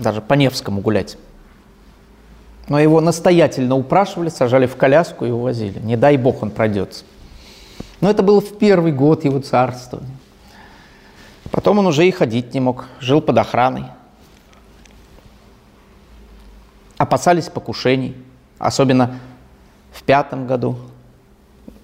даже 0.00 0.20
по 0.20 0.34
Невскому 0.34 0.80
гулять. 0.80 1.16
Но 2.68 2.78
его 2.78 3.00
настоятельно 3.00 3.76
упрашивали, 3.76 4.28
сажали 4.28 4.66
в 4.66 4.76
коляску 4.76 5.24
и 5.24 5.30
увозили. 5.30 5.78
Не 5.80 5.96
дай 5.96 6.16
бог 6.16 6.42
он 6.42 6.50
пройдется. 6.50 7.04
Но 8.00 8.10
это 8.10 8.22
было 8.22 8.40
в 8.40 8.58
первый 8.58 8.92
год 8.92 9.24
его 9.24 9.40
царства. 9.40 10.02
Потом 11.50 11.78
он 11.78 11.86
уже 11.86 12.06
и 12.06 12.10
ходить 12.10 12.54
не 12.54 12.60
мог, 12.60 12.86
жил 13.00 13.20
под 13.20 13.38
охраной. 13.38 13.84
Опасались 16.96 17.48
покушений, 17.48 18.16
особенно 18.58 19.18
в 19.92 20.02
пятом 20.02 20.46
году, 20.46 20.76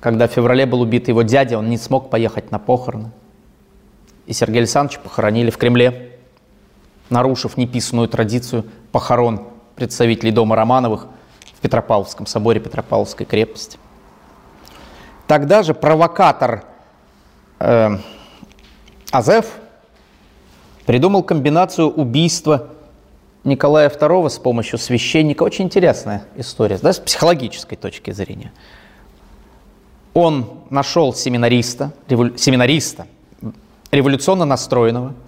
когда 0.00 0.28
в 0.28 0.32
феврале 0.32 0.66
был 0.66 0.82
убит 0.82 1.08
его 1.08 1.22
дядя, 1.22 1.58
он 1.58 1.68
не 1.68 1.78
смог 1.78 2.10
поехать 2.10 2.50
на 2.50 2.58
похороны. 2.58 3.10
И 4.26 4.32
Сергея 4.32 4.60
Александровича 4.60 5.00
похоронили 5.00 5.50
в 5.50 5.56
Кремле 5.56 6.06
нарушив 7.10 7.56
неписанную 7.56 8.08
традицию 8.08 8.64
похорон 8.92 9.46
представителей 9.74 10.32
дома 10.32 10.56
Романовых 10.56 11.06
в 11.54 11.60
Петропавловском 11.60 12.26
соборе 12.26 12.60
Петропавловской 12.60 13.26
крепости. 13.26 13.78
Тогда 15.26 15.62
же 15.62 15.74
провокатор 15.74 16.64
э, 17.58 17.98
Азеф 19.10 19.46
придумал 20.84 21.22
комбинацию 21.22 21.90
убийства 21.90 22.68
Николая 23.44 23.88
II 23.88 24.28
с 24.28 24.38
помощью 24.38 24.78
священника. 24.78 25.42
Очень 25.42 25.66
интересная 25.66 26.24
история, 26.36 26.78
да, 26.78 26.92
с 26.92 26.98
психологической 26.98 27.76
точки 27.76 28.12
зрения. 28.12 28.52
Он 30.14 30.48
нашел 30.70 31.12
семинариста, 31.12 31.92
револю, 32.08 32.38
семинариста 32.38 33.06
революционно 33.90 34.44
настроенного– 34.44 35.14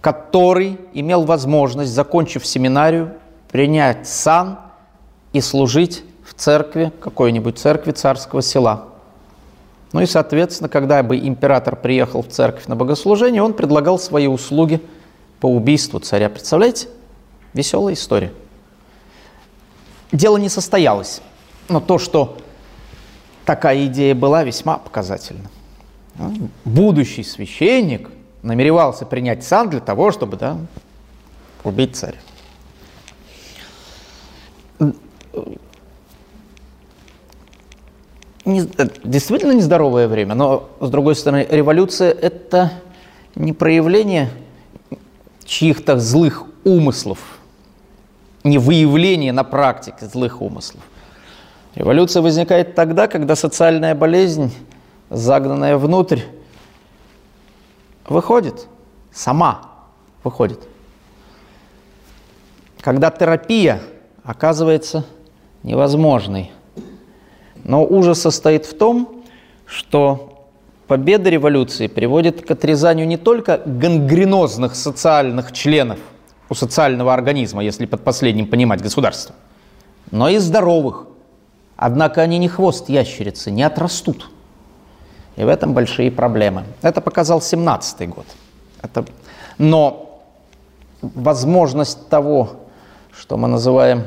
который 0.00 0.78
имел 0.92 1.24
возможность, 1.24 1.92
закончив 1.92 2.46
семинарию, 2.46 3.14
принять 3.50 4.08
сан 4.08 4.58
и 5.32 5.40
служить 5.40 6.02
в 6.24 6.34
церкви, 6.34 6.92
какой-нибудь 7.00 7.58
церкви 7.58 7.92
царского 7.92 8.42
села. 8.42 8.88
Ну 9.92 10.00
и, 10.00 10.06
соответственно, 10.06 10.68
когда 10.68 11.02
бы 11.02 11.18
император 11.18 11.76
приехал 11.76 12.22
в 12.22 12.28
церковь 12.28 12.66
на 12.66 12.76
богослужение, 12.76 13.42
он 13.42 13.54
предлагал 13.54 13.98
свои 13.98 14.26
услуги 14.26 14.80
по 15.40 15.46
убийству 15.46 15.98
царя. 15.98 16.28
Представляете? 16.28 16.88
Веселая 17.52 17.94
история. 17.94 18.32
Дело 20.12 20.36
не 20.36 20.48
состоялось, 20.48 21.20
но 21.68 21.80
то, 21.80 21.98
что 21.98 22.38
такая 23.44 23.86
идея 23.86 24.14
была, 24.14 24.44
весьма 24.44 24.78
показательна. 24.78 25.50
Будущий 26.64 27.22
священник– 27.22 28.10
намеревался 28.42 29.06
принять 29.06 29.44
сан 29.44 29.70
для 29.70 29.80
того, 29.80 30.12
чтобы 30.12 30.36
да, 30.36 30.56
убить 31.64 31.96
царя. 31.96 32.18
Не, 38.44 38.62
действительно 39.04 39.52
нездоровое 39.52 40.08
время, 40.08 40.34
но, 40.34 40.70
с 40.80 40.88
другой 40.88 41.14
стороны, 41.14 41.46
революция– 41.50 42.10
это 42.22 42.72
не 43.34 43.52
проявление 43.52 44.30
чьих-то 45.44 45.98
злых 45.98 46.44
умыслов, 46.64 47.18
не 48.42 48.58
выявление 48.58 49.32
на 49.32 49.44
практике 49.44 50.06
злых 50.06 50.40
умыслов. 50.40 50.82
Революция 51.74 52.22
возникает 52.22 52.74
тогда, 52.74 53.08
когда 53.08 53.36
социальная 53.36 53.94
болезнь, 53.94 54.54
загнанная 55.10 55.76
внутрь, 55.76 56.20
выходит, 58.08 58.66
сама 59.12 59.70
выходит. 60.24 60.60
Когда 62.80 63.10
терапия 63.10 63.80
оказывается 64.22 65.04
невозможной. 65.62 66.52
Но 67.64 67.84
ужас 67.84 68.20
состоит 68.20 68.66
в 68.66 68.76
том, 68.76 69.22
что 69.66 70.46
победа 70.86 71.30
революции 71.30 71.86
приводит 71.86 72.46
к 72.46 72.50
отрезанию 72.50 73.06
не 73.06 73.16
только 73.16 73.62
гангренозных 73.64 74.74
социальных 74.74 75.52
членов 75.52 75.98
у 76.48 76.54
социального 76.54 77.14
организма, 77.14 77.62
если 77.62 77.86
под 77.86 78.02
последним 78.02 78.46
понимать 78.46 78.82
государство, 78.82 79.34
но 80.10 80.28
и 80.28 80.38
здоровых. 80.38 81.06
Однако 81.76 82.22
они 82.22 82.38
не 82.38 82.48
хвост 82.48 82.88
ящерицы, 82.88 83.50
не 83.50 83.62
отрастут– 83.62 84.30
и 85.40 85.44
в 85.44 85.48
этом 85.48 85.72
большие 85.72 86.10
проблемы. 86.10 86.64
Это 86.82 87.00
показал 87.00 87.40
17 87.40 88.08
год. 88.10 88.26
Это... 88.82 89.06
Но 89.56 90.22
возможность 91.00 92.08
того, 92.08 92.50
что 93.10 93.38
мы 93.38 93.48
называем 93.48 94.04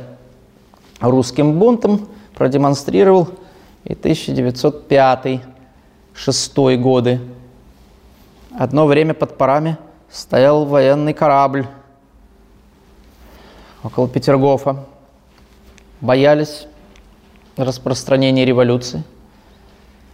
русским 1.00 1.58
бунтом, 1.58 2.08
продемонстрировал 2.36 3.30
и 3.86 3.94
1905-6 3.94 6.78
годы. 6.78 7.22
Одно 8.58 8.86
время 8.86 9.14
под 9.14 9.38
парами 9.38 9.78
стоял 10.12 10.66
военный 10.66 11.14
корабль 11.14 11.68
около 13.84 14.08
Петергофа. 14.08 14.86
Боялись 16.02 16.68
распространения 17.58 18.46
революции 18.46 19.04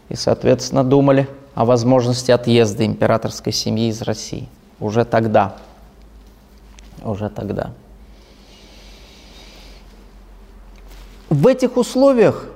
и, 0.09 0.15
соответственно, 0.15 0.83
думали 0.83 1.27
о 1.55 1.65
возможности 1.65 2.31
отъезда 2.31 2.85
императорской 2.85 3.53
семьи 3.53 3.89
из 3.89 4.01
России. 4.01 4.47
Уже 4.79 5.05
тогда. 5.05 5.55
Уже 7.03 7.29
тогда. 7.29 7.71
В 11.29 11.47
этих 11.47 11.77
условиях 11.77 12.49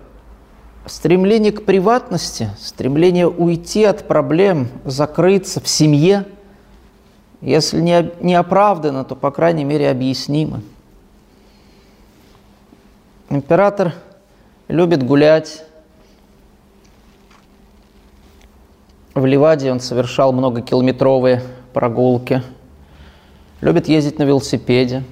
стремление 0.86 1.51
к 1.51 1.65
приватности, 1.65 2.49
стремление 2.59 3.27
уйти 3.27 3.84
от 3.84 4.07
проблем, 4.07 4.67
закрыться 4.86 5.59
в 5.61 5.67
семье, 5.67 6.25
если 7.41 7.81
не, 7.81 8.11
не 8.21 8.36
оправдано, 8.36 9.03
то, 9.03 9.15
по 9.15 9.31
крайней 9.31 9.63
мере, 9.63 9.89
объяснимо. 9.89 10.61
Император 13.29 13.93
любит 14.67 15.03
гулять, 15.03 15.63
В 19.13 19.27
Ливаде 19.27 19.71
он 19.71 19.79
совершал 19.79 20.34
многокилометровые 20.34 21.43
прогулки. 21.71 22.41
Любит 23.61 23.88
ездить 23.88 24.17
на 24.17 24.23
велосипеде. 24.23 25.03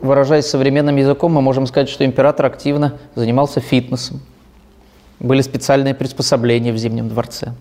Выражаясь 0.00 0.46
современным 0.46 0.96
языком, 0.96 1.32
мы 1.32 1.42
можем 1.42 1.66
сказать, 1.66 1.88
что 1.88 2.04
император 2.04 2.46
активно 2.46 2.98
занимался 3.14 3.60
фитнесом. 3.60 4.20
Были 5.18 5.42
специальные 5.42 5.94
приспособления 5.94 6.72
в 6.72 6.78
Зимнем 6.78 7.08
дворце. 7.08 7.52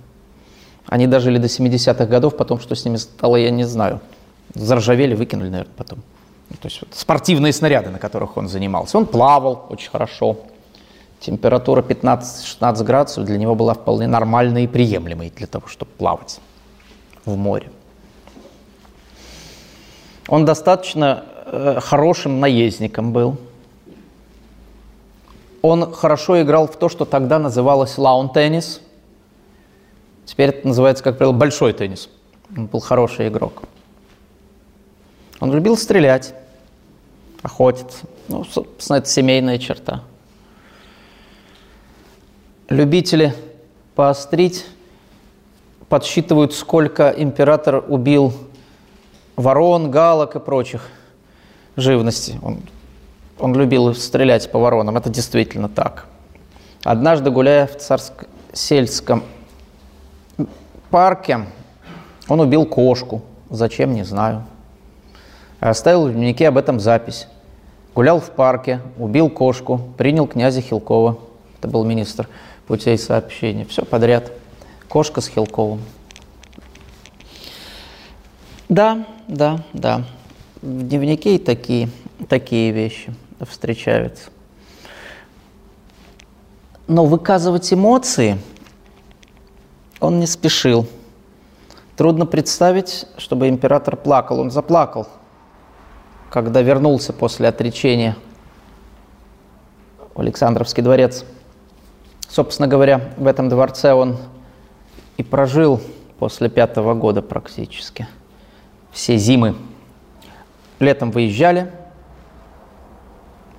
Они 0.88 1.06
дожили 1.06 1.38
до 1.38 1.48
70-х 1.48 2.06
годов, 2.06 2.38
потом 2.38 2.60
что 2.60 2.76
с 2.76 2.86
ними 2.86 2.96
стало, 2.96 3.36
я 3.36 3.52
не 3.52 3.66
знаю. 3.66 4.00
Заржавели, 4.56 5.14
выкинули, 5.16 5.50
наверное, 5.50 5.74
потом. 5.76 6.00
То 6.62 6.68
есть 6.68 6.82
вот, 6.82 6.90
спортивные 6.94 7.54
снаряды, 7.54 7.90
на 7.90 8.00
которых 8.00 8.38
он 8.38 8.48
занимался. 8.48 8.98
Он 8.98 9.06
плавал 9.06 9.68
очень 9.70 9.92
хорошо. 9.92 10.38
Температура 11.20 11.82
15-16 11.82 12.84
градусов 12.86 13.26
для 13.26 13.38
него 13.38 13.54
была 13.54 13.74
вполне 13.74 14.08
нормальной 14.08 14.64
и 14.64 14.68
приемлемой 14.68 15.32
для 15.36 15.46
того, 15.46 15.68
чтобы 15.68 15.92
плавать 15.92 16.40
в 17.26 17.36
море. 17.36 17.70
Он 20.28 20.46
достаточно 20.46 21.26
э, 21.52 21.80
хорошим 21.82 22.40
наездником 22.40 23.12
был. 23.12 23.38
Он 25.62 25.92
хорошо 25.92 26.42
играл 26.42 26.68
в 26.68 26.78
то, 26.78 26.90
что 26.90 27.06
тогда 27.06 27.40
называлось 27.40 27.98
лаун-теннис. 27.98 28.82
Теперь 30.26 30.50
это 30.50 30.68
называется, 30.68 31.04
как 31.04 31.18
правило, 31.18 31.34
большой 31.34 31.74
теннис. 31.74 32.10
Он 32.56 32.68
был 32.68 32.80
хороший 32.80 33.28
игрок. 33.28 33.64
Он 35.40 35.54
любил 35.54 35.78
стрелять, 35.78 36.34
охотиться. 37.42 38.06
Ну, 38.28 38.44
собственно, 38.44 38.98
это 38.98 39.10
семейная 39.10 39.58
черта. 39.58 40.04
Любители 42.70 43.34
поострить 43.96 44.66
подсчитывают, 45.90 46.54
сколько 46.54 47.10
император 47.10 47.84
убил 47.88 48.34
ворон, 49.36 49.90
галок 49.90 50.36
и 50.36 50.40
прочих 50.40 50.88
живности. 51.80 52.40
Он, 52.42 52.60
он 53.40 53.56
любил 53.56 53.94
стрелять 53.96 54.52
по 54.52 54.60
воронам, 54.60 54.98
это 54.98 55.10
действительно 55.10 55.70
так. 55.70 56.06
Однажды, 56.84 57.30
гуляя 57.30 57.68
в 57.68 57.76
царско-сельском 57.78 59.24
парке, 60.90 61.46
он 62.28 62.40
убил 62.40 62.66
кошку. 62.66 63.22
Зачем, 63.50 63.94
не 63.94 64.04
знаю. 64.04 64.44
Оставил 65.60 66.08
в 66.08 66.14
дневнике 66.14 66.48
об 66.48 66.58
этом 66.58 66.80
запись. 66.80 67.28
Гулял 67.96 68.22
в 68.22 68.30
парке, 68.30 68.82
убил 68.98 69.30
кошку, 69.30 69.82
принял 69.98 70.28
князя 70.28 70.62
Хилкова. 70.62 71.18
Это 71.58 71.68
был 71.68 71.84
министр 71.84 72.30
путей 72.68 72.98
сообщения. 72.98 73.66
Все 73.66 73.84
подряд. 73.84 74.32
Кошка 74.88 75.22
с 75.22 75.28
Хилковым. 75.28 75.82
Да, 78.70 79.06
да, 79.28 79.60
да. 79.74 80.06
В 80.62 80.88
дневнике 80.88 81.36
и 81.36 81.40
такие, 81.40 81.90
такие 82.28 82.72
вещи 82.72 83.14
встречаются. 83.42 84.30
Но 86.88 87.06
выказывать 87.06 87.72
эмоции 87.72 88.38
он 90.00 90.20
не 90.20 90.28
спешил. 90.28 90.88
Трудно 91.96 92.26
представить, 92.26 93.06
чтобы 93.18 93.48
император 93.48 93.96
плакал. 93.96 94.40
Он 94.40 94.52
заплакал, 94.52 95.08
когда 96.30 96.62
вернулся 96.62 97.14
после 97.14 97.48
отречения 97.48 98.16
в 100.14 100.20
Александровский 100.20 100.84
дворец– 100.84 101.26
Собственно 102.30 102.68
говоря, 102.68 103.02
в 103.18 103.26
этом 103.26 103.50
дворце 103.50 103.92
он 103.92 104.18
и 105.18 105.24
прожил 105.24 105.82
после 106.20 106.48
пятого 106.48 106.94
года 106.94 107.24
практически. 107.24 108.08
Все 108.92 109.18
зимы. 109.18 109.56
Летом 110.80 111.12
выезжали. 111.12 111.72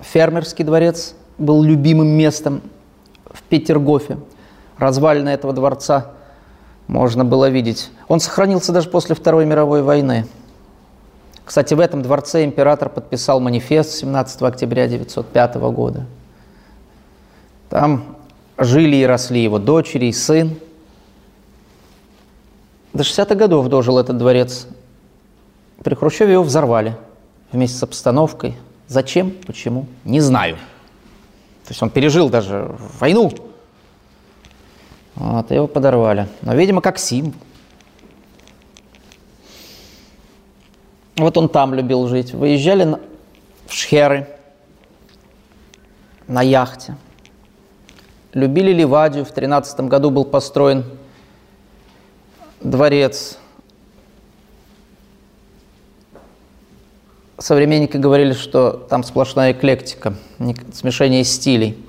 Фермерский 0.01 0.65
дворец 0.65 1.13
был 1.37 1.61
любимым 1.61 2.07
местом 2.07 2.61
в 3.25 3.43
Петергофе. 3.43 4.17
Развалины 4.77 5.29
этого 5.29 5.53
дворца 5.53 6.11
можно 6.87 7.23
было 7.23 7.49
видеть. 7.49 7.91
Он 8.07 8.19
сохранился 8.19 8.71
даже 8.71 8.89
после 8.89 9.13
Второй 9.15 9.45
мировой 9.45 9.83
войны. 9.83 10.25
Кстати, 11.45 11.75
в 11.75 11.79
этом 11.79 12.01
дворце 12.01 12.43
император 12.43 12.89
подписал 12.89 13.39
манифест 13.39 13.91
17 13.91 14.41
октября 14.41 14.85
1905 14.85 15.55
года. 15.55 16.05
Там 17.69 18.17
жили 18.57 18.95
и 18.97 19.05
росли 19.05 19.43
его 19.43 19.59
дочери 19.59 20.07
и 20.07 20.11
сын. 20.11 20.55
До 22.93 23.03
60-х 23.03 23.35
годов 23.35 23.67
дожил 23.67 23.99
этот 23.99 24.17
дворец. 24.17 24.67
При 25.83 25.93
Хрущеве 25.93 26.33
его 26.33 26.43
взорвали 26.43 26.95
вместе 27.51 27.77
с 27.77 27.83
обстановкой. 27.83 28.57
Зачем? 28.87 29.31
Почему? 29.45 29.87
Не 30.03 30.19
знаю. 30.19 30.55
То 31.65 31.69
есть 31.69 31.81
он 31.81 31.89
пережил 31.89 32.29
даже 32.29 32.75
войну. 32.99 33.31
Вот, 35.15 35.51
его 35.51 35.67
подорвали. 35.67 36.27
Но, 36.41 36.53
видимо, 36.55 36.81
как 36.81 36.97
символ. 36.97 37.33
Вот 41.17 41.37
он 41.37 41.49
там 41.49 41.73
любил 41.73 42.07
жить. 42.07 42.33
Выезжали 42.33 42.83
на, 42.83 42.99
в 43.67 43.73
Шхеры 43.73 44.27
на 46.27 46.41
яхте 46.41 46.95
любили 48.33 48.71
Ливадию. 48.71 49.25
В 49.25 49.31
13 49.31 49.81
году 49.81 50.09
был 50.09 50.25
построен 50.25 50.85
дворец. 52.61 53.37
Современники 57.41 57.97
говорили, 57.97 58.33
что 58.33 58.71
там 58.71 59.03
сплошная 59.03 59.51
эклектика, 59.51 60.13
смешение 60.73 61.23
стилей. 61.23 61.83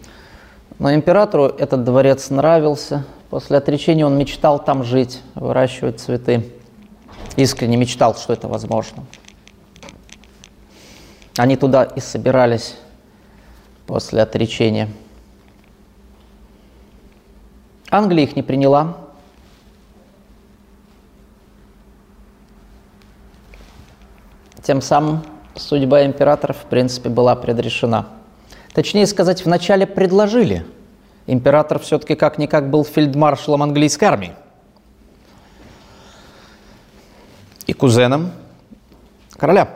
Но 0.79 0.93
императору 0.95 1.45
этот 1.45 1.85
дворец 1.85 2.31
нравился. 2.31 3.05
После 3.31 3.59
отречения 3.59 4.07
он 4.07 4.17
мечтал 4.17 4.63
там 4.63 4.83
жить, 4.83 5.21
выращивать 5.35 6.01
цветы. 6.01 6.51
Искренне 7.37 7.77
мечтал, 7.77 8.17
что 8.17 8.33
это 8.33 8.49
возможно. 8.49 9.05
Они 11.37 11.57
туда 11.57 11.85
и 11.85 12.01
собирались 12.01 12.77
после 13.87 14.23
отречения– 14.23 14.89
Англия 17.93 18.25
их 18.25 18.37
не 18.37 18.43
приняла. 18.43 18.97
Тем 24.63 24.81
самым 24.81 25.23
судьба 25.57 26.05
императоров, 26.05 26.59
в 26.59 26.65
принципе, 26.65 27.09
была 27.09 27.35
предрешена. 27.37 28.09
Точнее 28.73 29.07
сказать, 29.07 29.45
вначале 29.45 29.87
предложили. 29.87 30.65
Император 31.27 31.79
все-таки 31.79 32.15
как-никак 32.15 32.71
был 32.71 32.85
фельдмаршалом 32.85 33.63
английской 33.63 34.05
армии. 34.05 34.33
И 37.67 37.73
кузеном 37.73 38.33
короля. 39.37 39.69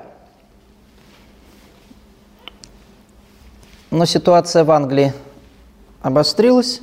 Но 3.90 4.04
ситуация 4.04 4.64
в 4.64 4.70
Англии 4.70 5.12
обострилась, 6.02 6.80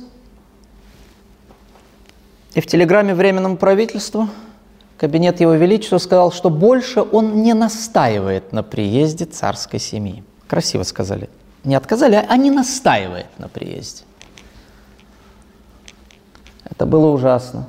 и 2.54 2.60
в 2.60 2.66
телеграмме 2.66 3.14
Временному 3.14 3.56
правительству 3.56 4.28
кабинет 4.98 5.40
Его 5.40 5.54
Величества 5.54 5.98
сказал, 5.98 6.32
что 6.32 6.50
больше 6.50 7.02
он 7.02 7.42
не 7.42 7.54
настаивает 7.54 8.52
на 8.52 8.62
приезде 8.62 9.24
царской 9.24 9.78
семьи. 9.78 10.22
Красиво 10.46 10.82
сказали. 10.82 11.28
Не 11.64 11.74
отказали, 11.74 12.24
а 12.28 12.36
не 12.36 12.50
настаивает 12.50 13.26
на 13.38 13.48
приезде. 13.48 14.04
Это 16.64 16.86
было 16.86 17.06
ужасно. 17.06 17.66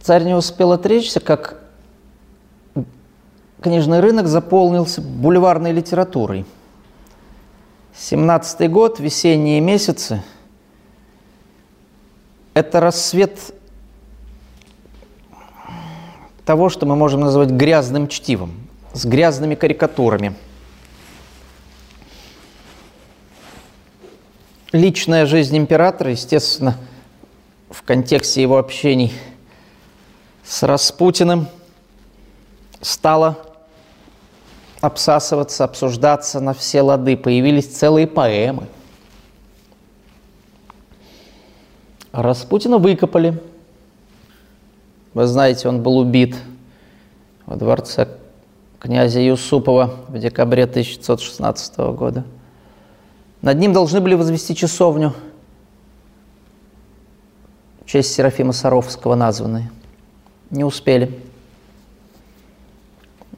Царь 0.00 0.24
не 0.24 0.34
успел 0.34 0.72
отречься, 0.72 1.20
как 1.20 1.60
книжный 3.60 4.00
рынок 4.00 4.26
заполнился 4.26 5.00
бульварной 5.02 5.72
литературой– 5.72 6.46
17 7.98 8.70
год, 8.70 9.00
весенние 9.00 9.60
месяцы, 9.60 10.22
это 12.58 12.80
рассвет 12.80 13.38
того, 16.44 16.68
что 16.70 16.86
мы 16.86 16.96
можем 16.96 17.20
назвать 17.20 17.50
грязным 17.50 18.08
чтивом, 18.08 18.52
с 18.92 19.04
грязными 19.04 19.54
карикатурами. 19.54 20.34
Личная 24.72 25.24
жизнь 25.24 25.56
императора, 25.56 26.10
естественно, 26.10 26.76
в 27.70 27.82
контексте 27.82 28.42
его 28.42 28.58
общений 28.58 29.12
с 30.44 30.64
Распутиным 30.64 31.46
стала 32.80 33.38
обсасываться, 34.80 35.62
обсуждаться 35.62 36.40
на 36.40 36.54
все 36.54 36.82
лады. 36.82 37.16
Появились 37.16 37.68
целые 37.68 38.08
поэмы 38.08 38.66
Распутина 42.12 42.78
выкопали. 42.78 43.40
Вы 45.12 45.26
знаете, 45.26 45.68
он 45.68 45.82
был 45.82 45.98
убит 45.98 46.36
во 47.44 47.56
дворце 47.56 48.08
князя 48.78 49.20
Юсупова 49.20 49.94
в 50.08 50.18
декабре 50.18 50.64
1916 50.64 51.76
года. 51.94 52.24
Над 53.42 53.58
ним 53.58 53.72
должны 53.72 54.00
были 54.00 54.14
возвести 54.14 54.54
часовню 54.54 55.12
в 57.82 57.86
честь 57.86 58.14
Серафима 58.14 58.52
Саровского 58.52 59.14
названной. 59.14 59.64
Не 60.50 60.64
успели. 60.64 61.20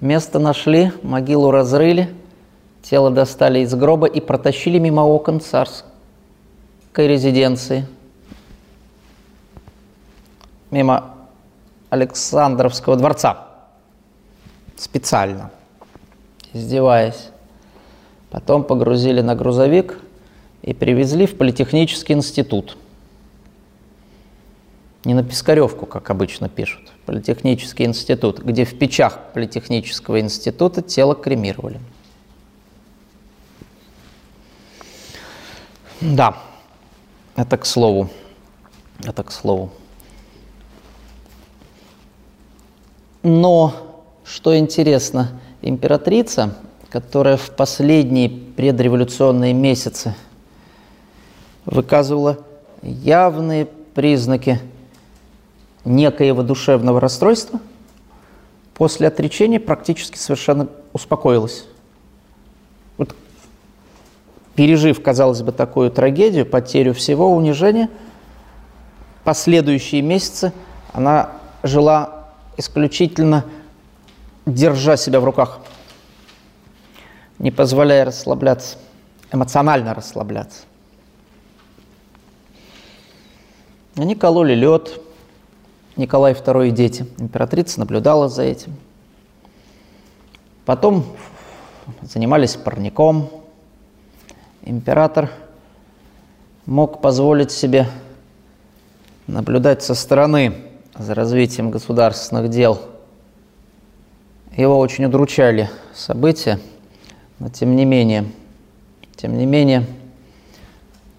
Место 0.00 0.38
нашли, 0.38 0.92
могилу 1.02 1.50
разрыли, 1.50 2.08
тело 2.82 3.10
достали 3.10 3.60
из 3.60 3.74
гроба 3.74 4.06
и 4.06 4.20
протащили 4.20 4.78
мимо 4.78 5.00
окон 5.00 5.40
царской 5.40 5.84
резиденции– 7.08 7.86
мимо 10.70 11.14
Александровского 11.90 12.96
дворца. 12.96 13.48
Специально, 14.76 15.50
издеваясь. 16.52 17.28
Потом 18.30 18.64
погрузили 18.64 19.20
на 19.20 19.34
грузовик 19.34 19.98
и 20.62 20.72
привезли 20.72 21.26
в 21.26 21.36
Политехнический 21.36 22.14
институт. 22.14 22.78
Не 25.04 25.14
на 25.14 25.24
Пискаревку, 25.24 25.86
как 25.86 26.10
обычно 26.10 26.48
пишут, 26.48 26.92
Политехнический 27.06 27.86
институт, 27.86 28.40
где 28.40 28.64
в 28.64 28.78
печах 28.78 29.32
Политехнического 29.34 30.20
института 30.20 30.82
тело 30.82 31.14
кремировали. 31.14 31.80
Да, 36.00 36.36
это 37.36 37.58
к 37.58 37.66
слову. 37.66 38.08
Это 39.04 39.22
к 39.22 39.32
слову. 39.32 39.70
Но, 43.22 43.74
что 44.24 44.56
интересно, 44.56 45.40
императрица, 45.60 46.56
которая 46.88 47.36
в 47.36 47.50
последние 47.50 48.30
предреволюционные 48.30 49.52
месяцы 49.52 50.14
выказывала 51.66 52.38
явные 52.82 53.66
признаки 53.66 54.60
некоего 55.84 56.42
душевного 56.42 57.00
расстройства, 57.00 57.60
после 58.74 59.08
отречения 59.08 59.60
практически 59.60 60.16
совершенно 60.16 60.68
успокоилась. 60.92 61.66
Вот, 62.96 63.14
пережив, 64.54 65.02
казалось 65.02 65.42
бы, 65.42 65.52
такую 65.52 65.90
трагедию, 65.90 66.46
потерю 66.46 66.94
всего, 66.94 67.30
унижения, 67.34 67.90
последующие 69.24 70.00
месяцы 70.00 70.52
она 70.92 71.30
жила 71.62 72.19
исключительно 72.60 73.44
держа 74.46 74.96
себя 74.96 75.20
в 75.20 75.24
руках, 75.24 75.60
не 77.38 77.50
позволяя 77.50 78.04
расслабляться, 78.04 78.76
эмоционально 79.32 79.94
расслабляться. 79.94 80.62
Они 83.96 84.14
кололи 84.14 84.54
лед, 84.54 85.00
Николай 85.96 86.32
II 86.32 86.68
и 86.68 86.70
дети. 86.70 87.06
Императрица 87.18 87.80
наблюдала 87.80 88.28
за 88.28 88.42
этим. 88.42 88.76
Потом 90.64 91.04
занимались 92.02 92.56
парником. 92.56 93.30
Император 94.62 95.30
мог 96.66 97.00
позволить 97.00 97.50
себе 97.50 97.88
наблюдать 99.26 99.82
со 99.82 99.94
стороны 99.94 100.69
за 100.98 101.14
развитием 101.14 101.70
государственных 101.70 102.50
дел. 102.50 102.80
Его 104.56 104.78
очень 104.78 105.04
удручали 105.04 105.70
события, 105.94 106.58
но 107.38 107.48
тем 107.48 107.76
не 107.76 107.84
менее, 107.84 108.26
тем 109.16 109.38
не 109.38 109.46
менее, 109.46 109.86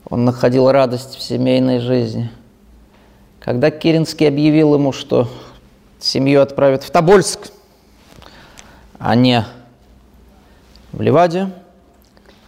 он 0.10 0.26
находил 0.26 0.69
радость 0.69 1.15
в 1.15 1.22
семейной 1.22 1.80
жизни. 1.80 2.30
Когда 3.39 3.72
Киринский 3.72 4.27
объявил 4.27 4.76
ему, 4.76 4.91
что 4.91 5.30
семью 5.99 6.41
отправят 6.41 6.84
в 6.84 6.91
Тобольск, 6.91 7.52
а 8.99 9.15
не 9.15 9.45
в 10.91 11.02
Ливадию, 11.02 11.52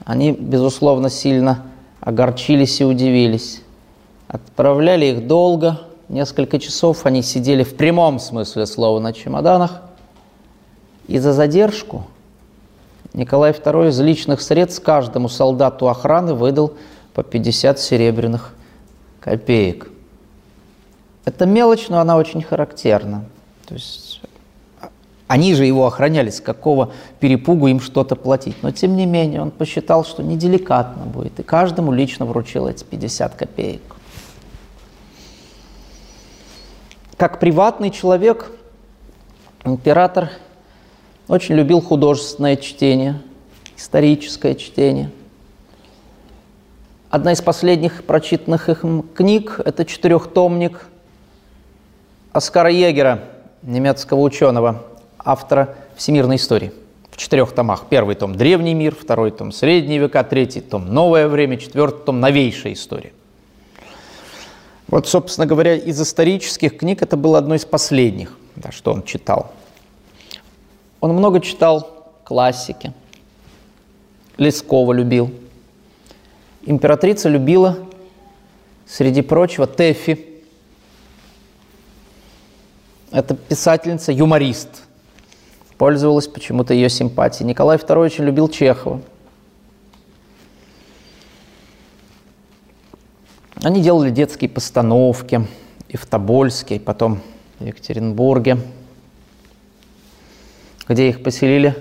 они, 0.06 0.34
безусловно, 0.34 1.10
сильно 1.10 1.64
огорчились 2.02 2.82
и 2.82 2.84
удивились. 2.84 3.62
Отправляли 4.28 5.06
их 5.06 5.28
долго– 5.28 5.80
Несколько 6.10 6.60
часов 6.60 7.06
они 7.06 7.22
сидели 7.22 7.64
в 7.64 7.76
прямом 7.76 8.20
смысле 8.20 8.66
слова 8.66 9.00
на 9.00 9.14
чемоданах. 9.14 9.82
И 11.08 11.20
за 11.20 11.34
задержку 11.34 12.06
Николай 13.14 13.52
II 13.52 13.90
из 13.90 14.00
личных 14.00 14.42
средств 14.42 14.84
каждому 14.84 15.30
солдату 15.30 15.88
охраны 15.88 16.34
выдал 16.34 16.74
по 17.14 17.24
50 17.24 17.80
серебряных 17.80 18.54
копеек. 19.20 19.90
Это 21.26 21.46
мелочь, 21.46 21.88
но 21.90 22.00
она 22.00 22.18
очень 22.18 22.42
характерна. 22.42 23.26
То 23.66 23.76
есть 23.76 24.22
они 25.28 25.56
же 25.56 25.66
его 25.66 25.88
охраняли, 25.88 26.30
с 26.30 26.42
какого 26.42 26.92
перепугу 27.20 27.68
им 27.68 27.80
что-то 27.80 28.16
платить. 28.16 28.62
Но 28.62 28.72
тем 28.72 28.96
не 28.96 29.06
менее 29.06 29.42
он 29.42 29.52
посчитал, 29.52 30.06
что 30.06 30.22
неделикатно 30.22 31.06
будет, 31.06 31.40
и 31.40 31.44
каждому 31.44 31.92
лично 31.92 32.26
вручил 32.26 32.68
эти 32.68 32.84
50 32.84 33.36
копеек. 33.36 33.93
Как 37.24 37.40
приватный 37.40 37.90
человек 37.90 38.52
император 39.64 40.30
очень 41.30 41.56
любил 41.56 41.80
художественное 41.80 42.58
чтение, 42.58 43.22
историческое 43.78 44.56
чтение. 44.56 45.10
Одна 47.10 47.32
из 47.32 47.42
последних 47.42 48.04
прочитанных 48.04 48.68
их 48.68 48.84
книг– 49.16 49.62
это 49.66 49.86
четырехтомник 49.86 50.86
Оскара 52.34 52.70
Егера, 52.70 53.24
немецкого 53.62 54.20
ученого, 54.20 54.84
автора 55.18 55.76
всемирной 55.96 56.36
истории 56.36 56.74
в 57.10 57.16
четырех 57.16 57.54
томах. 57.54 57.86
Первый 57.90 58.16
том– 58.16 58.36
Древний 58.36 58.74
мир, 58.74 58.94
второй 58.94 59.32
том– 59.32 59.52
Средние 59.54 60.00
века, 60.00 60.26
третий 60.26 60.60
том– 60.60 60.88
Новое 60.94 61.30
время, 61.30 61.56
четвертый 61.56 62.04
том– 62.04 62.20
Новейшая 62.20 62.74
история. 62.74 63.14
Вот, 64.88 65.08
собственно 65.08 65.48
говоря, 65.48 65.76
из 65.76 66.02
исторических 66.02 66.78
книг 66.78 67.02
это 67.02 67.18
было 67.18 67.38
одно 67.38 67.56
из 67.56 67.66
последних, 67.66 68.38
да, 68.56 68.72
что 68.72 68.92
он 68.92 69.04
читал. 69.04 69.52
Он 71.00 71.14
много 71.14 71.40
читал 71.40 72.12
классики. 72.24 72.94
Лескова 74.38 74.94
любил. 74.94 75.32
Императрица 76.66 77.30
любила, 77.30 77.78
среди 78.86 79.22
прочего, 79.22 79.68
Тэффи. 79.68 80.26
Это 83.12 83.36
писательница, 83.36 84.12
юморист. 84.12 84.84
Пользовалась 85.78 86.28
почему-то 86.28 86.74
ее 86.74 86.90
симпатией. 86.90 87.48
Николай 87.48 87.78
II 87.78 87.98
очень 87.98 88.24
любил 88.24 88.48
Чехова. 88.48 89.02
Они 93.64 93.82
делали 93.82 94.10
детские 94.10 94.50
постановки 94.50 95.48
и 95.88 95.96
в 95.96 96.06
Тобольске, 96.06 96.76
и 96.76 96.80
потом 96.80 97.22
в 97.60 97.66
Екатеринбурге, 97.66 98.58
где 100.90 101.08
их 101.08 101.24
поселили 101.24 101.74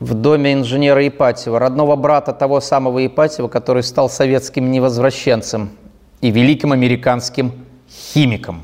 в 0.00 0.14
доме 0.14 0.54
инженера 0.54 1.06
Ипатьева, 1.06 1.58
родного 1.58 1.96
брата 1.96 2.32
того 2.32 2.62
самого 2.62 3.06
Ипатьева, 3.06 3.48
который 3.48 3.82
стал 3.82 4.08
советским 4.08 4.70
невозвращенцем 4.70 5.68
и 6.22 6.30
великим 6.30 6.72
американским 6.72 7.52
химиком, 7.90 8.62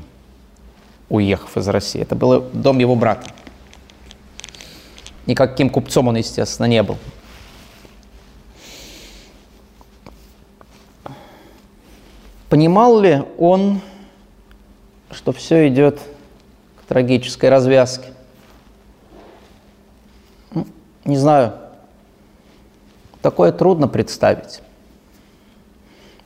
уехав 1.07 1.55
из 1.55 1.67
России. 1.67 2.01
Это 2.01 2.15
был 2.15 2.41
дом 2.51 2.79
его 2.79 2.95
брата. 2.95 3.27
Никаким 5.27 5.69
купцом 5.69 6.07
он, 6.07 6.15
естественно, 6.15 6.65
не 6.65 6.81
был. 6.81 6.97
Понимал 12.49 12.99
ли 12.99 13.23
он, 13.37 13.81
что 15.11 15.31
все 15.31 15.67
идет 15.67 15.99
к 16.81 16.85
трагической 16.87 17.49
развязке? 17.49 18.11
Ну, 20.51 20.65
не 21.05 21.17
знаю. 21.17 21.53
Такое 23.21 23.51
трудно 23.51 23.87
представить. 23.87 24.61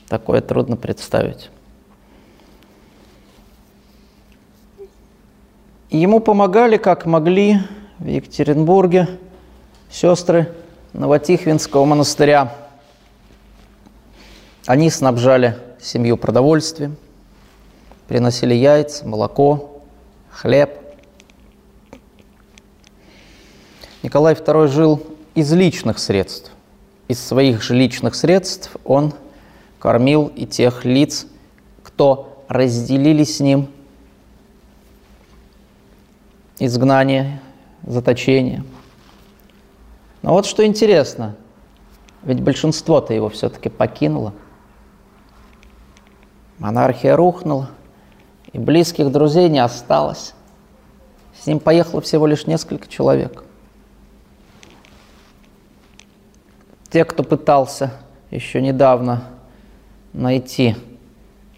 Такое 0.07 0.39
трудно 0.39 0.77
представить. 0.77 1.49
Ему 5.89 6.21
помогали, 6.21 6.77
как 6.77 7.05
могли, 7.05 7.59
в 7.99 8.07
Екатеринбурге 8.07 9.07
сестры 9.91 10.53
Новотихвинского 10.93 11.83
монастыря. 11.83 12.55
Они 14.65 14.89
снабжали 14.89 15.57
семью 15.83 16.17
продовольствием, 16.17 16.95
приносили 18.07 18.53
яйца, 18.53 19.05
молоко, 19.05 19.81
хлеб. 20.31 20.71
Николай 24.01 24.33
II 24.33 24.67
жил 24.67 25.03
из 25.35 25.51
личных 25.51 25.99
средств. 25.99 26.51
Из 27.07 27.19
своих 27.19 27.61
же 27.61 27.75
личных 27.75 28.15
средств 28.15 28.75
он 28.85 29.13
кормил 29.79 30.31
и 30.35 30.45
тех 30.45 30.85
лиц, 30.85 31.27
кто 31.83 32.43
разделили 32.47 33.23
с 33.23 33.39
ним 33.39 33.67
изгнание, 36.59 37.41
заточение. 37.85 38.63
Но 40.21 40.31
вот 40.31 40.45
что 40.45 40.65
интересно, 40.65 41.35
ведь 42.23 42.41
большинство-то 42.41 43.13
его 43.13 43.29
все-таки 43.29 43.69
покинуло. 43.69 44.33
Монархия 46.63 47.17
рухнула, 47.17 47.71
и 48.53 48.57
близких 48.57 49.11
друзей 49.11 49.49
не 49.49 49.59
осталось. 49.59 50.33
С 51.37 51.45
ним 51.45 51.59
поехало 51.59 51.99
всего 51.99 52.25
лишь 52.25 52.47
несколько 52.47 52.87
человек. 52.87 53.43
Те, 56.89 57.03
кто 57.03 57.21
пытался 57.23 57.91
еще 58.31 58.61
недавно 58.61 59.23
найти, 60.13 60.77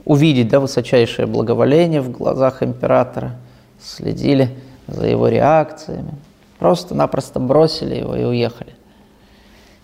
увидеть 0.06 0.48
да, 0.48 0.60
высочайшее 0.60 1.27
благоволение 1.27 2.02
в 2.02 2.10
глазах 2.10 2.64
императора, 2.64 3.36
следили 3.80 4.57
за 4.88 5.06
его 5.06 5.27
реакциями, 5.27 6.15
просто-напросто 6.57 7.40
бросили 7.40 7.94
его 7.94 8.15
и 8.15 8.23
уехали. 8.23 8.73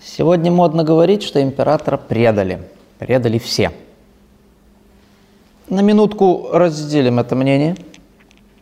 Сегодня 0.03 0.51
модно 0.51 0.83
говорить, 0.83 1.21
что 1.21 1.39
императора 1.43 1.97
предали, 1.97 2.67
предали 2.97 3.37
все. 3.37 3.71
На 5.71 5.79
минутку 5.79 6.49
разделим 6.51 7.17
это 7.17 7.33
мнение. 7.33 7.77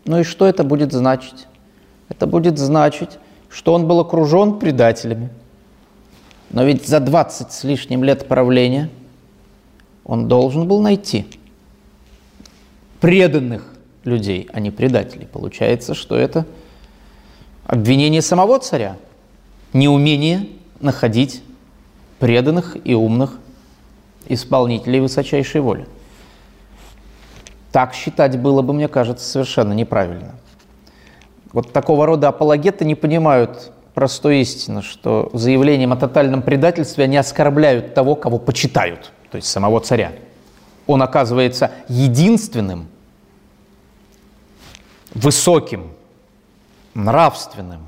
Ну 0.05 0.19
и 0.19 0.23
что 0.23 0.45
это 0.45 0.63
будет 0.63 0.93
значить? 0.93 1.47
Это 2.07 2.27
будет 2.27 2.59
значить, 2.59 3.17
что 3.49 3.73
он 3.73 3.87
был 3.87 3.99
окружен 3.99 4.59
предателями. 4.59 5.31
Но 6.51 6.63
ведь 6.63 6.87
за 6.87 6.99
20 6.99 7.51
с 7.51 7.63
лишним 7.63 8.03
лет 8.03 8.27
правления 8.27 8.91
он 10.05 10.27
должен 10.27 10.67
был 10.67 10.81
найти 10.81 11.25
преданных 12.99 13.73
людей, 14.03 14.47
а 14.53 14.59
не 14.59 14.69
предателей. 14.69 15.25
Получается, 15.25 15.95
что 15.95 16.15
это 16.15 16.45
обвинение 17.65 18.21
самого 18.21 18.59
царя, 18.59 18.97
неумение 19.73 20.47
находить 20.79 21.41
преданных 22.19 22.77
и 22.83 22.93
умных 22.93 23.39
исполнителей 24.27 24.99
высочайшей 24.99 25.61
воли. 25.61 25.87
Так 27.71 27.93
считать 27.93 28.39
было 28.39 28.61
бы, 28.61 28.73
мне 28.73 28.87
кажется, 28.87 29.25
совершенно 29.25 29.73
неправильно. 29.73 30.35
Вот 31.51 31.71
такого 31.71 32.05
рода 32.05 32.29
апологеты 32.29 32.85
не 32.85 32.95
понимают 32.95 33.71
простой 33.93 34.39
истины, 34.41 34.81
что 34.81 35.29
заявлением 35.33 35.93
о 35.93 35.97
тотальном 35.97 36.41
предательстве 36.41 37.03
они 37.05 37.17
оскорбляют 37.17 37.93
того, 37.93 38.15
кого 38.15 38.37
почитают, 38.39 39.11
то 39.31 39.35
есть 39.35 39.47
самого 39.47 39.79
царя. 39.81 40.13
Он 40.87 41.01
оказывается 41.01 41.71
единственным, 41.87 42.87
высоким, 45.13 45.91
нравственным, 46.93 47.81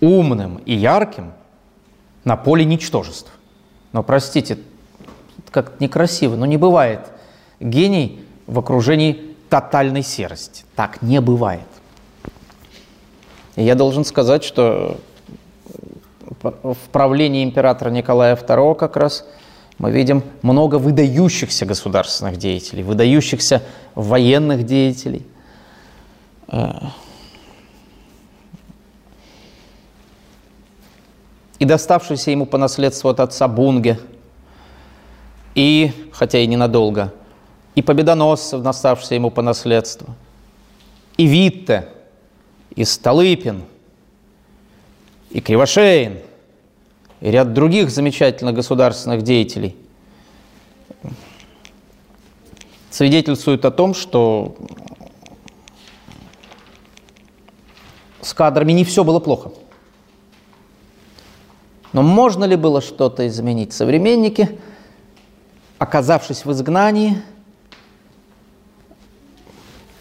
умным 0.00 0.56
и 0.66 0.74
ярким 0.74 1.32
на 2.24 2.36
поле 2.36 2.64
ничтожеств. 2.64 3.30
Но 3.92 4.02
простите, 4.02 4.58
как 5.50 5.80
некрасиво, 5.80 6.36
но 6.36 6.44
не 6.44 6.56
бывает 6.56 7.00
гений 7.60 8.25
в 8.46 8.58
окружении 8.58 9.34
тотальной 9.48 10.02
серости. 10.02 10.64
Так 10.74 11.02
не 11.02 11.20
бывает. 11.20 11.66
И 13.56 13.62
я 13.62 13.74
должен 13.74 14.04
сказать, 14.04 14.44
что 14.44 14.98
в 16.42 16.76
правлении 16.92 17.42
императора 17.42 17.90
Николая 17.90 18.36
II 18.36 18.74
как 18.74 18.96
раз 18.96 19.26
мы 19.78 19.90
видим 19.90 20.22
много 20.42 20.76
выдающихся 20.76 21.66
государственных 21.66 22.36
деятелей, 22.36 22.82
выдающихся 22.82 23.62
военных 23.94 24.64
деятелей– 24.64 25.26
и 31.58 31.64
доставшийся 31.64 32.30
ему 32.30 32.46
по 32.46 32.58
наследству 32.58 33.08
от 33.10 33.20
отца 33.20 33.48
Бунге, 33.48 33.98
и, 35.54 35.92
хотя 36.12 36.38
и 36.38 36.46
ненадолго, 36.46 37.12
и 37.76 37.82
победоносцев, 37.82 38.62
доставшийся 38.62 39.14
ему 39.14 39.30
по 39.30 39.42
наследству, 39.42 40.08
и 41.16 41.26
Витте, 41.26 41.88
и 42.74 42.84
Столыпин, 42.84 43.62
и 45.30 45.40
Кривошеин, 45.40 46.18
и 47.20 47.30
ряд 47.30 47.52
других 47.52 47.90
замечательных 47.90 48.54
государственных 48.54 49.22
деятелей 49.22 49.76
свидетельствуют 52.90 53.64
о 53.66 53.70
том, 53.70 53.92
что 53.94 54.56
с 58.22 58.32
кадрами 58.32 58.72
не 58.72 58.84
все 58.84 59.04
было 59.04 59.20
плохо. 59.20 59.52
Но 61.92 62.02
можно 62.02 62.44
ли 62.44 62.56
было 62.56 62.80
что-то 62.80 63.26
изменить? 63.28 63.74
Современники, 63.74 64.58
оказавшись 65.78 66.46
в 66.46 66.52
изгнании, 66.52 67.22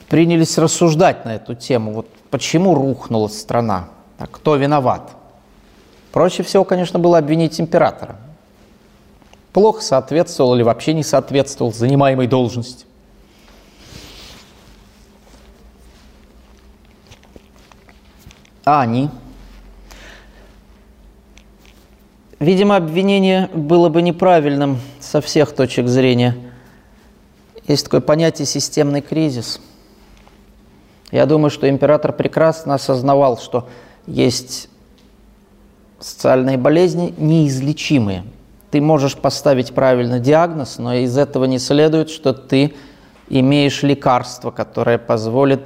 принялись 0.09 0.57
рассуждать 0.57 1.25
на 1.25 1.35
эту 1.35 1.55
тему. 1.55 1.93
Вот 1.93 2.07
почему 2.29 2.75
рухнула 2.75 3.27
страна? 3.27 3.89
А 4.17 4.27
кто 4.27 4.55
виноват? 4.55 5.11
Проще 6.11 6.43
всего, 6.43 6.63
конечно, 6.63 6.99
было 6.99 7.17
обвинить 7.17 7.59
императора. 7.59 8.15
Плохо 9.53 9.81
соответствовал 9.81 10.55
или 10.55 10.63
вообще 10.63 10.93
не 10.93 11.03
соответствовал 11.03 11.73
занимаемой 11.73 12.27
должности. 12.27 12.85
а 18.65 18.81
они? 18.81 19.09
Видимо, 22.39 22.75
обвинение 22.75 23.47
было 23.53 23.89
бы 23.89 24.01
неправильным 24.01 24.79
со 24.99 25.21
всех 25.21 25.55
точек 25.55 25.87
зрения. 25.87 26.35
Есть 27.67 27.85
такое 27.85 28.01
понятие 28.01 28.45
«системный 28.45 29.01
кризис». 29.01 29.61
Я 31.15 31.25
думаю, 31.25 31.49
что 31.49 31.69
император 31.69 32.11
прекрасно 32.11 32.73
осознавал, 32.73 33.37
что 33.37 33.69
есть 34.05 34.67
социальные 35.97 36.57
болезни 36.57 37.13
неизлечимые. 37.17 38.25
Ты 38.69 38.81
можешь 38.81 39.15
поставить 39.15 39.73
правильно 39.73 40.19
диагноз, 40.19 40.77
но 40.77 40.93
из 40.93 41.17
этого 41.17 41.45
не 41.45 41.57
следует, 41.57 42.09
что 42.09 42.33
ты 42.33 42.73
имеешь 43.29 43.81
лекарство, 43.81 44.51
которое 44.51 44.97
позволит 44.97 45.61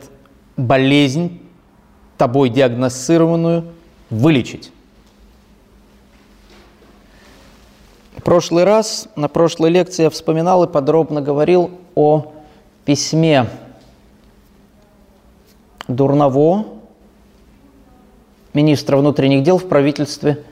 болезнь 0.55 1.41
тобой 2.19 2.49
диагностированную 2.49 3.65
вылечить. 4.11 4.71
В 8.17 8.21
прошлый 8.21 8.65
раз, 8.65 9.07
на 9.15 9.27
прошлой 9.29 9.71
лекции 9.71 10.03
я 10.03 10.09
вспоминал 10.11 10.63
и 10.65 10.67
подробно 10.67 11.23
говорил 11.23 11.71
о 11.95 12.33
письме 12.85 13.47
Дурново, 15.89 16.67
министра 18.53 18.95
внутренних 18.95 19.43
дел 19.43 19.57
в 19.57 19.67
правительстве 19.67 20.43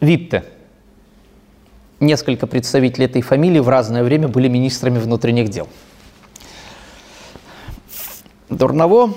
Витте. 0.00 0.44
Несколько 2.00 2.48
представителей 2.48 3.06
этой 3.06 3.22
фамилии 3.22 3.60
в 3.60 3.68
разное 3.68 4.02
время 4.02 4.26
были 4.26 4.48
министрами 4.48 4.98
внутренних 4.98 5.50
дел. 5.50 5.68
Дурново 8.50 9.14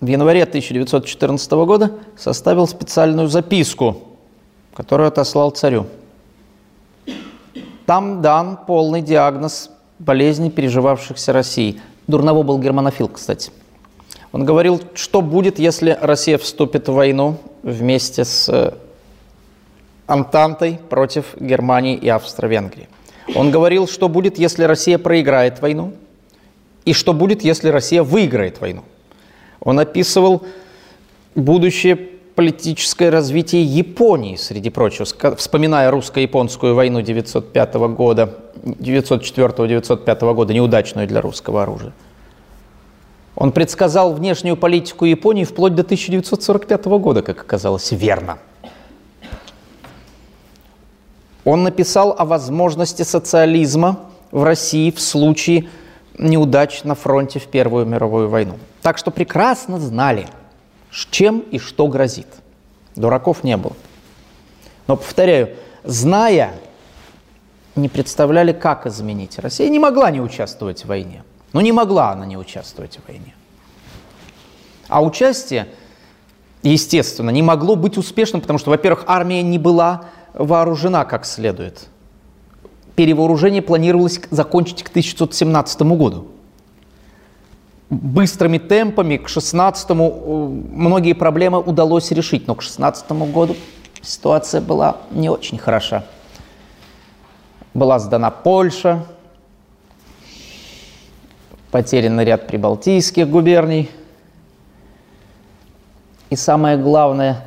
в 0.00 0.06
январе 0.06 0.42
1914 0.42 1.50
года 1.52 1.92
составил 2.14 2.68
специальную 2.68 3.28
записку, 3.28 4.02
которую 4.74 5.08
отослал 5.08 5.50
царю. 5.50 5.86
Там 7.86 8.20
дан 8.20 8.58
полный 8.66 9.00
диагноз 9.00 9.70
болезней, 9.98 10.50
переживавшихся 10.50 11.32
России. 11.32 11.80
Дурново 12.06 12.42
был 12.42 12.58
германофил, 12.58 13.08
кстати. 13.08 13.50
Он 14.32 14.44
говорил, 14.44 14.80
что 14.94 15.22
будет, 15.22 15.58
если 15.58 15.96
Россия 16.00 16.38
вступит 16.38 16.88
в 16.88 16.92
войну 16.92 17.38
вместе 17.62 18.24
с 18.24 18.48
э, 18.48 18.74
Антантой 20.06 20.78
против 20.88 21.36
Германии 21.40 21.96
и 21.96 22.08
Австро-Венгрии. 22.08 22.88
Он 23.34 23.50
говорил, 23.50 23.86
что 23.86 24.08
будет, 24.08 24.38
если 24.38 24.64
Россия 24.64 24.98
проиграет 24.98 25.60
войну, 25.60 25.92
и 26.84 26.92
что 26.92 27.12
будет, 27.12 27.42
если 27.42 27.68
Россия 27.68 28.02
выиграет 28.02 28.60
войну. 28.60 28.84
Он 29.60 29.78
описывал 29.78 30.42
будущее 31.34 31.96
политическое 31.96 33.10
развитие 33.10 33.64
Японии, 33.64 34.36
среди 34.36 34.70
прочего, 34.70 35.06
вспоминая 35.36 35.90
русско-японскую 35.90 36.74
войну 36.74 37.00
1905 37.00 37.74
года 37.74 38.38
1904-1905 38.64 40.34
года, 40.34 40.54
неудачную 40.54 41.06
для 41.06 41.20
русского 41.20 41.62
оружия. 41.62 41.92
Он 43.38 43.52
предсказал 43.52 44.14
внешнюю 44.14 44.56
политику 44.56 45.04
Японии 45.04 45.44
вплоть 45.44 45.72
до 45.76 45.82
1945 45.82 46.86
года, 46.86 47.22
как 47.22 47.40
оказалось, 47.40 47.92
верно. 47.92 48.38
Он 51.44 51.62
написал 51.62 52.16
о 52.18 52.24
возможности 52.24 53.04
социализма 53.04 54.00
в 54.32 54.42
России 54.42 54.90
в 54.90 55.00
случае 55.00 55.68
неудач 56.18 56.82
на 56.82 56.96
фронте 56.96 57.38
в 57.38 57.46
Первую 57.46 57.86
мировую 57.86 58.28
войну. 58.28 58.58
Так 58.82 58.98
что 58.98 59.12
прекрасно 59.12 59.78
знали, 59.78 60.26
чем 60.90 61.38
и 61.38 61.60
что 61.60 61.86
грозит. 61.86 62.26
Дураков 62.96 63.44
не 63.44 63.56
было. 63.56 63.76
Но, 64.88 64.96
повторяю, 64.96 65.50
зная, 65.84 66.56
не 67.76 67.88
представляли, 67.88 68.52
как 68.52 68.86
изменить. 68.86 69.38
Россия 69.38 69.68
не 69.68 69.78
могла 69.78 70.10
не 70.10 70.20
участвовать 70.20 70.82
в 70.82 70.88
войне. 70.88 71.22
Ну, 71.52 71.60
не 71.60 71.72
могла 71.72 72.10
она 72.12 72.26
не 72.26 72.36
участвовать 72.36 72.98
в 72.98 73.08
войне. 73.08 73.34
А 74.88 75.02
участие, 75.02 75.68
естественно, 76.62 77.30
не 77.30 77.42
могло 77.42 77.76
быть 77.76 77.98
успешным, 77.98 78.40
потому 78.40 78.58
что, 78.58 78.70
во-первых, 78.70 79.04
армия 79.06 79.42
не 79.42 79.58
была 79.58 80.06
вооружена 80.34 81.04
как 81.04 81.26
следует. 81.26 81.88
Перевооружение 82.96 83.62
планировалось 83.62 84.20
закончить 84.30 84.82
к 84.82 84.88
1917 84.88 85.82
году. 85.82 86.28
Быстрыми 87.90 88.58
темпами 88.58 89.16
к 89.16 89.28
16 89.28 89.90
многие 89.90 91.14
проблемы 91.14 91.58
удалось 91.58 92.10
решить, 92.10 92.46
но 92.46 92.54
к 92.54 92.62
16 92.62 93.10
году 93.32 93.56
ситуация 94.02 94.60
была 94.60 94.98
не 95.10 95.30
очень 95.30 95.58
хороша. 95.58 96.04
Была 97.72 97.98
сдана 97.98 98.30
Польша, 98.30 99.06
потерян 101.70 102.20
ряд 102.20 102.46
прибалтийских 102.46 103.28
губерний. 103.28 103.90
И 106.30 106.36
самое 106.36 106.76
главное, 106.76 107.44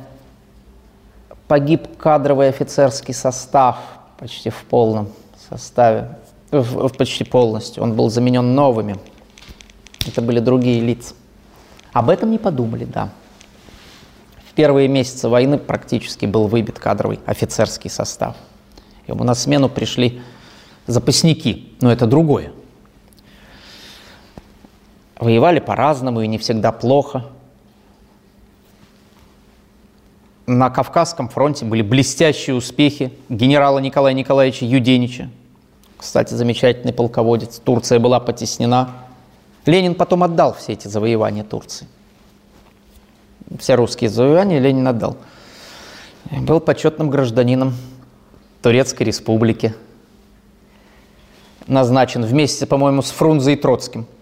погиб 1.48 1.96
кадровый 1.96 2.48
офицерский 2.48 3.14
состав 3.14 3.78
почти 4.18 4.50
в 4.50 4.64
полном 4.64 5.08
составе, 5.48 6.16
в, 6.50 6.88
почти 6.90 7.24
полностью. 7.24 7.82
Он 7.82 7.94
был 7.94 8.10
заменен 8.10 8.54
новыми. 8.54 8.96
Это 10.06 10.20
были 10.20 10.40
другие 10.40 10.80
лица. 10.80 11.14
Об 11.92 12.10
этом 12.10 12.30
не 12.30 12.38
подумали, 12.38 12.84
да. 12.84 13.10
В 14.48 14.54
первые 14.54 14.88
месяцы 14.88 15.28
войны 15.28 15.58
практически 15.58 16.26
был 16.26 16.46
выбит 16.46 16.78
кадровый 16.78 17.20
офицерский 17.26 17.90
состав. 17.90 18.36
Ему 19.06 19.24
на 19.24 19.34
смену 19.34 19.68
пришли 19.68 20.22
запасники, 20.86 21.74
но 21.80 21.90
это 21.90 22.06
другое. 22.06 22.52
Воевали 25.22 25.60
по-разному 25.60 26.22
и 26.22 26.26
не 26.26 26.36
всегда 26.36 26.72
плохо. 26.72 27.26
На 30.48 30.68
Кавказском 30.68 31.28
фронте 31.28 31.64
были 31.64 31.82
блестящие 31.82 32.56
успехи 32.56 33.12
генерала 33.28 33.78
Николая 33.78 34.14
Николаевича 34.14 34.64
Юденича. 34.64 35.30
Кстати, 35.96 36.34
замечательный 36.34 36.92
полководец. 36.92 37.60
Турция 37.60 38.00
была 38.00 38.18
потеснена. 38.18 38.90
Ленин 39.64 39.94
потом 39.94 40.24
отдал 40.24 40.54
все 40.54 40.72
эти 40.72 40.88
завоевания 40.88 41.44
Турции. 41.44 41.86
Все 43.60 43.76
русские 43.76 44.10
завоевания 44.10 44.58
Ленин 44.58 44.88
отдал. 44.88 45.16
Был 46.32 46.58
почетным 46.58 47.10
гражданином 47.10 47.74
Турецкой 48.60 49.04
республики. 49.04 49.72
Назначен 51.68 52.24
вместе, 52.24 52.66
по-моему, 52.66 53.02
с 53.02 53.12
Фрунзе 53.12 53.52
и 53.52 53.56
Троцким– 53.56 54.08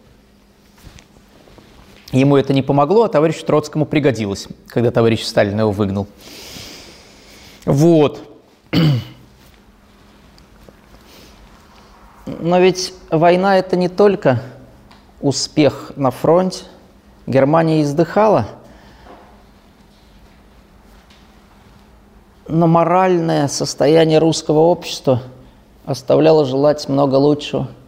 Ему 2.12 2.37
это 2.37 2.53
не 2.53 2.62
помогло, 2.62 3.05
а 3.05 3.09
товарищу 3.09 3.45
Троцкому 3.45 3.87
пригодилось, 3.87 4.49
когда 4.66 4.91
товарищ 4.91 5.23
Сталин 5.23 5.61
его 5.61 5.70
выгнал. 5.70 6.09
Вот. 7.65 8.20
Но 12.27 12.59
ведь 12.59 12.93
война 13.11 13.59
это 13.59 13.77
не 13.77 13.89
только 13.89 14.43
успех 15.20 15.93
на 15.95 16.11
фронте. 16.11 16.65
Германия 17.27 17.82
издыхала, 17.82 18.49
но 22.49 22.66
моральное 22.66 23.47
состояние 23.47 24.19
русского 24.19 24.61
общества 24.61 25.23
оставляло 25.85 26.45
желать 26.45 26.89
много 26.89 27.15
лучшего– 27.16 27.69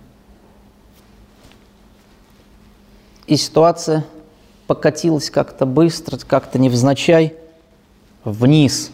И 3.26 3.36
ситуация 3.36 4.04
покатилась 4.66 5.30
как-то 5.30 5.66
быстро, 5.66 6.18
как-то 6.18 6.58
невзначай 6.58 7.34
вниз. 8.24 8.90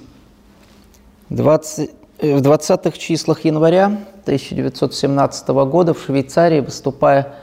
20, 1.30 1.90
э, 2.18 2.36
в 2.36 2.42
20-х 2.42 2.98
числах 2.98 3.44
января 3.44 3.86
1917 4.24 5.48
года 5.66 5.94
в 5.94 6.02
Швейцарии, 6.02 6.60
выступая 6.60 7.34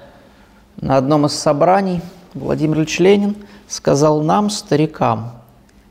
на 0.78 0.98
одном 0.98 1.26
из 1.26 1.34
собраний, 1.34 2.02
Владимир 2.34 2.78
Ильич 2.80 3.00
Ленин 3.00 3.36
сказал 3.68 4.22
нам, 4.22 4.50
старикам, 4.50 5.32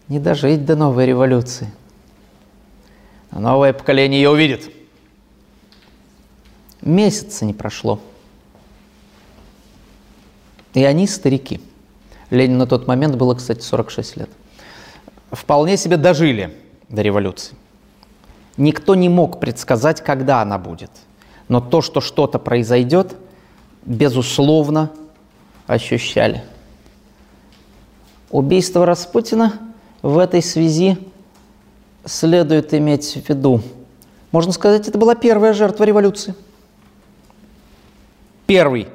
не 0.08 0.18
дожить 0.18 0.64
до 0.66 0.76
новой 0.76 1.06
революции. 1.06 1.72
Новое 3.30 3.72
поколение 3.72 4.20
ее 4.20 4.30
увидит. 4.30 4.70
Месяца 6.82 7.44
не 7.44 7.54
прошло. 7.54 7.98
И 10.74 10.84
они 10.84 11.06
старики. 11.06 11.60
Ленин 12.30 12.58
на 12.58 12.66
тот 12.66 12.86
момент 12.86 13.14
было, 13.14 13.34
кстати, 13.34 13.60
46 13.60 14.16
лет. 14.16 14.30
Вполне 15.30 15.76
себе 15.76 15.96
дожили 15.96 16.56
до 16.88 17.02
революции. 17.02 17.56
Никто 18.56 18.94
не 18.94 19.08
мог 19.08 19.40
предсказать, 19.40 20.02
когда 20.02 20.42
она 20.42 20.58
будет. 20.58 20.90
Но 21.48 21.60
то, 21.60 21.80
что 21.80 22.00
что-то 22.00 22.38
произойдет, 22.38 23.16
безусловно, 23.84 24.90
ощущали. 25.66 26.42
Убийство 28.30 28.86
Распутина 28.86 29.52
в 30.02 30.18
этой 30.18 30.42
связи 30.42 30.98
следует 32.04 32.74
иметь 32.74 33.16
в 33.16 33.28
виду. 33.28 33.62
Можно 34.32 34.52
сказать, 34.52 34.88
это 34.88 34.98
была 34.98 35.14
первая 35.14 35.52
жертва 35.52 35.84
революции. 35.84 36.34
Первый 38.46 38.88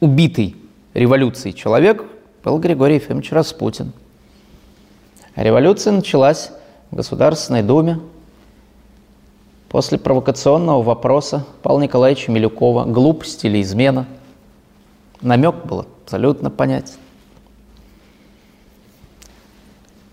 убитый 0.00 0.56
революции 0.94 1.50
человек 1.50 2.04
был 2.42 2.58
Григорий 2.58 2.94
Ефимович 2.94 3.32
Распутин. 3.32 3.92
Революция 5.36 5.92
началась 5.92 6.52
в 6.90 6.96
Государственной 6.96 7.62
Думе 7.62 7.98
после 9.68 9.98
провокационного 9.98 10.82
вопроса 10.82 11.44
Павла 11.62 11.82
Николаевича 11.82 12.30
Милюкова 12.30 12.84
«Глупость 12.84 13.44
или 13.44 13.60
измена?» 13.60 14.06
Намек 15.20 15.64
был 15.64 15.86
абсолютно 16.04 16.50
понятен. 16.50 16.94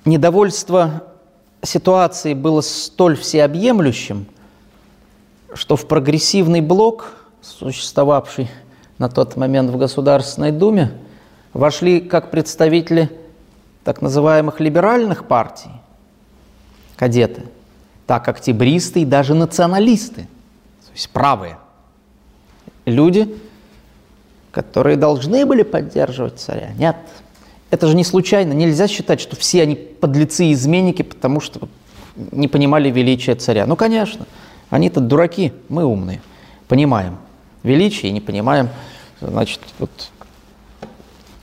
Недовольство 0.04 1.04
ситуации 1.62 2.34
было 2.34 2.62
столь 2.62 3.16
всеобъемлющим, 3.16 4.26
что 5.54 5.76
в 5.76 5.88
прогрессивный 5.88 6.62
блок, 6.62 7.14
существовавший 7.42 8.50
на 9.02 9.10
тот 9.10 9.36
момент 9.36 9.72
в 9.72 9.78
Государственной 9.78 10.52
Думе, 10.52 10.92
вошли 11.54 12.02
как 12.02 12.30
представители 12.30 13.10
так 13.84 14.00
называемых 14.00 14.60
либеральных 14.60 15.26
партий, 15.26 15.72
кадеты, 16.98 17.42
так 18.06 18.28
октябристы 18.28 19.02
и 19.02 19.06
даже 19.06 19.34
националисты, 19.34 20.22
то 20.86 20.92
есть 20.94 21.10
правые. 21.10 21.58
Люди, 22.86 23.36
которые 24.52 24.98
должны 24.98 25.48
были 25.48 25.64
поддерживать 25.64 26.40
царя. 26.40 26.70
Нет, 26.78 26.98
это 27.72 27.88
же 27.88 27.96
не 27.96 28.04
случайно. 28.04 28.54
Нельзя 28.54 28.88
считать, 28.88 29.20
что 29.20 29.36
все 29.36 29.64
они 29.64 29.76
подлецы 29.76 30.46
и 30.46 30.54
изменники, 30.54 31.02
потому 31.02 31.40
что 31.40 31.70
не 32.16 32.48
понимали 32.48 32.92
величия 32.92 33.34
царя. 33.34 33.66
Ну, 33.66 33.76
конечно, 33.76 34.28
они-то 34.70 35.00
дураки, 35.00 35.54
мы 35.70 35.86
умные, 35.86 36.22
понимаем 36.68 37.18
величие 37.64 38.10
и 38.10 38.14
не 38.14 38.22
понимаем 38.22 38.70
Значит, 39.22 39.60
вот 39.78 39.92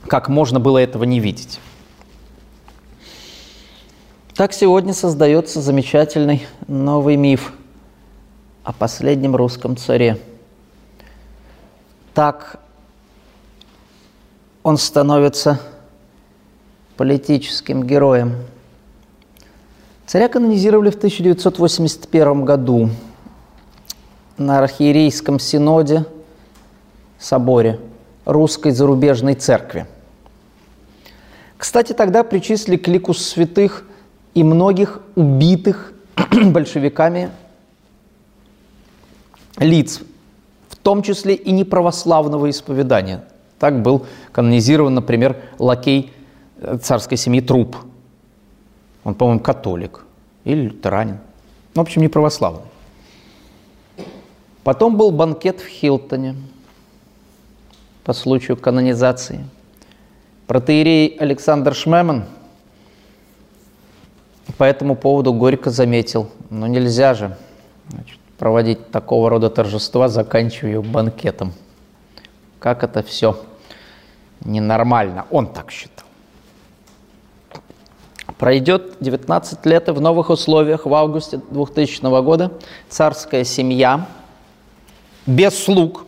как 0.05 0.27
можно 0.27 0.59
было 0.59 0.79
этого 0.79 1.05
не 1.05 1.21
видеть? 1.21 1.61
Так 4.35 4.51
сегодня 4.51 4.93
создается 4.93 5.61
замечательный 5.61 6.45
новый 6.67 7.15
миф 7.15 7.53
о 8.63 8.73
последнем 8.73 9.35
русском 9.35 9.77
царе. 9.77 10.19
Так 12.13 12.59
он 14.61 14.77
становится 14.77 15.61
политическим 16.97 17.87
героем. 17.87 18.35
Царя 20.05 20.27
канонизировали 20.27 20.89
в 20.89 20.95
1981 20.95 22.43
году. 22.43 22.89
На 24.39 24.59
архиерейском 24.59 25.39
синоде, 25.39 26.05
соборе 27.19 27.79
Русской 28.25 28.71
зарубежной 28.71 29.35
церкви. 29.35 29.85
Кстати, 31.57 31.93
тогда 31.93 32.23
причислили 32.23 32.77
к 32.77 32.87
лику 32.87 33.13
святых 33.13 33.85
и 34.33 34.43
многих 34.43 35.01
убитых 35.15 35.93
большевиками 36.31 37.31
лиц, 39.57 40.01
в 40.69 40.77
том 40.77 41.03
числе 41.03 41.35
и 41.35 41.51
неправославного 41.51 42.49
исповедания. 42.49 43.25
Так 43.59 43.81
был 43.81 44.05
канонизирован, 44.31 44.93
например, 44.93 45.35
лакей 45.57 46.13
э, 46.61 46.77
царской 46.81 47.17
семьи 47.17 47.41
Труп. 47.41 47.75
Он, 49.03 49.15
по-моему, 49.15 49.41
католик 49.41 50.05
или 50.45 50.67
лютеранин. 50.67 51.17
В 51.75 51.81
общем, 51.81 52.01
не 52.01 52.07
православный. 52.07 52.68
Потом 54.69 54.97
был 54.97 55.09
банкет 55.09 55.61
в 55.61 55.67
Хилтоне 55.67 56.35
по 58.03 58.13
случаю 58.13 58.55
канонизации. 58.55 59.43
Протеерей 60.45 61.17
Александр 61.17 61.73
Шмеман 61.73 62.25
по 64.59 64.63
этому 64.63 64.95
поводу 64.95 65.33
горько 65.33 65.71
заметил, 65.71 66.29
но 66.51 66.67
нельзя 66.67 67.15
же 67.15 67.35
значит, 67.89 68.19
проводить 68.37 68.91
такого 68.91 69.31
рода 69.31 69.49
торжества, 69.49 70.07
заканчивая 70.07 70.81
банкетом. 70.81 71.51
Как 72.59 72.83
это 72.83 73.01
все 73.01 73.43
ненормально. 74.45 75.25
Он 75.31 75.51
так 75.51 75.71
считал. 75.71 76.05
Пройдет 78.37 78.97
19 78.99 79.65
лет, 79.65 79.87
и 79.89 79.91
в 79.93 79.99
новых 79.99 80.29
условиях 80.29 80.85
в 80.85 80.93
августе 80.93 81.41
2000 81.49 82.21
года 82.21 82.51
царская 82.87 83.43
семья 83.43 84.05
без 85.25 85.57
слуг 85.57 86.05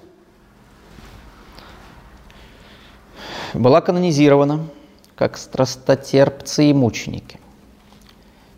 была 3.53 3.81
канонизирована 3.81 4.67
как 5.15 5.37
страстотерпцы 5.37 6.69
и 6.69 6.73
мученики. 6.73 7.39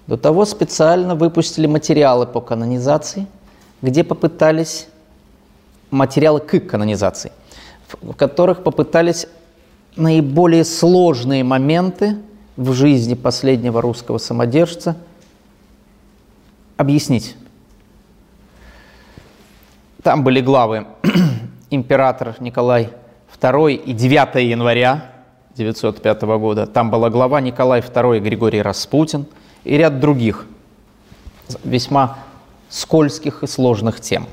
До 0.08 0.18
того 0.18 0.46
специально 0.46 1.16
выпустили 1.16 1.66
материалы 1.66 2.26
по 2.26 2.42
канонизации, 2.42 3.28
где 3.82 4.04
попытались 4.04 4.88
материалы 5.92 6.40
к 6.40 6.60
канонизации, 6.60 7.32
в 8.02 8.14
которых 8.14 8.64
попытались 8.64 9.28
наиболее 9.96 10.66
сложные 10.66 11.44
моменты 11.44 12.18
в 12.58 12.74
жизни 12.74 13.14
последнего 13.14 13.82
русского 13.82 14.18
самодержца 14.18 14.96
объяснить. 16.78 17.36
Там 20.04 20.26
были 20.26 20.42
главы 20.42 20.86
император 21.70 22.36
Николай 22.40 22.90
II 23.40 23.74
и 23.74 23.94
9 23.94 24.36
января 24.44 25.12
1905 25.54 26.22
года. 26.24 26.68
Там 26.68 26.92
была 26.92 27.10
глава 27.10 27.40
Николай 27.40 27.80
II 27.80 28.18
и 28.18 28.20
Григорий 28.20 28.62
Распутин 28.62 29.26
и 29.64 29.78
ряд 29.78 30.02
других 30.02 30.46
весьма 31.64 32.20
скользких 32.70 33.44
и 33.44 33.48
сложных 33.48 34.02
тем. 34.02 34.28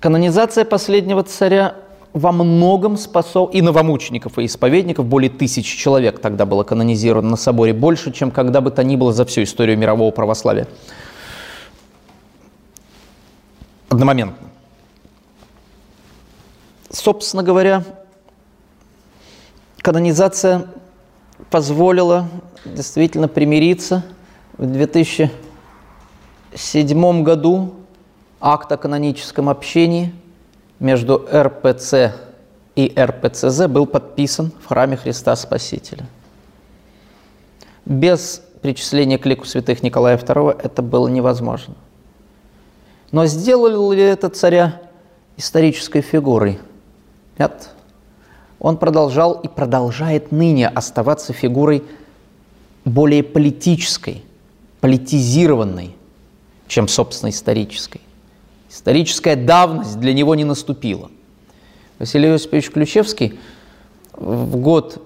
Канонизация 0.00 0.64
последнего 0.64 1.22
царя 1.22 1.76
во 2.12 2.32
многом 2.32 2.96
способ... 2.96 3.54
и 3.54 3.62
новомучеников, 3.62 4.38
и 4.38 4.46
исповедников, 4.46 5.06
более 5.06 5.30
тысячи 5.30 5.76
человек 5.76 6.18
тогда 6.20 6.46
было 6.46 6.62
канонизировано 6.62 7.30
на 7.30 7.36
соборе, 7.36 7.72
больше, 7.72 8.12
чем 8.12 8.30
когда 8.30 8.60
бы 8.60 8.70
то 8.70 8.84
ни 8.84 8.96
было 8.96 9.12
за 9.12 9.24
всю 9.24 9.42
историю 9.44 9.78
мирового 9.78 10.10
православия. 10.10 10.68
Одномоментно. 13.94 14.48
Собственно 16.90 17.42
говоря, 17.42 17.82
канонизация 19.78 20.66
позволила 21.50 22.28
действительно 22.64 23.28
примириться. 23.28 24.04
В 24.58 24.66
2007 24.66 27.22
году 27.22 27.74
акт 28.40 28.72
о 28.72 28.76
каноническом 28.76 29.48
общении– 29.48 30.12
между 30.80 31.26
РПЦ 31.32 32.12
и 32.76 32.92
РПЦЗ 32.96 33.66
был 33.68 33.86
подписан 33.86 34.52
в 34.62 34.66
храме 34.66 34.96
Христа 34.96 35.36
Спасителя. 35.36 36.06
Без 37.86 38.42
причисления 38.60 39.18
к 39.18 39.26
лику 39.26 39.44
святых 39.44 39.82
Николая 39.82 40.18
II 40.18 40.60
это 40.62 40.82
было 40.82 41.08
невозможно. 41.08 41.74
Но 43.14 43.26
сделал 43.26 43.92
ли 43.92 44.02
это 44.02 44.28
царя 44.28 44.82
исторической 45.36 46.00
фигурой? 46.00 46.58
Нет. 47.38 47.70
Он 48.58 48.76
продолжал 48.76 49.34
и 49.34 49.46
продолжает 49.46 50.32
ныне 50.32 50.66
оставаться 50.66 51.32
фигурой 51.32 51.84
более 52.84 53.22
политической, 53.22 54.24
политизированной, 54.80 55.94
чем, 56.66 56.88
собственно, 56.88 57.30
исторической. 57.30 58.00
Историческая 58.68 59.36
давность 59.36 60.00
для 60.00 60.12
него 60.12 60.34
не 60.34 60.42
наступила. 60.42 61.08
Василий 62.00 62.30
Иосифович 62.30 62.72
Ключевский 62.72 63.38
в 64.12 64.56
год 64.56 65.00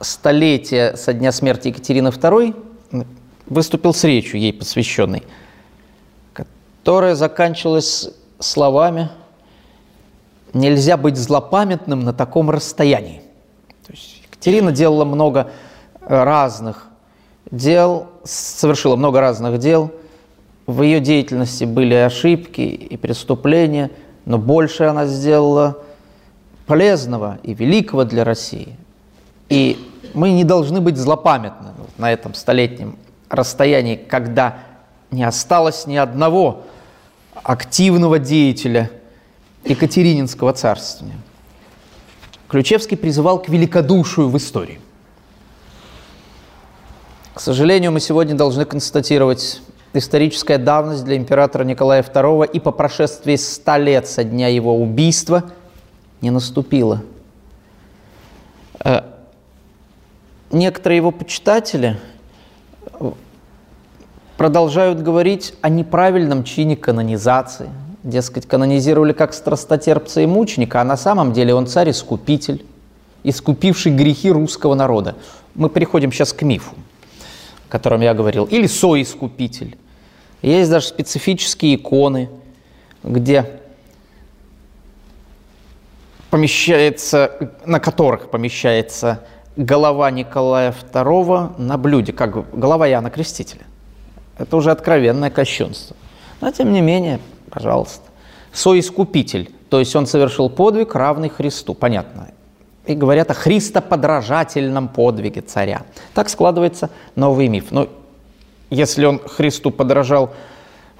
столетия 0.00 0.96
со 0.96 1.12
дня 1.12 1.30
смерти 1.30 1.68
Екатерины 1.68 2.08
II 2.08 2.56
выступил 3.48 3.92
с 3.92 4.02
речью, 4.02 4.40
ей 4.40 4.54
посвященной, 4.54 5.24
которая 6.82 7.14
заканчивалась 7.14 8.10
словами 8.40 9.08
«Нельзя 10.52 10.96
быть 10.96 11.16
злопамятным 11.16 12.00
на 12.00 12.12
таком 12.12 12.50
расстоянии». 12.50 13.22
То 13.86 13.92
есть 13.92 14.20
Екатерина 14.24 14.72
делала 14.72 15.04
много 15.04 15.50
разных 16.00 16.88
дел, 17.50 18.08
совершила 18.24 18.96
много 18.96 19.20
разных 19.20 19.58
дел– 19.58 19.92
в 20.66 20.82
ее 20.82 21.00
деятельности 21.00 21.64
были 21.64 21.94
ошибки 21.94 22.60
и 22.60 22.96
преступления, 22.96 23.90
но 24.24 24.38
больше 24.38 24.84
она 24.84 25.06
сделала 25.06 25.78
полезного 26.66 27.38
и 27.42 27.52
великого 27.52 28.04
для 28.04 28.24
России. 28.24 28.76
И 29.48 29.76
мы 30.14 30.30
не 30.30 30.44
должны 30.44 30.80
быть 30.80 30.96
злопамятны 30.96 31.70
на 31.98 32.12
этом 32.12 32.34
столетнем 32.34 32.96
расстоянии, 33.28 33.96
когда 33.96 34.58
не 35.10 35.24
осталось 35.24 35.86
ни 35.86 35.96
одного 35.96 36.62
активного 37.42 38.18
деятеля 38.18 38.90
Екатерининского 39.64 40.52
царствования. 40.52 41.16
Ключевский 42.48 42.96
призывал 42.96 43.40
к 43.40 43.48
великодушию 43.48 44.28
в 44.28 44.36
истории. 44.36 44.80
К 47.34 47.40
сожалению, 47.40 47.92
мы 47.92 48.00
сегодня 48.00 48.34
должны 48.34 48.64
констатировать 48.64 49.62
историческая 49.94 50.58
давность 50.58 51.04
для 51.04 51.16
императора 51.16 51.64
Николая 51.64 52.02
II 52.02 52.50
и 52.50 52.60
по 52.60 52.70
прошествии 52.72 53.36
ста 53.36 53.78
лет 53.78 54.06
со 54.06 54.24
дня 54.24 54.48
его 54.48 54.76
убийства 54.76 55.50
не 56.20 56.30
наступила. 56.30 57.02
Э, 58.84 59.02
некоторые 60.50 60.98
его 60.98 61.10
почитатели 61.10 61.98
продолжают 64.36 65.00
говорить 65.02 65.54
о 65.60 65.68
неправильном 65.68 66.44
чине 66.44 66.76
канонизации. 66.76 67.70
Дескать, 68.02 68.46
канонизировали 68.46 69.12
как 69.12 69.32
страстотерпца 69.32 70.20
и 70.20 70.26
мученика, 70.26 70.80
а 70.80 70.84
на 70.84 70.96
самом 70.96 71.32
деле 71.32 71.54
он 71.54 71.66
царь-искупитель, 71.66 72.64
искупивший 73.22 73.92
грехи 73.92 74.30
русского 74.30 74.74
народа. 74.74 75.14
Мы 75.54 75.68
переходим 75.68 76.10
сейчас 76.10 76.32
к 76.32 76.42
мифу 76.42 76.74
о 77.72 77.72
котором 77.72 78.02
я 78.02 78.12
говорил, 78.12 78.44
или 78.44 78.66
соискупитель. 78.66 79.78
Есть 80.42 80.70
даже 80.70 80.88
специфические 80.88 81.76
иконы, 81.76 82.28
где 83.02 83.46
помещается, 86.28 87.50
на 87.64 87.80
которых 87.80 88.30
помещается 88.30 89.20
голова 89.56 90.10
Николая 90.10 90.74
II 90.92 91.58
на 91.58 91.78
блюде, 91.78 92.12
как 92.12 92.50
голова 92.54 92.86
Иоанна 92.90 93.08
Крестителя. 93.08 93.62
Это 94.42 94.56
уже 94.56 94.72
откровенное 94.72 95.30
кощунство. 95.30 95.96
Но 96.40 96.50
тем 96.50 96.72
не 96.72 96.80
менее, 96.80 97.20
пожалуйста. 97.48 98.02
Соискупитель, 98.52 99.52
то 99.70 99.78
есть 99.78 99.94
он 99.94 100.06
совершил 100.06 100.50
подвиг, 100.50 100.96
равный 100.96 101.28
Христу, 101.28 101.74
понятно. 101.74 102.28
И 102.84 102.94
говорят 102.94 103.30
о 103.30 103.34
христоподражательном 103.34 104.88
подвиге 104.88 105.42
царя. 105.42 105.82
Так 106.12 106.28
складывается 106.28 106.90
новый 107.14 107.46
миф. 107.46 107.70
Но 107.70 107.88
если 108.68 109.04
он 109.04 109.20
Христу 109.20 109.70
подражал 109.70 110.34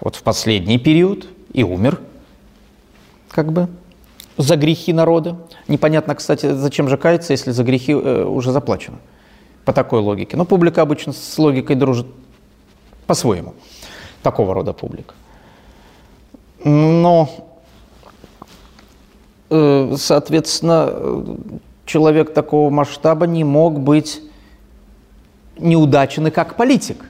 вот 0.00 0.14
в 0.14 0.22
последний 0.22 0.78
период 0.78 1.26
и 1.52 1.64
умер, 1.64 2.00
как 3.28 3.52
бы, 3.52 3.68
за 4.36 4.56
грехи 4.56 4.92
народа. 4.92 5.36
Непонятно, 5.66 6.14
кстати, 6.14 6.54
зачем 6.54 6.88
же 6.88 6.96
каяться, 6.96 7.32
если 7.32 7.50
за 7.50 7.64
грехи 7.64 7.92
э, 7.92 8.24
уже 8.24 8.52
заплачено. 8.52 8.98
По 9.64 9.72
такой 9.72 10.00
логике. 10.00 10.36
Но 10.36 10.44
публика 10.44 10.82
обычно 10.82 11.12
с 11.12 11.38
логикой 11.38 11.74
дружит 11.76 12.06
по-своему. 13.12 13.52
такого 14.22 14.54
рода 14.54 14.72
публика. 14.72 15.14
Но, 16.64 17.28
э, 19.50 19.96
соответственно, 19.98 20.94
человек 21.84 22.32
такого 22.32 22.70
масштаба 22.70 23.26
не 23.26 23.44
мог 23.44 23.80
быть 23.80 24.22
неудачен 25.58 26.28
и 26.28 26.30
как 26.30 26.56
политик. 26.56 27.04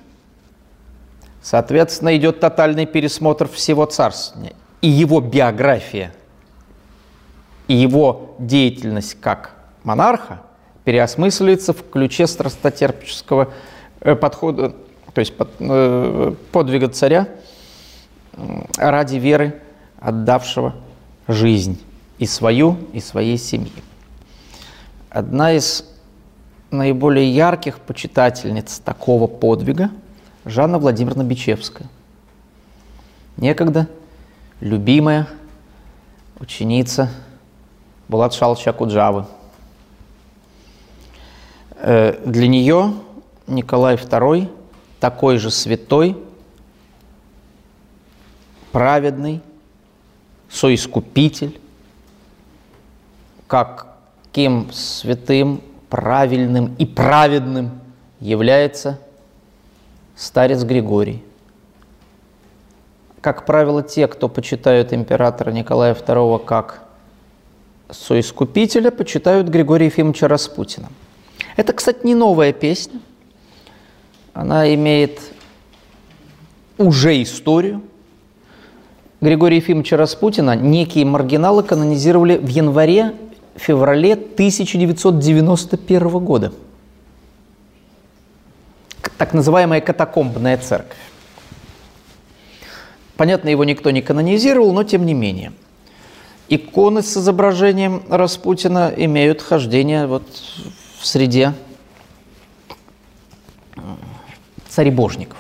Соответственно, 1.41 2.17
идет 2.17 2.41
тотальный 2.41 2.87
пересмотр 2.87 3.49
всего 3.49 3.85
царствия. 3.85 4.55
И 4.81 4.89
его 4.89 5.21
биография, 5.21 6.13
и 7.69 7.75
его 7.75 8.35
деятельность 8.41 9.21
как 9.21 9.55
монарха 9.85 10.41
переосмысливается 10.83 11.73
в 11.73 11.89
ключе 11.91 12.27
страстотерпческого 12.27 13.53
э, 14.01 14.17
подхода, 14.17 14.75
то 15.15 15.21
есть 15.21 15.37
под, 15.37 15.51
э, 15.59 16.35
подвига 16.53 16.89
царя 16.89 17.29
ради 18.77 19.17
веры, 19.17 19.61
отдавшего 20.01 20.75
жизнь 21.29 21.81
и 22.19 22.27
свою, 22.27 22.79
и 22.93 23.01
своей 23.01 23.39
семьи. 23.39 23.73
Одна 25.11 25.53
из 25.53 25.85
наиболее 26.71 27.31
ярких 27.35 27.79
почитательниц 27.81 28.79
такого 28.79 29.27
подвига– 29.27 29.91
Жанна 30.45 30.79
Владимировна 30.79 31.23
Бичевская. 31.23 31.89
Некогда 33.37 33.87
любимая 34.61 35.29
ученица 36.41 37.11
Булат 38.09 38.35
Шалча 38.35 38.73
Куджавы. 38.73 39.27
Э, 41.77 42.21
для 42.27 42.49
нее 42.49 42.95
Николай 43.47 43.95
II 43.95 44.51
такой 45.03 45.39
же 45.39 45.51
святой, 45.51 46.17
праведный, 48.71 49.41
соискупитель, 50.49 51.61
каким 53.49 54.71
святым, 54.71 55.61
правильным 55.91 56.77
и 56.79 56.87
праведным 56.87 57.81
является– 58.21 59.01
старец 60.15 60.63
Григорий. 60.63 61.21
Как 63.21 63.45
правило, 63.45 63.83
те, 63.83 64.07
кто 64.07 64.29
почитают 64.29 64.93
императора 64.93 65.51
Николая 65.51 65.95
II 65.95 66.45
как 66.45 66.85
соискупителя, 67.91 68.93
почитают 68.93 69.49
Григория 69.49 69.87
Ефимовича 69.87 70.29
Распутина. 70.29 70.91
Это, 71.57 71.73
кстати, 71.73 72.07
не 72.07 72.15
новая 72.15 72.53
песня. 72.53 73.01
Она 74.35 74.73
имеет 74.75 75.21
уже 76.79 77.23
историю. 77.23 77.83
Григория 79.21 79.59
Ефимовича 79.59 79.97
Распутина 79.97 80.57
некие 80.57 81.05
маргиналы 81.05 81.63
канонизировали 81.63 82.37
в 82.39 82.49
январе-феврале 82.49 84.15
1991 84.15 86.09
года– 86.19 86.53
так 89.23 89.35
называемая 89.35 89.81
катакомбная 89.81 90.59
церковь. 90.59 90.99
Понятно, 93.17 93.51
его 93.51 93.63
никто 93.63 93.93
не 93.93 94.03
канонизировал, 94.03 94.73
но 94.73 94.83
тем 94.83 95.07
не 95.07 95.15
менее. 95.15 95.53
Иконы 96.49 97.03
с 97.03 97.17
изображением 97.17 98.03
Распутина 98.09 98.93
имеют 98.97 99.41
хождение 99.41 100.09
вот 100.09 100.25
в 100.99 101.07
среде 101.07 101.55
царебожников. 104.73 105.39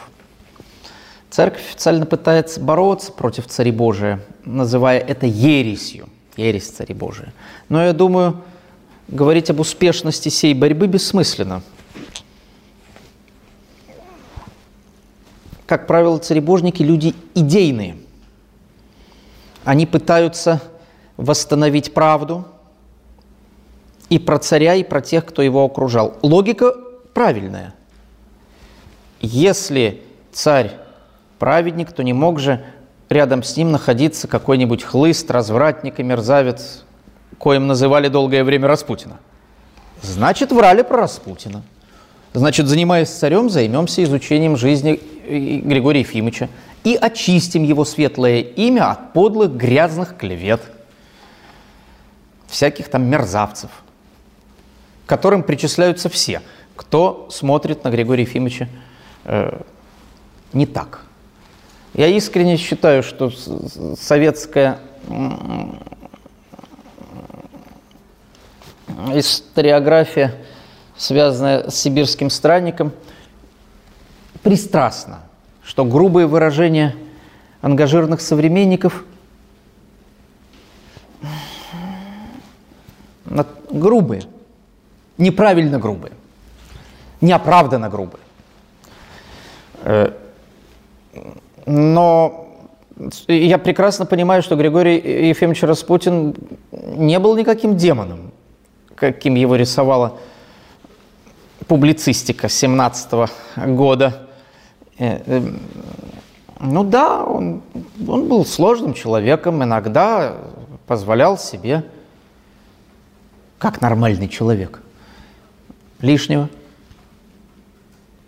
Церковь 1.31 1.63
официально 1.63 2.05
пытается 2.05 2.61
бороться 2.61 3.13
против 3.13 3.47
царебожия, 3.47 4.21
называя 4.45 4.99
это 4.99 5.27
ересью, 5.27 6.09
ересь 6.37 6.69
царебожия. 6.69 7.33
Но 7.69 7.83
я 7.83 7.93
думаю, 7.93 8.43
говорить 9.09 9.49
об 9.51 9.61
успешности 9.61 10.29
сей 10.29 10.55
борьбы 10.55 10.87
бессмысленно– 10.87 11.63
как 15.73 15.87
правило, 15.87 16.19
царебожники– 16.19 16.83
люди 16.85 17.15
идейные. 17.35 17.97
Они 19.65 19.87
пытаются 19.87 20.61
восстановить 21.17 21.95
правду 21.95 22.45
и 24.11 24.19
про 24.19 24.39
царя, 24.39 24.75
и 24.75 24.85
про 24.85 25.01
тех, 25.01 25.25
кто 25.25 25.41
его 25.41 25.65
окружал. 25.65 26.19
Логика 26.21 26.75
правильная. 27.15 27.73
Если 29.23 30.03
царь 30.32 30.73
праведник, 31.39 31.93
то 31.93 32.03
не 32.03 32.12
мог 32.12 32.40
же 32.40 32.65
рядом 33.09 33.43
с 33.43 33.57
ним 33.57 33.73
находиться 33.73 34.27
какой-нибудь 34.27 34.82
хлыст, 34.82 35.31
развратник 35.31 36.01
и 36.01 36.03
мерзавец, 36.03 36.85
коим 37.39 37.66
называли 37.66 38.09
долгое 38.09 38.44
время 38.44 38.69
Распутина. 38.69 39.19
Значит, 40.03 40.51
врали 40.51 40.82
про 40.82 40.99
Распутина. 40.99 41.62
Значит, 42.35 42.66
занимаясь 42.66 43.11
царем, 43.11 43.49
займемся 43.49 44.03
изучением 44.03 44.57
жизни 44.57 45.01
Григория 45.28 46.01
Ефимовича 46.01 46.49
и 46.82 46.97
очистим 46.97 47.62
его 47.62 47.85
светлое 47.85 48.40
имя 48.40 48.90
от 48.90 49.12
подлых 49.12 49.55
грязных 49.55 50.16
клевет, 50.16 50.62
всяких 52.49 52.89
там 52.89 53.05
мерзавцев, 53.05 53.70
которым 55.07 55.43
причисляются 55.43 56.09
все, 56.09 56.43
кто 56.74 57.28
смотрит 57.31 57.85
на 57.85 57.90
Григория 57.90 58.23
Ефимовича 58.23 58.65
э, 58.65 58.91
не 59.24 60.66
так. 60.66 61.05
Я 61.94 62.09
искренне 62.09 62.57
считаю, 62.57 63.03
что 63.03 63.31
советская 63.99 64.78
историография, 69.12 70.35
связанная 70.97 71.70
с 71.70 71.74
сибирским 71.77 72.31
странником– 72.31 72.93
пристрастно, 74.43 75.20
что 75.62 75.85
грубые 75.85 76.27
выражения 76.27 76.97
ангажированных 77.61 78.20
современников 78.20 79.05
грубые, 83.70 84.24
неправильно 85.16 85.78
грубые, 85.78 86.12
неоправданно 87.20 87.89
грубые. 87.89 88.20
Э, 89.85 90.13
но 91.67 92.49
я 93.29 93.59
прекрасно 93.59 94.07
понимаю, 94.07 94.43
что 94.43 94.57
Григорий 94.57 95.29
Ефимович 95.29 95.63
Распутин 95.63 96.35
не 96.73 97.19
был 97.19 97.37
никаким 97.37 97.77
демоном, 97.77 98.33
каким 98.95 99.35
его 99.35 99.57
рисовала 99.57 100.19
публицистика 101.67 102.49
17 102.49 103.13
-го 103.13 103.29
года 103.77 104.29
Э, 104.99 105.21
эм, 105.27 105.59
ну 106.61 106.85
да, 106.85 107.25
он, 107.25 107.63
он 108.07 108.29
был 108.29 108.47
сложным 108.47 108.95
человеком, 108.95 109.65
иногда 109.65 110.37
позволял 110.87 111.37
себе, 111.39 111.85
как 113.59 113.81
нормальный 113.81 114.29
человек, 114.29 114.81
лишнего. 116.01 116.49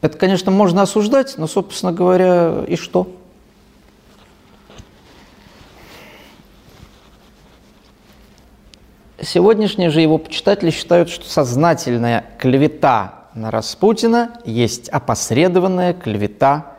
Это, 0.05 0.19
конечно, 0.19 0.51
можно 0.51 0.83
осуждать, 0.83 1.39
но, 1.39 1.47
собственно 1.47 1.91
говоря, 1.91 2.63
и 2.69 2.77
что? 2.77 3.11
Сегодняшние 9.19 9.89
же 9.89 10.03
его 10.03 10.19
почитатели 10.19 10.69
считают, 10.69 11.09
что 11.09 11.27
сознательная 11.27 12.27
клевета 12.39 13.29
на 13.33 13.51
Распутина 13.51 14.33
есть 14.45 14.91
опосредованная 14.91 15.95
клевета, 15.95 16.75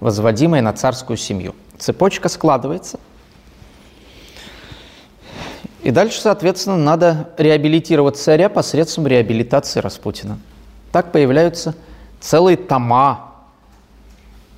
возводимая 0.00 0.60
на 0.60 0.72
царскую 0.72 1.16
семью. 1.16 1.54
Цепочка 1.78 2.28
складывается. 2.28 2.98
И 5.84 5.92
дальше, 5.92 6.20
соответственно, 6.20 6.76
надо 6.76 7.28
реабилитировать 7.38 8.16
царя 8.16 8.48
посредством 8.48 9.06
реабилитации 9.06 9.78
Распутина. 9.78 10.40
Так 10.90 11.12
появляются 11.12 11.76
целые 12.24 12.56
тома 12.56 13.34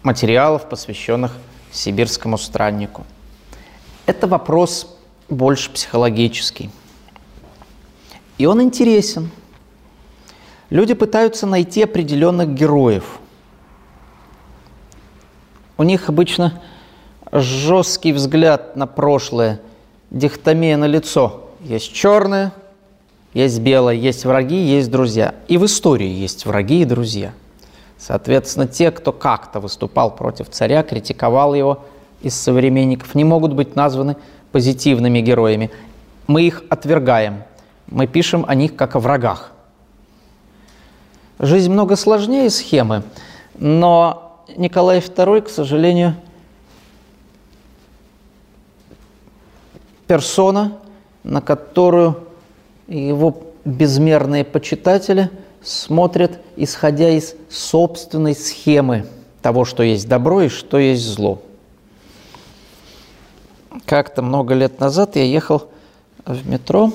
материалов, 0.03 0.69
посвященных 0.69 1.37
сибирскому 1.73 2.39
страннику. 2.39 3.05
Это 4.07 4.27
вопрос 4.27 4.97
больше 5.29 5.71
психологический. 5.71 6.71
И 8.39 8.47
он 8.47 8.63
интересен– 8.63 9.31
Люди 10.71 10.95
пытаются 10.95 11.47
найти 11.47 11.83
определенных 11.83 12.53
героев. 12.53 13.21
У 15.79 15.85
них 15.85 16.09
обычно 16.09 16.61
жесткий 17.31 18.13
взгляд 18.13 18.77
на 18.77 18.87
прошлое, 18.87 19.61
дихотомия 20.11 20.77
на 20.77 20.87
лицо. 20.87 21.51
Есть 21.61 21.93
черное, 21.93 22.53
есть 23.33 23.61
белое, 23.61 23.95
есть 23.95 24.25
враги, 24.25 24.57
есть 24.57 24.91
друзья. 24.91 25.35
И 25.47 25.57
в 25.57 25.67
истории 25.67 26.09
есть 26.09 26.47
враги 26.47 26.83
и 26.83 26.85
друзья. 26.85 27.33
Соответственно, 27.99 28.67
те, 28.67 28.91
кто 28.91 29.13
как-то 29.13 29.61
выступал 29.61 30.15
против 30.15 30.51
царя, 30.51 30.83
критиковал 30.83 31.55
его 31.55 31.85
из 32.21 32.35
современников, 32.35 33.15
не 33.15 33.25
могут 33.25 33.55
быть 33.55 33.75
названы 33.77 34.17
позитивными 34.53 35.21
героями. 35.21 35.71
Мы 36.27 36.43
их 36.43 36.63
отвергаем. 36.69 37.45
Мы 37.87 38.07
пишем 38.07 38.45
о 38.47 38.55
них 38.55 38.77
как 38.77 38.97
о 38.97 39.01
врагах. 39.01 39.53
Жизнь 41.39 41.71
много 41.71 41.97
сложнее 41.97 42.49
схемы, 42.51 43.03
но 43.59 44.43
Николай 44.57 44.99
II, 44.99 45.43
к 45.43 45.49
сожалению, 45.49 46.17
персона, 50.07 50.79
на 51.25 51.41
которую 51.41 52.25
его 52.87 53.43
безмерные 53.65 54.45
почитатели 54.45 55.31
смотрят, 55.67 56.41
исходя 56.55 57.11
из 57.11 57.35
собственной 57.51 58.37
схемы 58.37 59.07
того, 59.43 59.65
что 59.65 59.83
есть 59.83 60.09
добро 60.09 60.43
и 60.43 60.49
что 60.49 60.79
есть 60.79 61.03
зло. 61.03 61.43
Как-то 63.85 64.23
много 64.23 64.55
лет 64.55 64.79
назад 64.79 65.17
я 65.17 65.25
ехал 65.25 65.69
в 66.25 66.49
метро, 66.49 66.93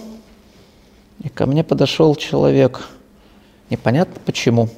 и 1.21 1.27
ко 1.27 1.45
мне 1.45 1.65
подошел 1.65 2.15
человек, 2.15 2.87
непонятно 3.69 4.21
почему, 4.25 4.69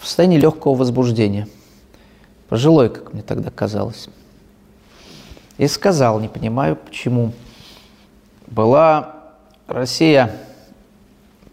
в 0.00 0.06
состоянии 0.06 0.38
легкого 0.38 0.74
возбуждения. 0.74 1.46
Пожилой, 2.48 2.90
как 2.90 3.12
мне 3.12 3.22
тогда 3.22 3.50
казалось. 3.50 4.08
И 5.56 5.68
сказал, 5.68 6.18
не 6.18 6.28
понимаю 6.28 6.76
почему. 6.76 7.32
Была 8.48 9.14
Россия, 9.68 10.36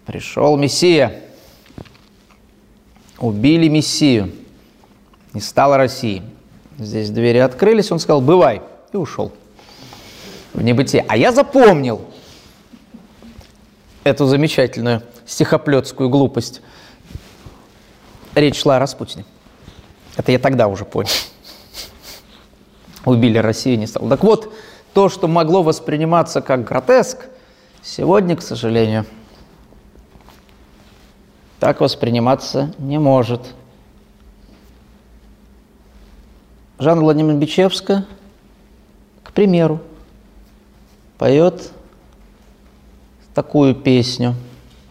пришел 0.09 0.57
Мессия, 0.57 1.21
убили 3.19 3.67
Мессию, 3.67 4.31
не 5.33 5.39
стало 5.39 5.77
России. 5.77 6.23
Здесь 6.79 7.11
двери 7.11 7.37
открылись, 7.37 7.91
он 7.91 7.99
сказал, 7.99 8.19
бывай, 8.19 8.63
и 8.91 8.97
ушел 8.97 9.31
в 10.53 10.63
небытие. 10.63 11.05
А 11.07 11.15
я 11.15 11.31
запомнил 11.31 12.01
эту 14.03 14.25
замечательную 14.25 15.03
стихоплетскую 15.27 16.09
глупость. 16.09 16.63
Речь 18.33 18.59
шла 18.59 18.77
о 18.77 18.79
Распутине. 18.79 19.25
Это 20.17 20.31
я 20.31 20.39
тогда 20.39 20.69
уже 20.69 20.85
понял. 20.85 21.11
Убили 23.05 23.37
Россию, 23.37 23.77
не 23.77 23.85
стало. 23.85 24.09
Так 24.09 24.23
вот, 24.23 24.51
то, 24.95 25.07
что 25.07 25.27
могло 25.27 25.61
восприниматься 25.61 26.41
как 26.41 26.63
гротеск, 26.63 27.27
сегодня, 27.83 28.35
к 28.35 28.41
сожалению, 28.41 29.05
так 31.59 31.81
восприниматься 31.81 32.73
не 32.77 32.97
может. 32.97 33.53
Жанна 36.79 37.01
Владимировна 37.01 37.39
Бичевская, 37.39 38.05
к 39.23 39.33
примеру, 39.33 39.81
поет 41.17 41.71
такую 43.33 43.75
песню, 43.75 44.35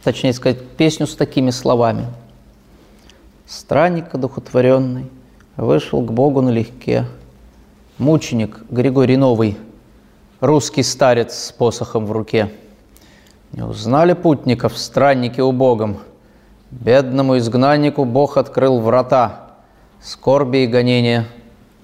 точнее 0.04 0.34
сказать, 0.34 0.68
песню 0.76 1.06
с 1.06 1.16
такими 1.16 1.50
словами. 1.50 2.06
«Странник 3.46 4.14
одухотворенный 4.14 5.10
вышел 5.56 6.02
к 6.02 6.12
Богу 6.12 6.42
налегке, 6.42 7.06
мученик 7.96 8.60
Григорий 8.68 9.16
Новый, 9.16 9.56
русский 10.40 10.82
старец 10.82 11.46
с 11.46 11.52
посохом 11.52 12.04
в 12.04 12.12
руке. 12.12 12.52
Не 13.52 13.62
узнали 13.62 14.12
путников 14.12 14.76
странники 14.76 15.40
убогом, 15.40 16.00
бедному 16.70 17.38
изгнаннику 17.38 18.04
Бог 18.04 18.36
открыл 18.36 18.80
врата, 18.80 19.50
скорби 20.00 20.58
и 20.58 20.66
гонения, 20.66 21.26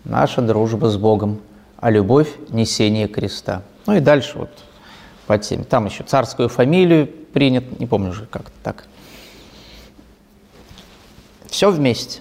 наша 0.05 0.43
дружба 0.43 0.89
с 0.89 0.97
Богом, 0.97 1.40
а 1.77 1.90
любовь– 1.90 2.32
несение 2.48 3.09
креста». 3.09 3.62
Ну 3.86 3.97
и 3.97 4.01
дальше 4.01 4.39
вот 4.39 4.51
по 5.27 5.39
теме. 5.39 5.65
Там 5.65 5.86
еще 5.86 6.05
царскую 6.05 6.48
фамилию 6.48 7.06
принят, 7.32 7.78
не 7.78 7.86
помню 7.86 8.11
уже 8.11 8.27
как-то 8.27 8.52
так. 8.62 8.85
Все 11.47 11.70
вместе. 11.70 12.20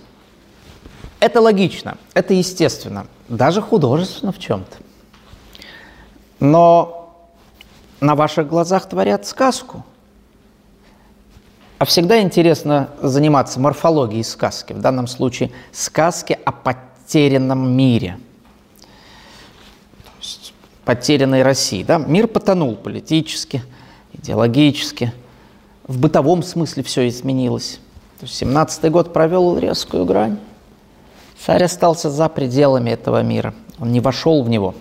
Это 1.20 1.40
логично, 1.42 1.98
это 2.14 2.34
естественно, 2.34 3.08
даже 3.30 3.62
художественно 3.62 4.32
в 4.32 4.40
чем-то. 4.40 4.78
Но 6.40 7.16
на 8.02 8.16
ваших 8.16 8.48
глазах 8.48 8.90
творят 8.90 9.26
сказку. 9.26 9.86
А 11.84 11.86
всегда 11.86 12.22
интересно 12.22 12.92
заниматься 13.02 13.60
морфологией 13.60 14.24
сказки, 14.24 14.72
в 14.72 14.80
данном 14.80 15.06
случае 15.06 15.52
сказки 15.74 16.40
о 16.46 16.54
потерянном 16.54 17.76
мире– 17.76 18.20
потерянной 20.86 21.44
России. 21.44 21.84
Да? 21.84 21.98
Мир 21.98 22.30
потонул 22.30 22.78
политически, 22.78 23.64
идеологически, 24.14 25.12
в 25.86 26.00
бытовом 26.00 26.42
смысле 26.42 26.84
все 26.84 27.06
изменилось. 27.10 27.82
То 28.22 28.28
есть 28.28 28.36
17 28.36 28.90
год 28.90 29.12
провел 29.12 29.58
резкую 29.58 30.06
грань. 30.06 30.38
Царь 31.38 31.66
остался 31.66 32.10
за 32.10 32.30
пределами 32.30 32.92
этого 32.92 33.22
мира. 33.24 33.54
Он 33.78 33.92
не 33.92 34.00
вошел 34.00 34.42
в 34.42 34.48
него. 34.48 34.74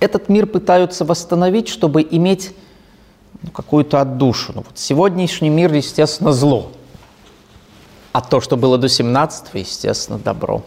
Этот 0.00 0.28
мир 0.28 0.48
пытаются 0.48 1.04
восстановить, 1.04 1.68
чтобы 1.68 2.02
иметь 2.02 2.52
ну, 3.42 3.50
какую-то 3.50 4.00
отдушину. 4.00 4.64
Вот 4.66 4.78
сегодняшний 4.78 5.50
мир, 5.50 5.72
естественно, 5.72 6.32
зло. 6.32 6.72
А 8.12 8.20
то, 8.20 8.40
что 8.40 8.56
было 8.56 8.78
до 8.78 8.88
17 8.88 9.46
естественно, 9.54 10.18
добро. 10.18 10.62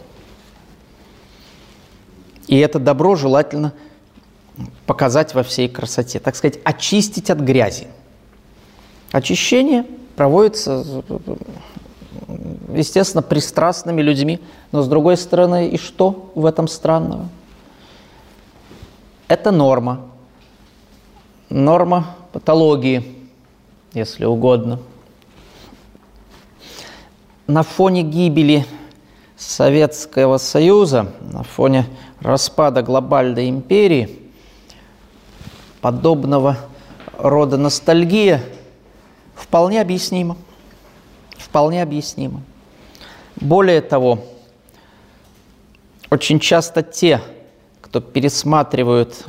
И 2.48 2.58
это 2.58 2.78
добро 2.78 3.16
желательно 3.16 3.72
показать 4.86 5.34
во 5.34 5.42
всей 5.42 5.68
красоте, 5.68 6.18
так 6.18 6.36
сказать, 6.36 6.58
очистить 6.64 7.30
от 7.30 7.38
грязи. 7.38 7.88
Очищение 9.12 9.84
проводится, 10.16 10.84
естественно, 12.72 13.22
пристрастными 13.22 14.02
людьми, 14.02 14.40
но 14.72 14.82
с 14.82 14.88
другой 14.88 15.16
стороны, 15.16 15.68
и 15.68 15.78
что 15.78 16.32
в 16.34 16.46
этом 16.46 16.68
странного? 16.68 17.28
Это 19.28 19.50
норма, 19.50 20.06
норма 21.48 22.16
патологии, 22.36 23.02
если 23.94 24.26
угодно. 24.26 24.78
На 27.46 27.62
фоне 27.62 28.02
гибели 28.02 28.66
Советского 29.38 30.36
Союза, 30.36 31.14
на 31.22 31.44
фоне 31.44 31.86
распада 32.20 32.82
глобальной 32.82 33.48
империи, 33.48 34.20
подобного 35.80 36.58
рода 37.16 37.56
ностальгия 37.56 38.42
вполне 39.34 39.80
объяснима. 39.80 40.36
Вполне 41.38 41.82
объяснима. 41.82 42.42
Более 43.36 43.80
того, 43.80 44.18
очень 46.10 46.38
часто 46.38 46.82
те, 46.82 47.22
кто 47.80 48.02
пересматривают 48.02 49.24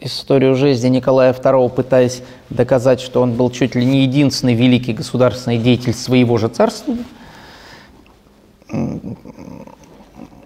историю 0.00 0.54
жизни 0.54 0.88
Николая 0.88 1.32
II, 1.32 1.68
пытаясь 1.70 2.22
доказать, 2.50 3.00
что 3.00 3.22
он 3.22 3.34
был 3.34 3.50
чуть 3.50 3.74
ли 3.74 3.84
не 3.84 4.02
единственный 4.02 4.54
великий 4.54 4.92
государственный 4.92 5.58
деятель 5.58 5.94
своего 5.94 6.38
же 6.38 6.48
царства, 6.48 6.94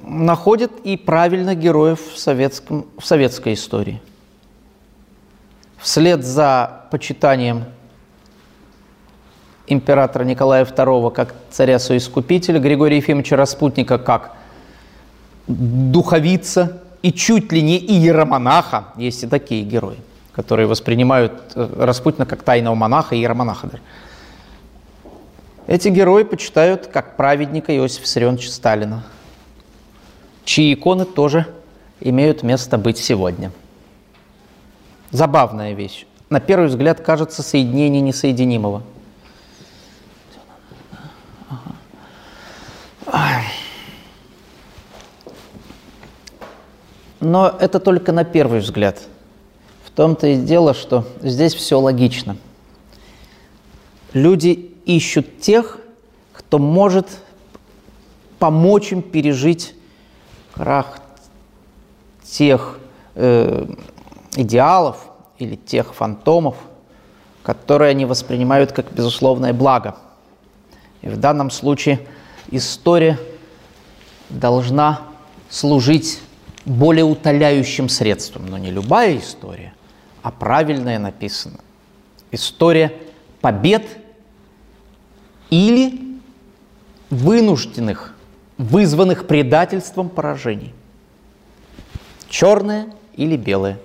находят 0.02 0.72
и 0.84 0.96
правильно 0.96 1.54
героев 1.54 2.00
в, 2.14 2.18
советском, 2.18 2.86
в 2.98 3.06
советской 3.06 3.54
истории. 3.54 4.00
Вслед 5.78 6.24
за 6.24 6.86
почитанием 6.90 7.64
императора 9.66 10.24
Николая 10.24 10.64
II 10.64 11.10
как 11.12 11.34
царя-соискупителя, 11.50 12.60
Григория 12.60 12.98
Ефимовича 12.98 13.36
Распутника 13.36 13.98
как 13.98 14.36
духовица 15.48 16.82
и 17.02 17.12
чуть 17.12 17.52
ли 17.52 17.62
не 17.62 17.78
иеромонаха, 17.78 18.86
есть 18.96 19.24
и 19.24 19.26
такие 19.26 19.64
герои, 19.64 19.98
которые 20.32 20.66
воспринимают 20.66 21.32
э, 21.54 21.68
Распутина 21.78 22.26
как 22.26 22.42
тайного 22.42 22.74
монаха 22.74 23.14
и 23.14 23.18
иеромонаха. 23.18 23.68
Эти 25.66 25.88
герои 25.88 26.22
почитают 26.22 26.86
как 26.86 27.16
праведника 27.16 27.76
Иосифа 27.76 28.02
Виссарионовича 28.02 28.50
Сталина, 28.50 29.04
чьи 30.44 30.74
иконы 30.74 31.04
тоже 31.04 31.46
имеют 32.00 32.42
место 32.42 32.78
быть 32.78 32.98
сегодня. 32.98 33.52
Забавная 35.10 35.72
вещь. 35.74 36.06
На 36.30 36.40
первый 36.40 36.68
взгляд 36.68 37.00
кажется 37.00 37.42
соединение 37.42 38.00
несоединимого. 38.00 38.82
Но 47.22 47.56
это 47.60 47.78
только 47.78 48.10
на 48.10 48.24
первый 48.24 48.58
взгляд. 48.58 49.00
В 49.84 49.92
том-то 49.92 50.26
и 50.26 50.36
дело, 50.36 50.74
что 50.74 51.06
здесь 51.22 51.54
все 51.54 51.78
логично. 51.78 52.36
Люди 54.12 54.74
ищут 54.84 55.40
тех, 55.40 55.78
кто 56.32 56.58
может 56.58 57.06
помочь 58.40 58.90
им 58.90 59.02
пережить 59.02 59.76
крах 60.52 60.98
тех 62.24 62.80
э, 63.14 63.66
идеалов 64.34 65.06
или 65.38 65.54
тех 65.54 65.94
фантомов, 65.94 66.56
которые 67.44 67.90
они 67.90 68.04
воспринимают 68.04 68.72
как 68.72 68.90
безусловное 68.92 69.52
благо. 69.52 69.94
И 71.02 71.08
в 71.08 71.16
данном 71.18 71.52
случае 71.52 72.00
история 72.50 73.16
должна 74.28 75.02
служить 75.48 76.18
более 76.64 77.04
утоляющим 77.04 77.88
средством, 77.88 78.46
но 78.46 78.58
не 78.58 78.70
любая 78.70 79.18
история, 79.18 79.74
а 80.22 80.30
правильная 80.30 80.98
написана. 80.98 81.58
История 82.30 82.92
побед 83.40 83.84
или 85.50 86.00
вынужденных, 87.10 88.14
вызванных 88.58 89.26
предательством 89.26 90.08
поражений. 90.08 90.72
Черное 92.28 92.86
или 93.16 93.36
белое. 93.36 93.78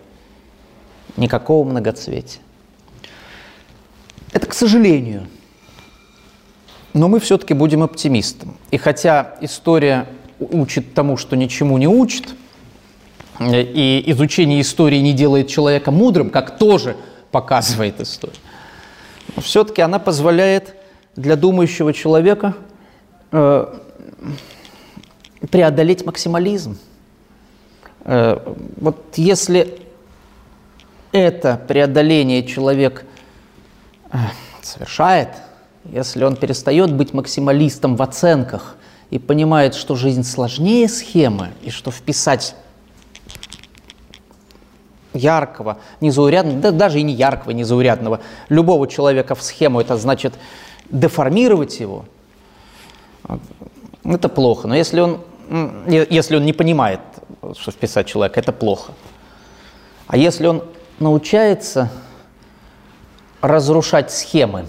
Никакого 1.17 1.67
многоцветия. 1.67 2.41
Это 4.31 4.45
к 4.45 4.53
сожалению. 4.53 5.27
Но 6.93 7.07
мы 7.07 7.19
все-таки 7.19 7.53
будем 7.53 7.83
оптимистом. 7.83 8.57
И 8.71 8.77
хотя 8.77 9.35
история 9.41 10.07
учит 10.39 10.93
тому, 10.93 11.17
что 11.17 11.35
ничему 11.35 11.77
не 11.77 11.87
учит, 11.87 12.35
и 13.39 14.03
изучение 14.07 14.61
истории 14.61 14.97
не 14.97 15.13
делает 15.13 15.47
человека 15.47 15.91
мудрым, 15.91 16.29
как 16.29 16.57
тоже 16.57 16.95
показывает 17.31 18.01
история, 18.01 18.39
но 19.35 19.41
все-таки 19.41 19.81
она 19.81 19.99
позволяет 19.99 20.75
для 21.15 21.35
думающего 21.35 21.93
человека 21.93 22.55
э, 23.31 23.75
преодолеть 25.51 26.05
максимализм. 26.05 26.77
Э, 28.05 28.39
вот 28.77 29.13
если 29.17 29.79
это 31.11 31.61
преодоление 31.67 32.43
человек 32.43 33.05
э, 34.11 34.17
совершает, 34.61 35.29
если 35.85 36.23
он 36.23 36.35
перестает 36.35 36.93
быть 36.93 37.13
максималистом 37.13 37.95
в 37.95 38.01
оценках 38.01 38.75
и 39.09 39.19
понимает, 39.19 39.73
что 39.73 39.95
жизнь 39.95 40.23
сложнее 40.23 40.89
схемы, 40.89 41.49
и 41.63 41.69
что 41.69 41.91
вписать 41.91 42.55
яркого, 45.17 45.79
незаурядного, 46.01 46.61
да 46.61 46.71
даже 46.71 46.99
и 46.99 47.03
не 47.03 47.13
яркого, 47.13 47.51
незаурядного, 47.51 48.21
любого 48.49 48.87
человека 48.87 49.35
в 49.35 49.41
схему, 49.41 49.81
это 49.81 49.97
значит 49.97 50.33
деформировать 50.89 51.79
его, 51.79 52.05
это 54.03 54.29
плохо. 54.29 54.67
Но 54.67 54.75
если 54.75 55.01
он, 55.01 55.21
если 55.89 56.37
он 56.37 56.45
не 56.45 56.53
понимает, 56.53 57.01
что 57.59 57.71
вписать 57.71 58.07
человека, 58.07 58.39
это 58.39 58.51
плохо. 58.51 58.93
А 60.07 60.15
если 60.15 60.47
он 60.47 60.63
научается 60.99 61.91
разрушать 63.41 64.11
схемы 64.11 64.67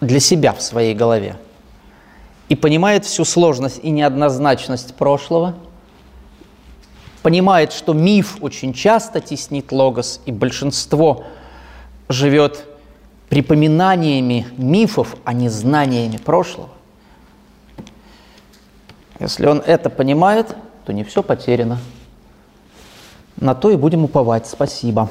для 0.00 0.20
себя 0.20 0.52
в 0.52 0.60
своей 0.60 0.94
голове 0.94 1.36
и 2.48 2.56
понимает 2.56 3.04
всю 3.04 3.24
сложность 3.24 3.80
и 3.82 3.90
неоднозначность 3.90 4.94
прошлого, 4.94 5.54
понимает, 7.22 7.72
что 7.72 7.92
миф 7.92 8.38
очень 8.40 8.72
часто 8.72 9.20
теснит 9.20 9.72
логос, 9.72 10.20
и 10.26 10.32
большинство 10.32 11.24
живет 12.08 12.66
припоминаниями 13.28 14.46
мифов, 14.56 15.16
а 15.24 15.32
не 15.32 15.48
знаниями 15.48 16.16
прошлого. 16.16 16.70
Если 19.20 19.46
он 19.46 19.58
это 19.58 19.90
понимает, 19.90 20.56
то 20.84 20.92
не 20.92 21.04
все 21.04 21.22
потеряно. 21.22 21.78
На 23.36 23.54
то 23.54 23.70
и 23.70 23.76
будем 23.76 24.04
уповать. 24.04 24.46
Спасибо. 24.46 25.10